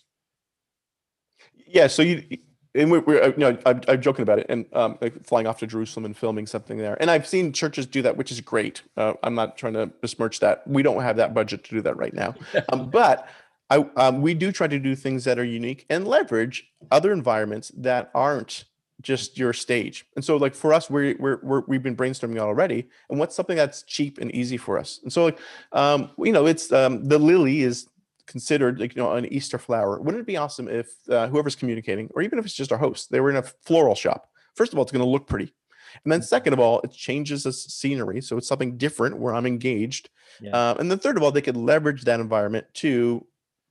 Yeah. 1.67 1.87
So 1.87 2.03
you, 2.03 2.23
and 2.75 2.91
we're, 2.91 3.01
we're 3.01 3.23
uh, 3.23 3.29
you 3.29 3.39
know, 3.39 3.59
I'm, 3.67 3.81
I'm 3.89 4.01
joking 4.01 4.23
about 4.23 4.39
it 4.39 4.47
and 4.49 4.67
um, 4.73 4.99
like 5.01 5.25
flying 5.25 5.47
off 5.47 5.59
to 5.59 5.67
Jerusalem 5.67 6.05
and 6.05 6.17
filming 6.17 6.47
something 6.47 6.79
there. 6.79 6.97
And 7.01 7.11
I've 7.11 7.27
seen 7.27 7.53
churches 7.53 7.87
do 7.87 8.03
that, 8.03 8.17
which 8.17 8.31
is 8.31 8.41
great. 8.41 8.83
Uh, 8.97 9.15
I'm 9.23 9.35
not 9.35 9.57
trying 9.57 9.75
to 9.75 9.87
besmirch 9.87 10.41
that. 10.41 10.67
We 10.67 10.83
don't 10.83 11.03
have 11.03 11.17
that 11.17 11.35
budget 11.35 11.65
to 11.65 11.71
do 11.71 11.81
that 11.83 11.97
right 11.97 12.15
now. 12.15 12.35
Um, 12.73 12.91
but 12.91 13.29
I, 13.71 13.87
um, 13.97 14.23
we 14.23 14.35
do 14.35 14.51
try 14.53 14.67
to 14.67 14.79
do 14.79 14.95
things 14.95 15.25
that 15.25 15.39
are 15.39 15.45
unique 15.45 15.85
and 15.91 16.07
leverage 16.07 16.71
other 16.91 17.13
environments 17.13 17.71
that 17.77 18.11
aren't 18.15 18.65
just 19.03 19.39
your 19.39 19.53
stage. 19.53 20.07
And 20.17 20.25
so 20.25 20.37
like 20.37 20.55
for 20.55 20.73
us, 20.73 20.91
we're, 20.91 21.17
we're, 21.19 21.39
we're 21.43 21.61
we've 21.67 21.83
been 21.83 21.97
brainstorming 21.97 22.39
already. 22.39 22.89
And 23.11 23.19
what's 23.19 23.37
something 23.37 23.57
that's 23.57 23.83
cheap 23.83 24.19
and 24.19 24.35
easy 24.35 24.57
for 24.57 24.79
us? 24.79 25.01
And 25.03 25.13
so 25.13 25.25
like 25.25 25.39
um, 25.73 26.11
you 26.19 26.33
know, 26.33 26.47
it's 26.47 26.73
um, 26.73 27.07
the 27.07 27.19
lily 27.19 27.63
is 27.63 27.89
considered 28.27 28.79
like 28.79 28.95
you 28.95 29.03
know 29.03 29.13
an 29.13 29.27
Easter 29.33 29.59
flower. 29.59 30.01
Wouldn't 30.01 30.21
it 30.21 30.27
be 30.27 30.37
awesome 30.37 30.69
if 30.69 30.89
uh, 31.09 31.27
whoever's 31.29 31.57
communicating, 31.57 32.11
or 32.15 32.23
even 32.23 32.39
if 32.39 32.45
it's 32.45 32.55
just 32.55 32.71
our 32.71 32.79
host, 32.79 33.11
they 33.11 33.21
were 33.21 33.31
in 33.31 33.37
a 33.37 33.43
floral 33.43 33.95
shop? 33.95 34.31
First 34.55 34.73
of 34.73 34.79
all, 34.79 34.83
it's 34.83 34.93
going 34.93 35.05
to 35.05 35.11
look 35.11 35.27
pretty, 35.27 35.53
and 36.05 36.13
then 36.13 36.23
second 36.23 36.53
of 36.53 36.61
all, 36.61 36.81
it 36.81 36.93
changes 36.93 37.45
the 37.45 37.53
scenery, 37.53 38.21
so 38.21 38.37
it's 38.37 38.47
something 38.47 38.77
different 38.77 39.19
where 39.19 39.35
I'm 39.35 39.47
engaged. 39.47 40.11
Yeah. 40.41 40.51
Uh, 40.53 40.75
and 40.79 40.91
then 40.91 40.99
third 40.99 41.17
of 41.17 41.23
all, 41.23 41.33
they 41.33 41.43
could 41.43 41.57
leverage 41.57 42.05
that 42.05 42.21
environment 42.21 42.67
to 42.75 43.27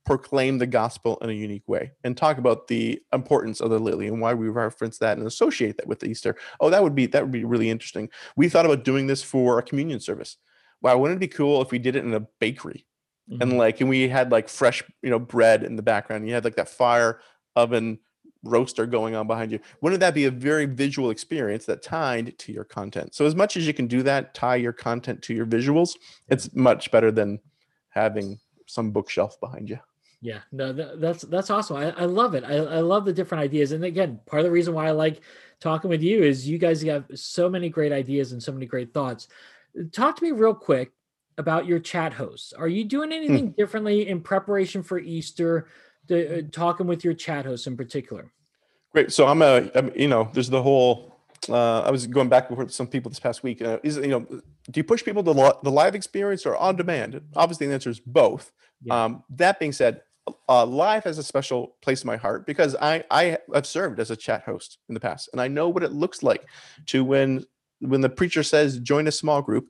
proclaim 0.08 0.56
the 0.56 0.66
gospel 0.66 1.18
in 1.20 1.28
a 1.28 1.34
unique 1.34 1.68
way 1.68 1.92
and 2.02 2.16
talk 2.16 2.38
about 2.38 2.66
the 2.66 3.00
importance 3.12 3.60
of 3.60 3.68
the 3.68 3.78
lily 3.78 4.08
and 4.08 4.20
why 4.20 4.32
we 4.32 4.48
reference 4.48 4.96
that 4.98 5.18
and 5.18 5.26
associate 5.26 5.76
that 5.76 5.86
with 5.86 6.02
Easter. 6.02 6.34
Oh, 6.60 6.70
that 6.70 6.82
would 6.82 6.94
be 6.94 7.06
that 7.06 7.22
would 7.22 7.30
be 7.30 7.44
really 7.44 7.68
interesting. 7.68 8.08
We 8.34 8.48
thought 8.48 8.64
about 8.64 8.84
doing 8.84 9.06
this 9.06 9.22
for 9.22 9.58
a 9.58 9.62
communion 9.62 10.00
service. 10.00 10.38
Wow, 10.80 10.96
wouldn't 10.96 11.18
it 11.18 11.20
be 11.20 11.28
cool 11.28 11.60
if 11.60 11.70
we 11.70 11.78
did 11.78 11.94
it 11.94 12.04
in 12.04 12.14
a 12.14 12.20
bakery? 12.40 12.86
Mhm. 13.30 13.42
and 13.42 13.58
like 13.58 13.82
and 13.82 13.90
we 13.90 14.08
had 14.08 14.32
like 14.32 14.48
fresh 14.48 14.82
you 15.02 15.10
know 15.10 15.18
bread 15.18 15.62
in 15.62 15.76
the 15.76 15.82
background 15.82 16.22
And 16.22 16.28
you 16.28 16.34
had 16.34 16.44
like 16.44 16.56
that 16.56 16.70
fire 16.70 17.20
oven 17.56 17.98
roaster 18.42 18.86
going 18.86 19.14
on 19.14 19.26
behind 19.26 19.52
you 19.52 19.60
wouldn't 19.82 20.00
that 20.00 20.14
be 20.14 20.24
a 20.24 20.30
very 20.30 20.64
visual 20.64 21.10
experience 21.10 21.66
that 21.66 21.82
tied 21.82 22.38
to 22.38 22.52
your 22.52 22.64
content 22.64 23.14
so 23.14 23.26
as 23.26 23.34
much 23.34 23.56
as 23.58 23.66
you 23.66 23.74
can 23.74 23.86
do 23.86 24.02
that 24.04 24.32
tie 24.32 24.56
your 24.56 24.72
content 24.72 25.20
to 25.22 25.34
your 25.34 25.44
visuals 25.44 25.96
it's 26.28 26.54
much 26.54 26.90
better 26.90 27.10
than 27.10 27.38
having 27.90 28.38
some 28.66 28.92
bookshelf 28.92 29.38
behind 29.40 29.68
you 29.68 29.78
Yeah, 30.20 30.40
no, 30.50 30.72
that, 30.72 31.00
that's 31.00 31.22
that's 31.22 31.50
awesome. 31.50 31.76
I, 31.76 31.90
I 31.92 32.04
love 32.04 32.34
it. 32.34 32.42
I, 32.44 32.56
I 32.56 32.80
love 32.80 33.04
the 33.04 33.12
different 33.12 33.42
ideas. 33.42 33.72
And 33.72 33.84
again, 33.84 34.20
part 34.26 34.40
of 34.40 34.44
the 34.44 34.50
reason 34.50 34.74
why 34.74 34.88
I 34.88 34.90
like 34.90 35.20
talking 35.60 35.88
with 35.88 36.02
you 36.02 36.22
is 36.22 36.48
you 36.48 36.58
guys 36.58 36.82
have 36.82 37.04
so 37.14 37.48
many 37.48 37.68
great 37.68 37.92
ideas 37.92 38.32
and 38.32 38.42
so 38.42 38.52
many 38.52 38.66
great 38.66 38.92
thoughts. 38.92 39.28
Talk 39.92 40.16
to 40.16 40.24
me 40.24 40.32
real 40.32 40.54
quick 40.54 40.92
about 41.36 41.66
your 41.66 41.78
chat 41.78 42.12
hosts. 42.12 42.52
Are 42.52 42.66
you 42.66 42.84
doing 42.84 43.12
anything 43.12 43.52
differently 43.58 44.08
in 44.08 44.20
preparation 44.20 44.82
for 44.82 44.98
Easter? 44.98 45.68
To, 46.08 46.38
uh, 46.38 46.42
talking 46.50 46.86
with 46.86 47.04
your 47.04 47.12
chat 47.12 47.44
hosts 47.44 47.66
in 47.66 47.76
particular. 47.76 48.32
Great. 48.92 49.12
So 49.12 49.26
I'm 49.26 49.42
a, 49.42 49.70
I'm, 49.74 49.92
you 49.94 50.08
know, 50.08 50.30
there's 50.32 50.48
the 50.48 50.62
whole. 50.62 51.20
Uh, 51.48 51.80
I 51.82 51.90
was 51.90 52.06
going 52.06 52.30
back 52.30 52.50
with 52.50 52.72
some 52.72 52.86
people 52.86 53.10
this 53.10 53.20
past 53.20 53.42
week. 53.42 53.60
Uh, 53.60 53.78
is 53.82 53.98
you 53.98 54.08
know, 54.08 54.20
do 54.20 54.42
you 54.74 54.84
push 54.84 55.04
people 55.04 55.22
to 55.22 55.32
lo- 55.32 55.58
the 55.62 55.70
live 55.70 55.94
experience 55.94 56.46
or 56.46 56.56
on 56.56 56.76
demand? 56.76 57.20
Obviously, 57.36 57.66
the 57.66 57.74
answer 57.74 57.90
is 57.90 58.00
both. 58.00 58.50
Yeah. 58.82 59.04
Um, 59.04 59.22
that 59.30 59.60
being 59.60 59.72
said, 59.72 60.00
uh, 60.48 60.64
live 60.66 61.04
has 61.04 61.18
a 61.18 61.22
special 61.22 61.76
place 61.82 62.02
in 62.02 62.06
my 62.06 62.16
heart 62.16 62.46
because 62.46 62.76
I 62.76 63.04
I 63.10 63.38
have 63.54 63.66
served 63.66 64.00
as 64.00 64.10
a 64.10 64.16
chat 64.16 64.42
host 64.42 64.78
in 64.88 64.94
the 64.94 65.00
past, 65.00 65.28
and 65.32 65.40
I 65.40 65.48
know 65.48 65.68
what 65.68 65.82
it 65.82 65.92
looks 65.92 66.22
like 66.22 66.46
to 66.86 67.04
when 67.04 67.44
when 67.80 68.00
the 68.00 68.08
preacher 68.08 68.42
says 68.42 68.78
join 68.78 69.06
a 69.06 69.12
small 69.12 69.42
group, 69.42 69.68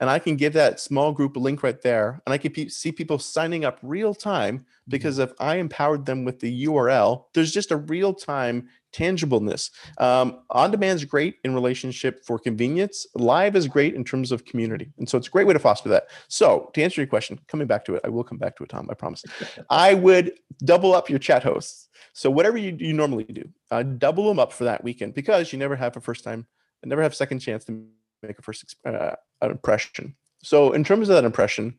and 0.00 0.08
I 0.08 0.18
can 0.18 0.36
give 0.36 0.54
that 0.54 0.80
small 0.80 1.12
group 1.12 1.36
a 1.36 1.40
link 1.40 1.62
right 1.62 1.80
there, 1.80 2.22
and 2.26 2.32
I 2.32 2.38
can 2.38 2.52
pe- 2.52 2.68
see 2.68 2.92
people 2.92 3.18
signing 3.18 3.64
up 3.64 3.78
real 3.82 4.14
time 4.14 4.64
because 4.88 5.18
if 5.18 5.32
I 5.38 5.56
empowered 5.56 6.06
them 6.06 6.24
with 6.24 6.40
the 6.40 6.64
URL, 6.64 7.24
there's 7.34 7.52
just 7.52 7.70
a 7.70 7.76
real 7.76 8.14
time 8.14 8.68
tangibleness. 8.92 9.70
Um, 9.98 10.40
on 10.50 10.70
demand 10.70 10.96
is 10.96 11.04
great 11.04 11.36
in 11.44 11.54
relationship 11.54 12.24
for 12.24 12.38
convenience. 12.38 13.06
Live 13.14 13.56
is 13.56 13.66
great 13.68 13.94
in 13.94 14.04
terms 14.04 14.32
of 14.32 14.44
community, 14.44 14.92
and 14.98 15.08
so 15.08 15.18
it's 15.18 15.28
a 15.28 15.30
great 15.30 15.46
way 15.46 15.52
to 15.52 15.58
foster 15.58 15.88
that. 15.90 16.08
So 16.28 16.70
to 16.74 16.82
answer 16.82 17.00
your 17.00 17.08
question, 17.08 17.38
coming 17.48 17.66
back 17.66 17.84
to 17.86 17.94
it, 17.94 18.02
I 18.04 18.08
will 18.08 18.24
come 18.24 18.38
back 18.38 18.56
to 18.56 18.64
it, 18.64 18.70
Tom. 18.70 18.88
I 18.90 18.94
promise. 18.94 19.24
I 19.70 19.94
would 19.94 20.32
double 20.64 20.94
up 20.94 21.08
your 21.08 21.18
chat 21.18 21.42
hosts. 21.42 21.88
So 22.12 22.30
whatever 22.30 22.58
you, 22.58 22.76
you 22.78 22.92
normally 22.92 23.24
do, 23.24 23.48
uh, 23.70 23.82
double 23.82 24.26
them 24.28 24.38
up 24.38 24.52
for 24.52 24.64
that 24.64 24.82
weekend 24.82 25.14
because 25.14 25.52
you 25.52 25.58
never 25.58 25.76
have 25.76 25.96
a 25.96 26.00
first 26.00 26.24
time, 26.24 26.46
never 26.84 27.02
have 27.02 27.14
second 27.14 27.38
chance 27.38 27.64
to 27.66 27.84
make 28.22 28.38
a 28.38 28.42
first 28.42 28.76
uh, 28.84 29.14
impression. 29.42 30.16
So 30.42 30.72
in 30.72 30.84
terms 30.84 31.08
of 31.08 31.14
that 31.14 31.24
impression, 31.24 31.78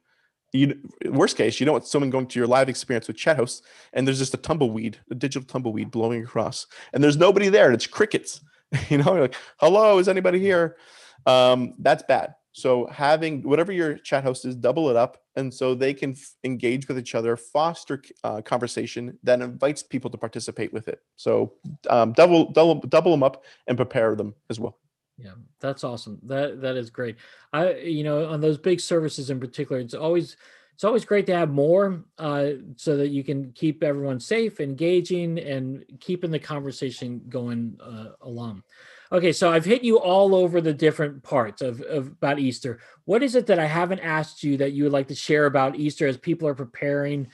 you 0.53 0.77
worst 1.05 1.37
case, 1.37 1.59
you 1.59 1.65
don't 1.65 1.73
want 1.73 1.87
someone 1.87 2.09
going 2.09 2.27
to 2.27 2.39
your 2.39 2.47
live 2.47 2.69
experience 2.69 3.07
with 3.07 3.17
chat 3.17 3.37
hosts 3.37 3.61
and 3.93 4.05
there's 4.05 4.19
just 4.19 4.33
a 4.33 4.37
tumbleweed, 4.37 4.97
a 5.09 5.15
digital 5.15 5.47
tumbleweed 5.47 5.91
blowing 5.91 6.23
across, 6.23 6.67
and 6.93 7.03
there's 7.03 7.17
nobody 7.17 7.49
there, 7.49 7.65
and 7.65 7.75
it's 7.75 7.87
crickets. 7.87 8.41
You 8.89 8.99
know, 8.99 9.11
like, 9.11 9.35
hello, 9.57 9.99
is 9.99 10.07
anybody 10.07 10.39
here? 10.39 10.77
Um, 11.25 11.73
that's 11.79 12.03
bad. 12.03 12.35
So 12.53 12.87
having 12.87 13.43
whatever 13.43 13.71
your 13.71 13.97
chat 13.97 14.23
host 14.23 14.45
is, 14.45 14.55
double 14.55 14.89
it 14.89 14.95
up, 14.95 15.17
and 15.35 15.53
so 15.53 15.73
they 15.73 15.93
can 15.93 16.11
f- 16.11 16.35
engage 16.43 16.87
with 16.87 16.97
each 16.99 17.15
other, 17.15 17.37
foster 17.37 18.01
uh, 18.23 18.41
conversation 18.41 19.17
that 19.23 19.41
invites 19.41 19.83
people 19.83 20.09
to 20.11 20.17
participate 20.17 20.73
with 20.73 20.87
it. 20.87 20.99
So 21.15 21.53
um, 21.89 22.13
double, 22.13 22.51
double, 22.51 22.75
double 22.75 23.11
them 23.11 23.23
up 23.23 23.43
and 23.67 23.77
prepare 23.77 24.15
them 24.15 24.35
as 24.49 24.59
well. 24.59 24.77
Yeah, 25.17 25.33
that's 25.59 25.83
awesome. 25.83 26.19
That 26.23 26.61
that 26.61 26.77
is 26.77 26.89
great. 26.89 27.17
I 27.53 27.75
you 27.75 28.03
know 28.03 28.25
on 28.25 28.41
those 28.41 28.57
big 28.57 28.79
services 28.79 29.29
in 29.29 29.39
particular, 29.39 29.79
it's 29.79 29.93
always 29.93 30.35
it's 30.73 30.83
always 30.83 31.05
great 31.05 31.27
to 31.27 31.37
have 31.37 31.51
more 31.51 32.03
uh, 32.17 32.47
so 32.75 32.97
that 32.97 33.09
you 33.09 33.23
can 33.23 33.51
keep 33.51 33.83
everyone 33.83 34.19
safe, 34.19 34.59
engaging, 34.59 35.37
and 35.37 35.85
keeping 35.99 36.31
the 36.31 36.39
conversation 36.39 37.21
going 37.29 37.77
uh, 37.79 38.13
along. 38.21 38.63
Okay, 39.11 39.31
so 39.31 39.51
I've 39.51 39.65
hit 39.65 39.83
you 39.83 39.99
all 39.99 40.33
over 40.33 40.61
the 40.61 40.73
different 40.73 41.21
parts 41.21 41.61
of, 41.61 41.81
of 41.81 42.07
about 42.07 42.39
Easter. 42.39 42.79
What 43.05 43.21
is 43.21 43.35
it 43.35 43.45
that 43.47 43.59
I 43.59 43.67
haven't 43.67 43.99
asked 43.99 44.41
you 44.41 44.57
that 44.57 44.71
you 44.71 44.83
would 44.83 44.93
like 44.93 45.09
to 45.09 45.15
share 45.15 45.45
about 45.45 45.75
Easter 45.75 46.07
as 46.07 46.17
people 46.17 46.47
are 46.47 46.55
preparing 46.55 47.27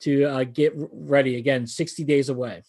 to 0.00 0.24
uh, 0.24 0.44
get 0.44 0.72
ready? 0.76 1.38
Again, 1.38 1.66
sixty 1.66 2.04
days 2.04 2.28
away. 2.28 2.62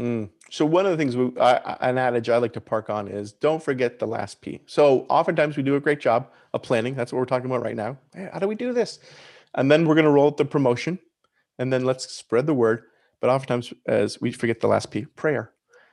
Mm. 0.00 0.30
So 0.50 0.64
one 0.64 0.86
of 0.86 0.92
the 0.92 0.96
things 0.96 1.16
we, 1.16 1.30
I, 1.38 1.76
an 1.80 1.98
adage 1.98 2.28
I 2.28 2.38
like 2.38 2.54
to 2.54 2.60
park 2.60 2.88
on 2.90 3.08
is 3.08 3.32
don't 3.32 3.62
forget 3.62 3.98
the 3.98 4.06
last 4.06 4.40
P. 4.40 4.60
So 4.66 5.06
oftentimes 5.10 5.56
we 5.56 5.62
do 5.62 5.76
a 5.76 5.80
great 5.80 6.00
job 6.00 6.30
of 6.54 6.62
planning. 6.62 6.94
That's 6.94 7.12
what 7.12 7.18
we're 7.18 7.26
talking 7.26 7.46
about 7.46 7.62
right 7.62 7.76
now. 7.76 7.98
How 8.32 8.38
do 8.38 8.48
we 8.48 8.54
do 8.54 8.72
this? 8.72 8.98
And 9.54 9.70
then 9.70 9.86
we're 9.86 9.94
going 9.94 10.04
to 10.04 10.10
roll 10.10 10.28
out 10.28 10.36
the 10.36 10.44
promotion, 10.44 10.98
and 11.58 11.72
then 11.72 11.84
let's 11.84 12.10
spread 12.12 12.46
the 12.46 12.54
word. 12.54 12.84
But 13.20 13.30
oftentimes, 13.30 13.72
as 13.86 14.20
we 14.20 14.32
forget 14.32 14.60
the 14.60 14.68
last 14.68 14.90
P, 14.90 15.04
prayer. 15.04 15.52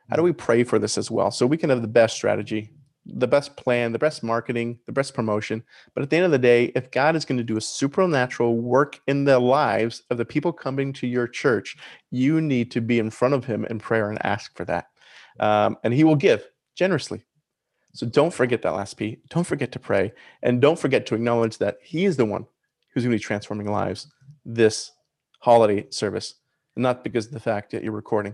How 0.10 0.15
do 0.15 0.22
we 0.22 0.34
pray 0.34 0.63
for 0.63 0.78
this 0.78 0.98
as 0.98 1.10
well? 1.10 1.32
So 1.32 1.48
we 1.48 1.58
can 1.58 1.70
have 1.70 1.82
the 1.82 1.88
best 1.88 2.15
strategy, 2.15 2.72
the 3.06 3.28
best 3.28 3.56
plan, 3.56 3.91
the 3.91 4.00
best 4.00 4.24
marketing, 4.24 4.80
the 4.86 4.91
best 4.91 5.13
promotion. 5.13 5.63
But 5.94 6.04
at 6.04 6.10
the 6.10 6.18
end 6.18 6.26
of 6.26 6.32
the 6.32 6.39
day, 6.39 6.72
if 6.76 6.91
God 6.91 7.15
is 7.15 7.26
going 7.26 7.38
to 7.38 7.44
do 7.44 7.58
a 7.58 7.62
supernatural 7.62 8.58
work 8.58 9.00
in 9.08 9.26
the 9.26 9.39
lives 9.39 10.04
of 10.10 10.18
the 10.18 10.26
people 10.26 10.52
coming 10.52 10.91
to 10.94 11.08
your 11.08 11.28
church, 11.28 11.78
you 12.12 12.41
need 12.41 12.72
to 12.72 12.82
be 12.82 13.00
in 13.00 13.12
front 13.12 13.34
of 13.34 13.46
Him 13.46 13.65
in 13.65 13.80
prayer 13.80 14.10
and 14.10 14.24
ask 14.26 14.56
for 14.56 14.65
that. 14.65 14.88
Um, 15.39 15.78
and 15.84 15.94
He 15.94 16.04
will 16.04 16.15
give 16.15 16.46
generously. 16.76 17.24
So 17.94 18.06
don't 18.06 18.34
forget 18.34 18.62
that 18.63 18.74
last 18.74 18.96
P. 18.96 19.20
Don't 19.30 19.46
forget 19.48 19.72
to 19.74 19.80
pray. 19.80 20.12
And 20.44 20.62
don't 20.62 20.80
forget 20.80 21.06
to 21.08 21.15
acknowledge 21.15 21.60
that 21.60 21.78
He 21.82 22.06
is 22.06 22.18
the 22.18 22.26
one 22.26 22.46
who's 22.94 23.04
going 23.04 23.12
to 23.12 23.18
be 23.18 23.24
transforming 23.24 23.72
lives 23.72 24.08
this 24.46 24.91
holiday 25.39 25.86
service, 25.91 26.36
not 26.76 27.04
because 27.04 27.28
of 27.28 27.34
the 27.34 27.39
fact 27.39 27.72
that 27.72 27.84
you're 27.84 27.94
recording 27.94 28.34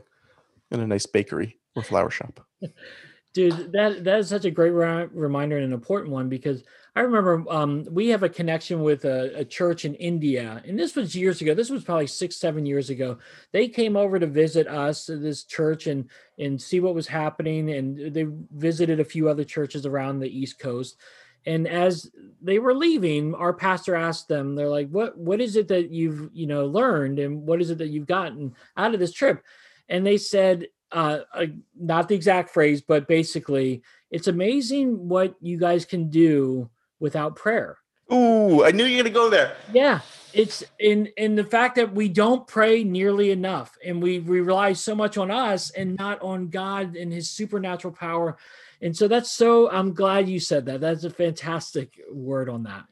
in 0.72 0.80
a 0.80 0.88
nice 0.88 1.06
bakery 1.06 1.60
or 1.76 1.84
flower 1.84 2.10
shop. 2.10 2.40
Dude, 3.34 3.72
that 3.72 4.04
that 4.04 4.20
is 4.20 4.28
such 4.28 4.44
a 4.44 4.52
great 4.52 4.72
reminder 4.72 5.56
and 5.56 5.66
an 5.66 5.72
important 5.72 6.12
one 6.12 6.28
because 6.28 6.64
I 6.98 7.02
remember 7.02 7.46
um, 7.50 7.88
we 7.90 8.10
have 8.10 8.24
a 8.24 8.30
connection 8.30 8.82
with 8.82 9.06
a, 9.06 9.40
a 9.40 9.46
church 9.46 9.86
in 9.86 9.96
India, 9.96 10.62
and 10.66 10.78
this 10.78 10.98
was 10.98 11.16
years 11.16 11.40
ago. 11.40 11.54
This 11.54 11.70
was 11.70 11.86
probably 11.86 12.08
six, 12.08 12.36
seven 12.36 12.66
years 12.66 12.90
ago. 12.90 13.20
They 13.54 13.70
came 13.70 13.96
over 13.96 14.20
to 14.20 14.28
visit 14.28 14.68
us, 14.68 15.10
uh, 15.10 15.16
this 15.18 15.46
church, 15.46 15.88
and 15.88 16.10
and 16.40 16.62
see 16.62 16.82
what 16.82 16.94
was 16.94 17.08
happening, 17.08 17.72
and 17.72 18.14
they 18.14 18.26
visited 18.52 19.00
a 19.00 19.06
few 19.06 19.30
other 19.30 19.46
churches 19.46 19.86
around 19.86 20.20
the 20.20 20.38
East 20.38 20.60
Coast. 20.60 20.98
And 21.46 21.70
as 21.70 22.12
they 22.42 22.60
were 22.60 22.76
leaving, 22.76 23.34
our 23.34 23.54
pastor 23.54 23.96
asked 23.96 24.28
them, 24.28 24.56
"They're 24.56 24.68
like, 24.68 24.90
what 24.90 25.18
what 25.18 25.40
is 25.40 25.56
it 25.56 25.70
that 25.70 25.90
you've 25.90 26.32
you 26.34 26.48
know 26.48 26.66
learned, 26.66 27.18
and 27.20 27.44
what 27.44 27.62
is 27.62 27.70
it 27.70 27.78
that 27.78 27.92
you've 27.92 28.08
gotten 28.08 28.56
out 28.76 28.94
of 28.94 29.00
this 29.00 29.14
trip?" 29.14 29.42
And 29.88 30.06
they 30.06 30.18
said, 30.18 30.68
uh, 30.92 31.20
uh, 31.34 31.46
not 31.80 32.10
the 32.10 32.16
exact 32.16 32.50
phrase, 32.50 32.82
but 32.82 33.08
basically, 33.08 33.84
it's 34.10 34.28
amazing 34.28 35.08
what 35.08 35.36
you 35.42 35.58
guys 35.58 35.86
can 35.86 36.10
do 36.10 36.70
without 37.00 37.36
prayer. 37.36 37.78
Ooh, 38.12 38.66
I 38.66 38.72
knew 38.72 38.84
you 38.84 38.98
were 38.98 39.04
going 39.04 39.14
to 39.14 39.20
go 39.20 39.30
there. 39.30 39.56
Yeah, 39.72 40.02
it's 40.34 40.64
in 40.80 41.08
in 41.16 41.36
the 41.36 41.46
fact 41.46 41.76
that 41.76 41.94
we 41.94 42.10
don't 42.10 42.46
pray 42.46 42.84
nearly 42.84 43.32
enough, 43.32 43.78
and 43.86 44.02
we 44.02 44.20
we 44.20 44.42
rely 44.42 44.74
so 44.74 44.94
much 44.96 45.18
on 45.18 45.32
us 45.32 45.70
and 45.72 45.96
not 45.98 46.22
on 46.22 46.50
God 46.50 46.98
and 46.98 47.12
His 47.12 47.30
supernatural 47.30 47.94
power. 47.94 48.38
And 48.82 48.96
so 48.96 49.08
that's 49.08 49.32
so. 49.32 49.70
I'm 49.72 49.94
glad 49.94 50.28
you 50.28 50.40
said 50.40 50.66
that. 50.66 50.82
That's 50.82 51.06
a 51.06 51.10
fantastic 51.10 52.02
word 52.12 52.50
on 52.50 52.64
that. 52.64 52.84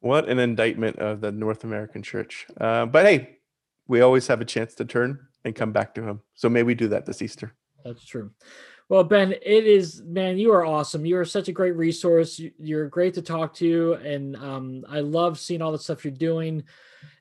What 0.00 0.28
an 0.28 0.38
indictment 0.38 0.98
of 0.98 1.20
the 1.20 1.30
North 1.30 1.62
American 1.62 2.02
church. 2.02 2.46
Uh, 2.60 2.86
but 2.86 3.06
hey, 3.06 3.38
we 3.86 4.00
always 4.00 4.26
have 4.26 4.40
a 4.40 4.44
chance 4.44 4.74
to 4.76 4.84
turn 4.84 5.20
and 5.44 5.54
come 5.54 5.72
back 5.72 5.94
to 5.94 6.02
Him. 6.02 6.20
So 6.34 6.48
may 6.48 6.62
we 6.62 6.74
do 6.74 6.88
that 6.88 7.06
this 7.06 7.22
Easter. 7.22 7.52
That's 7.84 8.04
true. 8.04 8.30
Well, 8.88 9.04
Ben, 9.04 9.32
it 9.32 9.66
is 9.66 10.02
man, 10.02 10.36
you 10.38 10.52
are 10.52 10.64
awesome. 10.64 11.06
You 11.06 11.16
are 11.18 11.24
such 11.24 11.48
a 11.48 11.52
great 11.52 11.74
resource. 11.76 12.38
You- 12.38 12.52
You're 12.58 12.88
great 12.88 13.14
to 13.14 13.22
talk 13.22 13.54
to, 13.54 13.94
and 13.94 14.36
um, 14.36 14.84
I 14.88 15.00
love 15.00 15.38
seeing 15.38 15.62
all 15.62 15.72
the 15.72 15.78
stuff 15.78 16.04
you're 16.04 16.12
doing. 16.12 16.64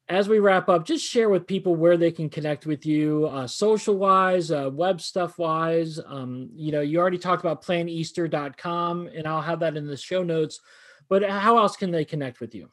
as 0.09 0.27
we 0.27 0.39
wrap 0.39 0.67
up, 0.67 0.85
just 0.85 1.05
share 1.05 1.29
with 1.29 1.47
people 1.47 1.75
where 1.77 1.95
they 1.95 2.11
can 2.11 2.29
connect 2.29 2.65
with 2.65 2.85
you, 2.85 3.25
uh, 3.27 3.47
social 3.47 3.95
wise, 3.95 4.51
uh, 4.51 4.69
web 4.73 4.99
stuff 4.99 5.37
wise. 5.39 5.97
Um, 6.05 6.49
you 6.53 6.73
know, 6.73 6.81
you 6.81 6.99
already 6.99 7.17
talked 7.17 7.41
about 7.41 7.63
planeaster.com, 7.63 9.07
and 9.15 9.25
I'll 9.25 9.41
have 9.41 9.61
that 9.61 9.77
in 9.77 9.87
the 9.87 9.95
show 9.97 10.21
notes. 10.23 10.59
But 11.07 11.23
how 11.23 11.57
else 11.57 11.77
can 11.77 11.91
they 11.91 12.03
connect 12.05 12.41
with 12.41 12.53
you? 12.53 12.69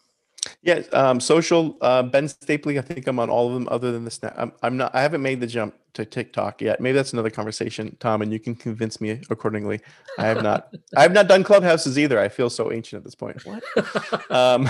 Yeah, 0.62 0.83
um, 0.92 1.20
social. 1.20 1.76
Uh, 1.81 2.03
ben 2.03 2.26
Stapley. 2.26 2.79
I 2.79 2.83
think 2.83 3.07
I'm 3.07 3.18
on 3.18 3.29
all 3.29 3.48
of 3.48 3.55
them, 3.55 3.68
other 3.70 3.92
than 3.92 4.05
the 4.05 4.11
snap. 4.11 4.35
I'm, 4.37 4.53
I'm 4.62 4.76
not. 4.76 4.94
I 4.94 5.03
haven't 5.03 5.22
made 5.22 5.40
the 5.40 5.46
jump 5.46 5.74
to 5.94 6.05
TikTok 6.05 6.62
yet. 6.62 6.81
Maybe 6.81 6.96
that's 6.96 7.12
another 7.12 7.31
conversation, 7.31 7.96
Tom, 8.00 8.22
and 8.22 8.33
you 8.33 8.40
can 8.40 8.55
convince 8.55 9.00
me 9.00 9.20
accordingly. 9.29 9.81
I 10.18 10.26
have 10.26 10.42
not. 10.42 10.74
I 10.96 11.03
have 11.03 11.12
not 11.12 11.29
done 11.29 11.44
clubhouses 11.44 11.98
either. 11.98 12.18
I 12.18 12.29
feel 12.29 12.48
so 12.48 12.72
ancient 12.72 12.98
at 12.98 13.05
this 13.05 13.14
point. 13.14 13.44
What? 13.44 14.31
um, 14.31 14.68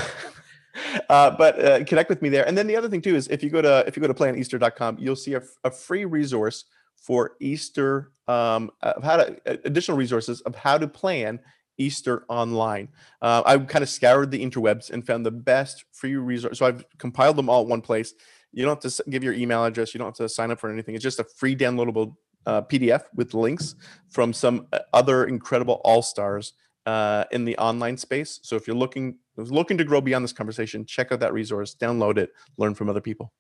uh, 1.09 1.31
but 1.37 1.65
uh, 1.65 1.85
connect 1.85 2.09
with 2.09 2.23
me 2.23 2.29
there. 2.29 2.47
And 2.47 2.57
then 2.57 2.67
the 2.67 2.77
other 2.77 2.89
thing 2.89 3.03
too 3.03 3.15
is 3.15 3.29
if 3.29 3.43
you 3.43 3.51
go 3.51 3.63
to 3.63 3.85
if 3.87 3.97
you 3.97 4.01
go 4.01 4.09
to 4.09 4.15
planeaster.com, 4.15 4.99
you'll 4.99 5.17
see 5.17 5.35
a, 5.35 5.43
a 5.65 5.71
free 5.71 6.05
resource 6.05 6.65
for 6.97 7.33
Easter 7.41 8.13
um, 8.29 8.71
of 8.83 9.03
how 9.03 9.17
to 9.17 9.37
additional 9.65 9.97
resources 9.97 10.41
of 10.43 10.55
how 10.55 10.79
to 10.79 10.87
plan 10.87 11.41
Easter 11.79 12.25
online. 12.29 12.89
Uh, 13.23 13.43
I 13.45 13.59
kind 13.59 13.83
of 13.83 13.89
scoured 13.89 14.31
the 14.31 14.45
interwebs 14.45 14.91
and 14.91 15.07
found 15.07 15.25
the 15.25 15.31
best 15.31 15.85
free 15.93 16.17
resource. 16.17 16.59
So 16.59 16.67
I've 16.67 16.85
compiled 16.99 17.37
them 17.37 17.49
all 17.49 17.63
at 17.63 17.69
one 17.69 17.81
place. 17.81 18.15
You 18.53 18.65
don't 18.65 18.83
have 18.83 18.93
to 18.93 19.11
give 19.11 19.23
your 19.23 19.35
email 19.35 19.65
address. 19.65 19.95
You 19.95 19.99
don't 19.99 20.09
have 20.09 20.17
to 20.17 20.29
sign 20.29 20.51
up 20.51 20.61
for 20.61 20.71
anything. 20.71 20.95
It's 20.95 21.05
just 21.05 21.21
a 21.21 21.25
free 21.25 21.57
downloadable 21.57 22.17
uh, 22.47 22.63
PDF 22.63 23.05
with 23.15 23.35
links 23.35 23.75
from 24.09 24.33
some 24.33 24.67
uh, 24.73 24.81
other 24.93 25.25
incredible 25.25 25.81
all 25.85 26.03
stars 26.03 26.55
uh, 26.87 27.25
in 27.33 27.45
the 27.45 27.57
online 27.59 27.97
space. 27.97 28.41
So 28.43 28.57
if 28.57 28.67
you're 28.67 28.77
looking 28.77 29.19
looking 29.37 29.79
to 29.79 29.85
grow 29.85 30.01
beyond 30.01 30.25
this 30.25 30.33
conversation, 30.33 30.85
check 30.85 31.13
out 31.13 31.21
that 31.21 31.33
resource, 31.33 31.75
download 31.75 32.19
it, 32.19 32.31
learn 32.59 32.75
from 32.75 32.91
other 32.91 33.01
people. 33.01 33.33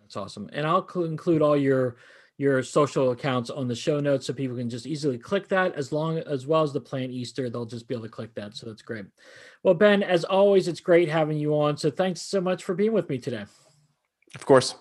That's 0.00 0.16
awesome. 0.16 0.48
And 0.52 0.66
I'll 0.66 0.86
include 0.96 1.42
all 1.42 1.56
your 1.56 1.96
your 2.42 2.60
social 2.60 3.12
accounts 3.12 3.50
on 3.50 3.68
the 3.68 3.74
show 3.74 4.00
notes 4.00 4.26
so 4.26 4.32
people 4.32 4.56
can 4.56 4.68
just 4.68 4.84
easily 4.84 5.16
click 5.16 5.46
that 5.46 5.72
as 5.76 5.92
long 5.92 6.18
as 6.18 6.44
well 6.44 6.64
as 6.64 6.72
the 6.72 6.80
plan 6.80 7.08
Easter, 7.08 7.48
they'll 7.48 7.64
just 7.64 7.86
be 7.86 7.94
able 7.94 8.02
to 8.02 8.10
click 8.10 8.34
that. 8.34 8.56
So 8.56 8.66
that's 8.66 8.82
great. 8.82 9.06
Well, 9.62 9.74
Ben, 9.74 10.02
as 10.02 10.24
always, 10.24 10.66
it's 10.66 10.80
great 10.80 11.08
having 11.08 11.38
you 11.38 11.54
on. 11.54 11.76
So 11.76 11.88
thanks 11.88 12.20
so 12.20 12.40
much 12.40 12.64
for 12.64 12.74
being 12.74 12.92
with 12.92 13.08
me 13.08 13.18
today. 13.18 13.44
Of 14.34 14.44
course. 14.44 14.74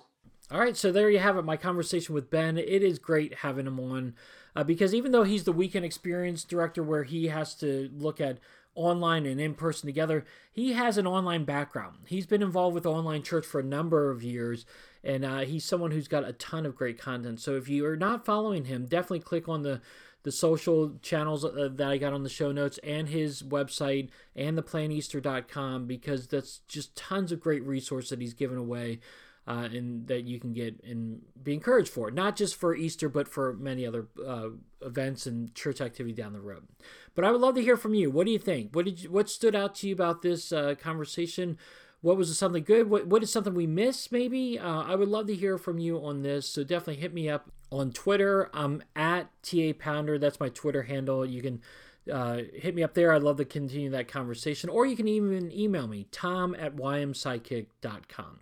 All 0.50 0.60
right, 0.60 0.76
so 0.76 0.92
there 0.92 1.12
you 1.12 1.20
have 1.20 1.38
it, 1.38 1.44
my 1.44 1.56
conversation 1.56 2.16
with 2.16 2.32
Ben. 2.32 2.58
It 2.58 2.82
is 2.82 2.98
great 2.98 3.36
having 3.36 3.68
him 3.68 3.80
on 3.80 4.16
uh, 4.56 4.64
because 4.64 4.96
even 4.96 5.12
though 5.12 5.24
he's 5.24 5.44
the 5.44 5.52
weekend 5.52 5.86
experience 5.86 6.44
director 6.44 6.82
where 6.82 7.04
he 7.04 7.28
has 7.28 7.54
to 7.58 7.92
look 7.94 8.20
at 8.20 8.40
online 8.74 9.28
and 9.28 9.40
in 9.40 9.54
person 9.54 9.86
together, 9.86 10.26
he 10.52 10.74
has 10.74 10.98
an 10.98 11.06
online 11.06 11.46
background. 11.46 11.98
He's 12.08 12.26
been 12.26 12.42
involved 12.42 12.74
with 12.74 12.88
online 12.88 13.22
church 13.22 13.46
for 13.46 13.60
a 13.60 13.64
number 13.64 14.10
of 14.10 14.24
years, 14.24 14.66
and 15.04 15.26
uh, 15.26 15.40
he's 15.40 15.66
someone 15.66 15.92
who's 15.92 16.08
got 16.08 16.28
a 16.28 16.34
ton 16.34 16.66
of 16.66 16.76
great 16.76 17.00
content. 17.00 17.40
So 17.40 17.56
if 17.56 17.68
you 17.68 17.86
are 17.86 17.98
not 17.98 18.26
following 18.26 18.66
him, 18.66 18.86
definitely 18.86 19.22
click 19.22 19.50
on 19.50 19.64
the 19.64 19.82
the 20.24 20.32
social 20.32 20.98
channels 21.02 21.44
uh, 21.44 21.70
that 21.74 21.88
I 21.88 21.98
got 21.98 22.14
on 22.14 22.24
the 22.24 22.30
show 22.30 22.52
notes 22.52 22.80
and 22.84 23.10
his 23.10 23.42
website 23.42 24.10
and 24.36 24.58
the 24.58 24.64
planeaster.com 24.64 25.88
because 25.88 26.28
that's 26.28 26.60
just 26.68 26.96
tons 26.96 27.32
of 27.32 27.40
great 27.40 27.66
resources 27.66 28.12
that 28.12 28.22
he's 28.22 28.36
given 28.36 28.58
away 28.58 29.00
uh, 29.48 29.68
and 29.74 30.08
that 30.08 30.24
you 30.24 30.40
can 30.40 30.54
get 30.54 30.82
and 30.84 31.22
be 31.42 31.54
encouraged 31.54 31.92
for, 31.92 32.12
not 32.12 32.36
just 32.36 32.56
for 32.56 32.76
Easter, 32.76 33.10
but 33.10 33.28
for 33.28 33.54
many 33.54 33.86
other 33.86 34.08
uh, 34.26 34.50
events 34.82 35.26
and 35.26 35.54
church 35.56 35.82
activity 35.82 36.14
down 36.14 36.34
the 36.34 36.40
road. 36.40 36.68
But 37.16 37.26
I 37.26 37.32
would 37.32 37.42
love 37.42 37.56
to 37.56 37.62
hear 37.62 37.78
from 37.78 37.96
you. 37.96 38.12
What 38.12 38.28
do 38.28 38.32
you 38.32 38.40
think? 38.40 38.76
What 38.76 38.86
did 38.86 39.04
you, 39.04 39.12
what 39.12 39.30
stood 39.30 39.56
out 39.56 39.76
to 39.76 39.88
you 39.88 39.94
about 39.94 40.22
this 40.22 40.52
uh, 40.52 40.76
conversation? 40.80 41.58
What 42.02 42.18
was 42.18 42.36
something 42.38 42.64
good? 42.64 42.90
What 42.90 43.08
what 43.08 43.22
is 43.24 43.32
something 43.32 43.54
we 43.54 43.68
missed? 43.68 44.12
Maybe 44.12 44.58
uh, 44.58 44.84
I 44.84 44.96
would 44.96 45.08
love 45.08 45.28
to 45.28 45.36
hear 45.36 45.58
from 45.58 45.78
you 45.78 46.04
on 46.04 46.24
this. 46.24 46.50
So 46.50 46.64
definitely 46.64 47.02
hit 47.02 47.14
me 47.14 47.30
up 47.30 47.52
on 47.72 47.92
Twitter. 47.92 48.50
I'm 48.54 48.84
at 48.96 49.30
ta 49.44 49.74
pounder. 49.78 50.18
That's 50.18 50.40
my 50.40 50.50
Twitter 50.50 50.84
handle. 50.84 51.26
You 51.26 51.42
can 51.42 51.62
uh, 52.12 52.42
hit 52.54 52.74
me 52.76 52.84
up 52.84 52.96
there. 52.96 53.14
I'd 53.14 53.24
love 53.24 53.38
to 53.38 53.46
continue 53.46 53.90
that 53.92 54.08
conversation. 54.08 54.70
Or 54.70 54.86
you 54.86 54.96
can 54.96 55.08
even 55.08 55.52
email 55.52 55.88
me, 55.88 56.08
tom 56.12 56.56
at 56.58 56.76
ymsidekick.com. 56.76 58.40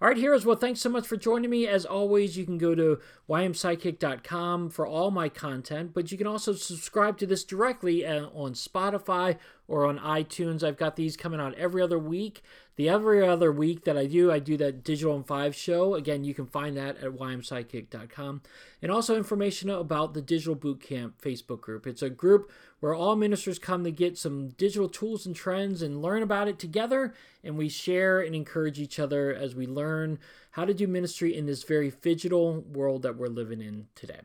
All 0.00 0.06
right, 0.06 0.16
heroes. 0.16 0.46
Well, 0.46 0.54
thanks 0.54 0.80
so 0.80 0.88
much 0.88 1.08
for 1.08 1.16
joining 1.16 1.50
me. 1.50 1.66
As 1.66 1.84
always, 1.84 2.36
you 2.36 2.44
can 2.44 2.56
go 2.56 2.72
to 2.76 3.00
ymsidekick.com 3.28 4.70
for 4.70 4.86
all 4.86 5.10
my 5.10 5.28
content, 5.28 5.92
but 5.92 6.12
you 6.12 6.18
can 6.18 6.28
also 6.28 6.52
subscribe 6.52 7.18
to 7.18 7.26
this 7.26 7.42
directly 7.42 8.06
uh, 8.06 8.26
on 8.26 8.52
Spotify 8.52 9.38
or 9.66 9.86
on 9.86 9.98
iTunes. 9.98 10.62
I've 10.62 10.76
got 10.76 10.94
these 10.94 11.16
coming 11.16 11.40
out 11.40 11.54
every 11.54 11.82
other 11.82 11.98
week. 11.98 12.42
The 12.78 12.88
every 12.88 13.26
other 13.26 13.50
week 13.50 13.82
that 13.86 13.98
I 13.98 14.06
do, 14.06 14.30
I 14.30 14.38
do 14.38 14.56
that 14.58 14.84
Digital 14.84 15.16
in 15.16 15.24
5 15.24 15.52
show. 15.52 15.96
Again, 15.96 16.22
you 16.22 16.32
can 16.32 16.46
find 16.46 16.76
that 16.76 16.96
at 16.98 17.10
ymsidekick.com. 17.10 18.40
And 18.80 18.92
also 18.92 19.16
information 19.16 19.68
about 19.68 20.14
the 20.14 20.22
Digital 20.22 20.54
Bootcamp 20.54 21.14
Facebook 21.20 21.60
group. 21.60 21.88
It's 21.88 22.02
a 22.02 22.08
group 22.08 22.52
where 22.78 22.94
all 22.94 23.16
ministers 23.16 23.58
come 23.58 23.82
to 23.82 23.90
get 23.90 24.16
some 24.16 24.50
digital 24.50 24.88
tools 24.88 25.26
and 25.26 25.34
trends 25.34 25.82
and 25.82 26.00
learn 26.00 26.22
about 26.22 26.46
it 26.46 26.60
together. 26.60 27.14
And 27.42 27.58
we 27.58 27.68
share 27.68 28.20
and 28.20 28.32
encourage 28.32 28.78
each 28.78 29.00
other 29.00 29.34
as 29.34 29.56
we 29.56 29.66
learn 29.66 30.20
how 30.52 30.64
to 30.64 30.72
do 30.72 30.86
ministry 30.86 31.36
in 31.36 31.46
this 31.46 31.64
very 31.64 31.92
digital 32.00 32.60
world 32.60 33.02
that 33.02 33.16
we're 33.16 33.26
living 33.26 33.60
in 33.60 33.88
today. 33.96 34.20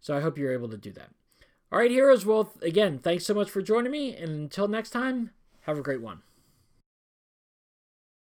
So 0.00 0.16
I 0.16 0.20
hope 0.20 0.38
you're 0.38 0.52
able 0.52 0.68
to 0.68 0.78
do 0.78 0.92
that. 0.92 1.10
All 1.72 1.80
right, 1.80 1.90
heroes. 1.90 2.24
Well, 2.24 2.52
again, 2.62 3.00
thanks 3.00 3.26
so 3.26 3.34
much 3.34 3.50
for 3.50 3.62
joining 3.62 3.90
me. 3.90 4.14
And 4.14 4.30
until 4.30 4.68
next 4.68 4.90
time, 4.90 5.30
have 5.62 5.76
a 5.76 5.82
great 5.82 6.00
one. 6.00 6.22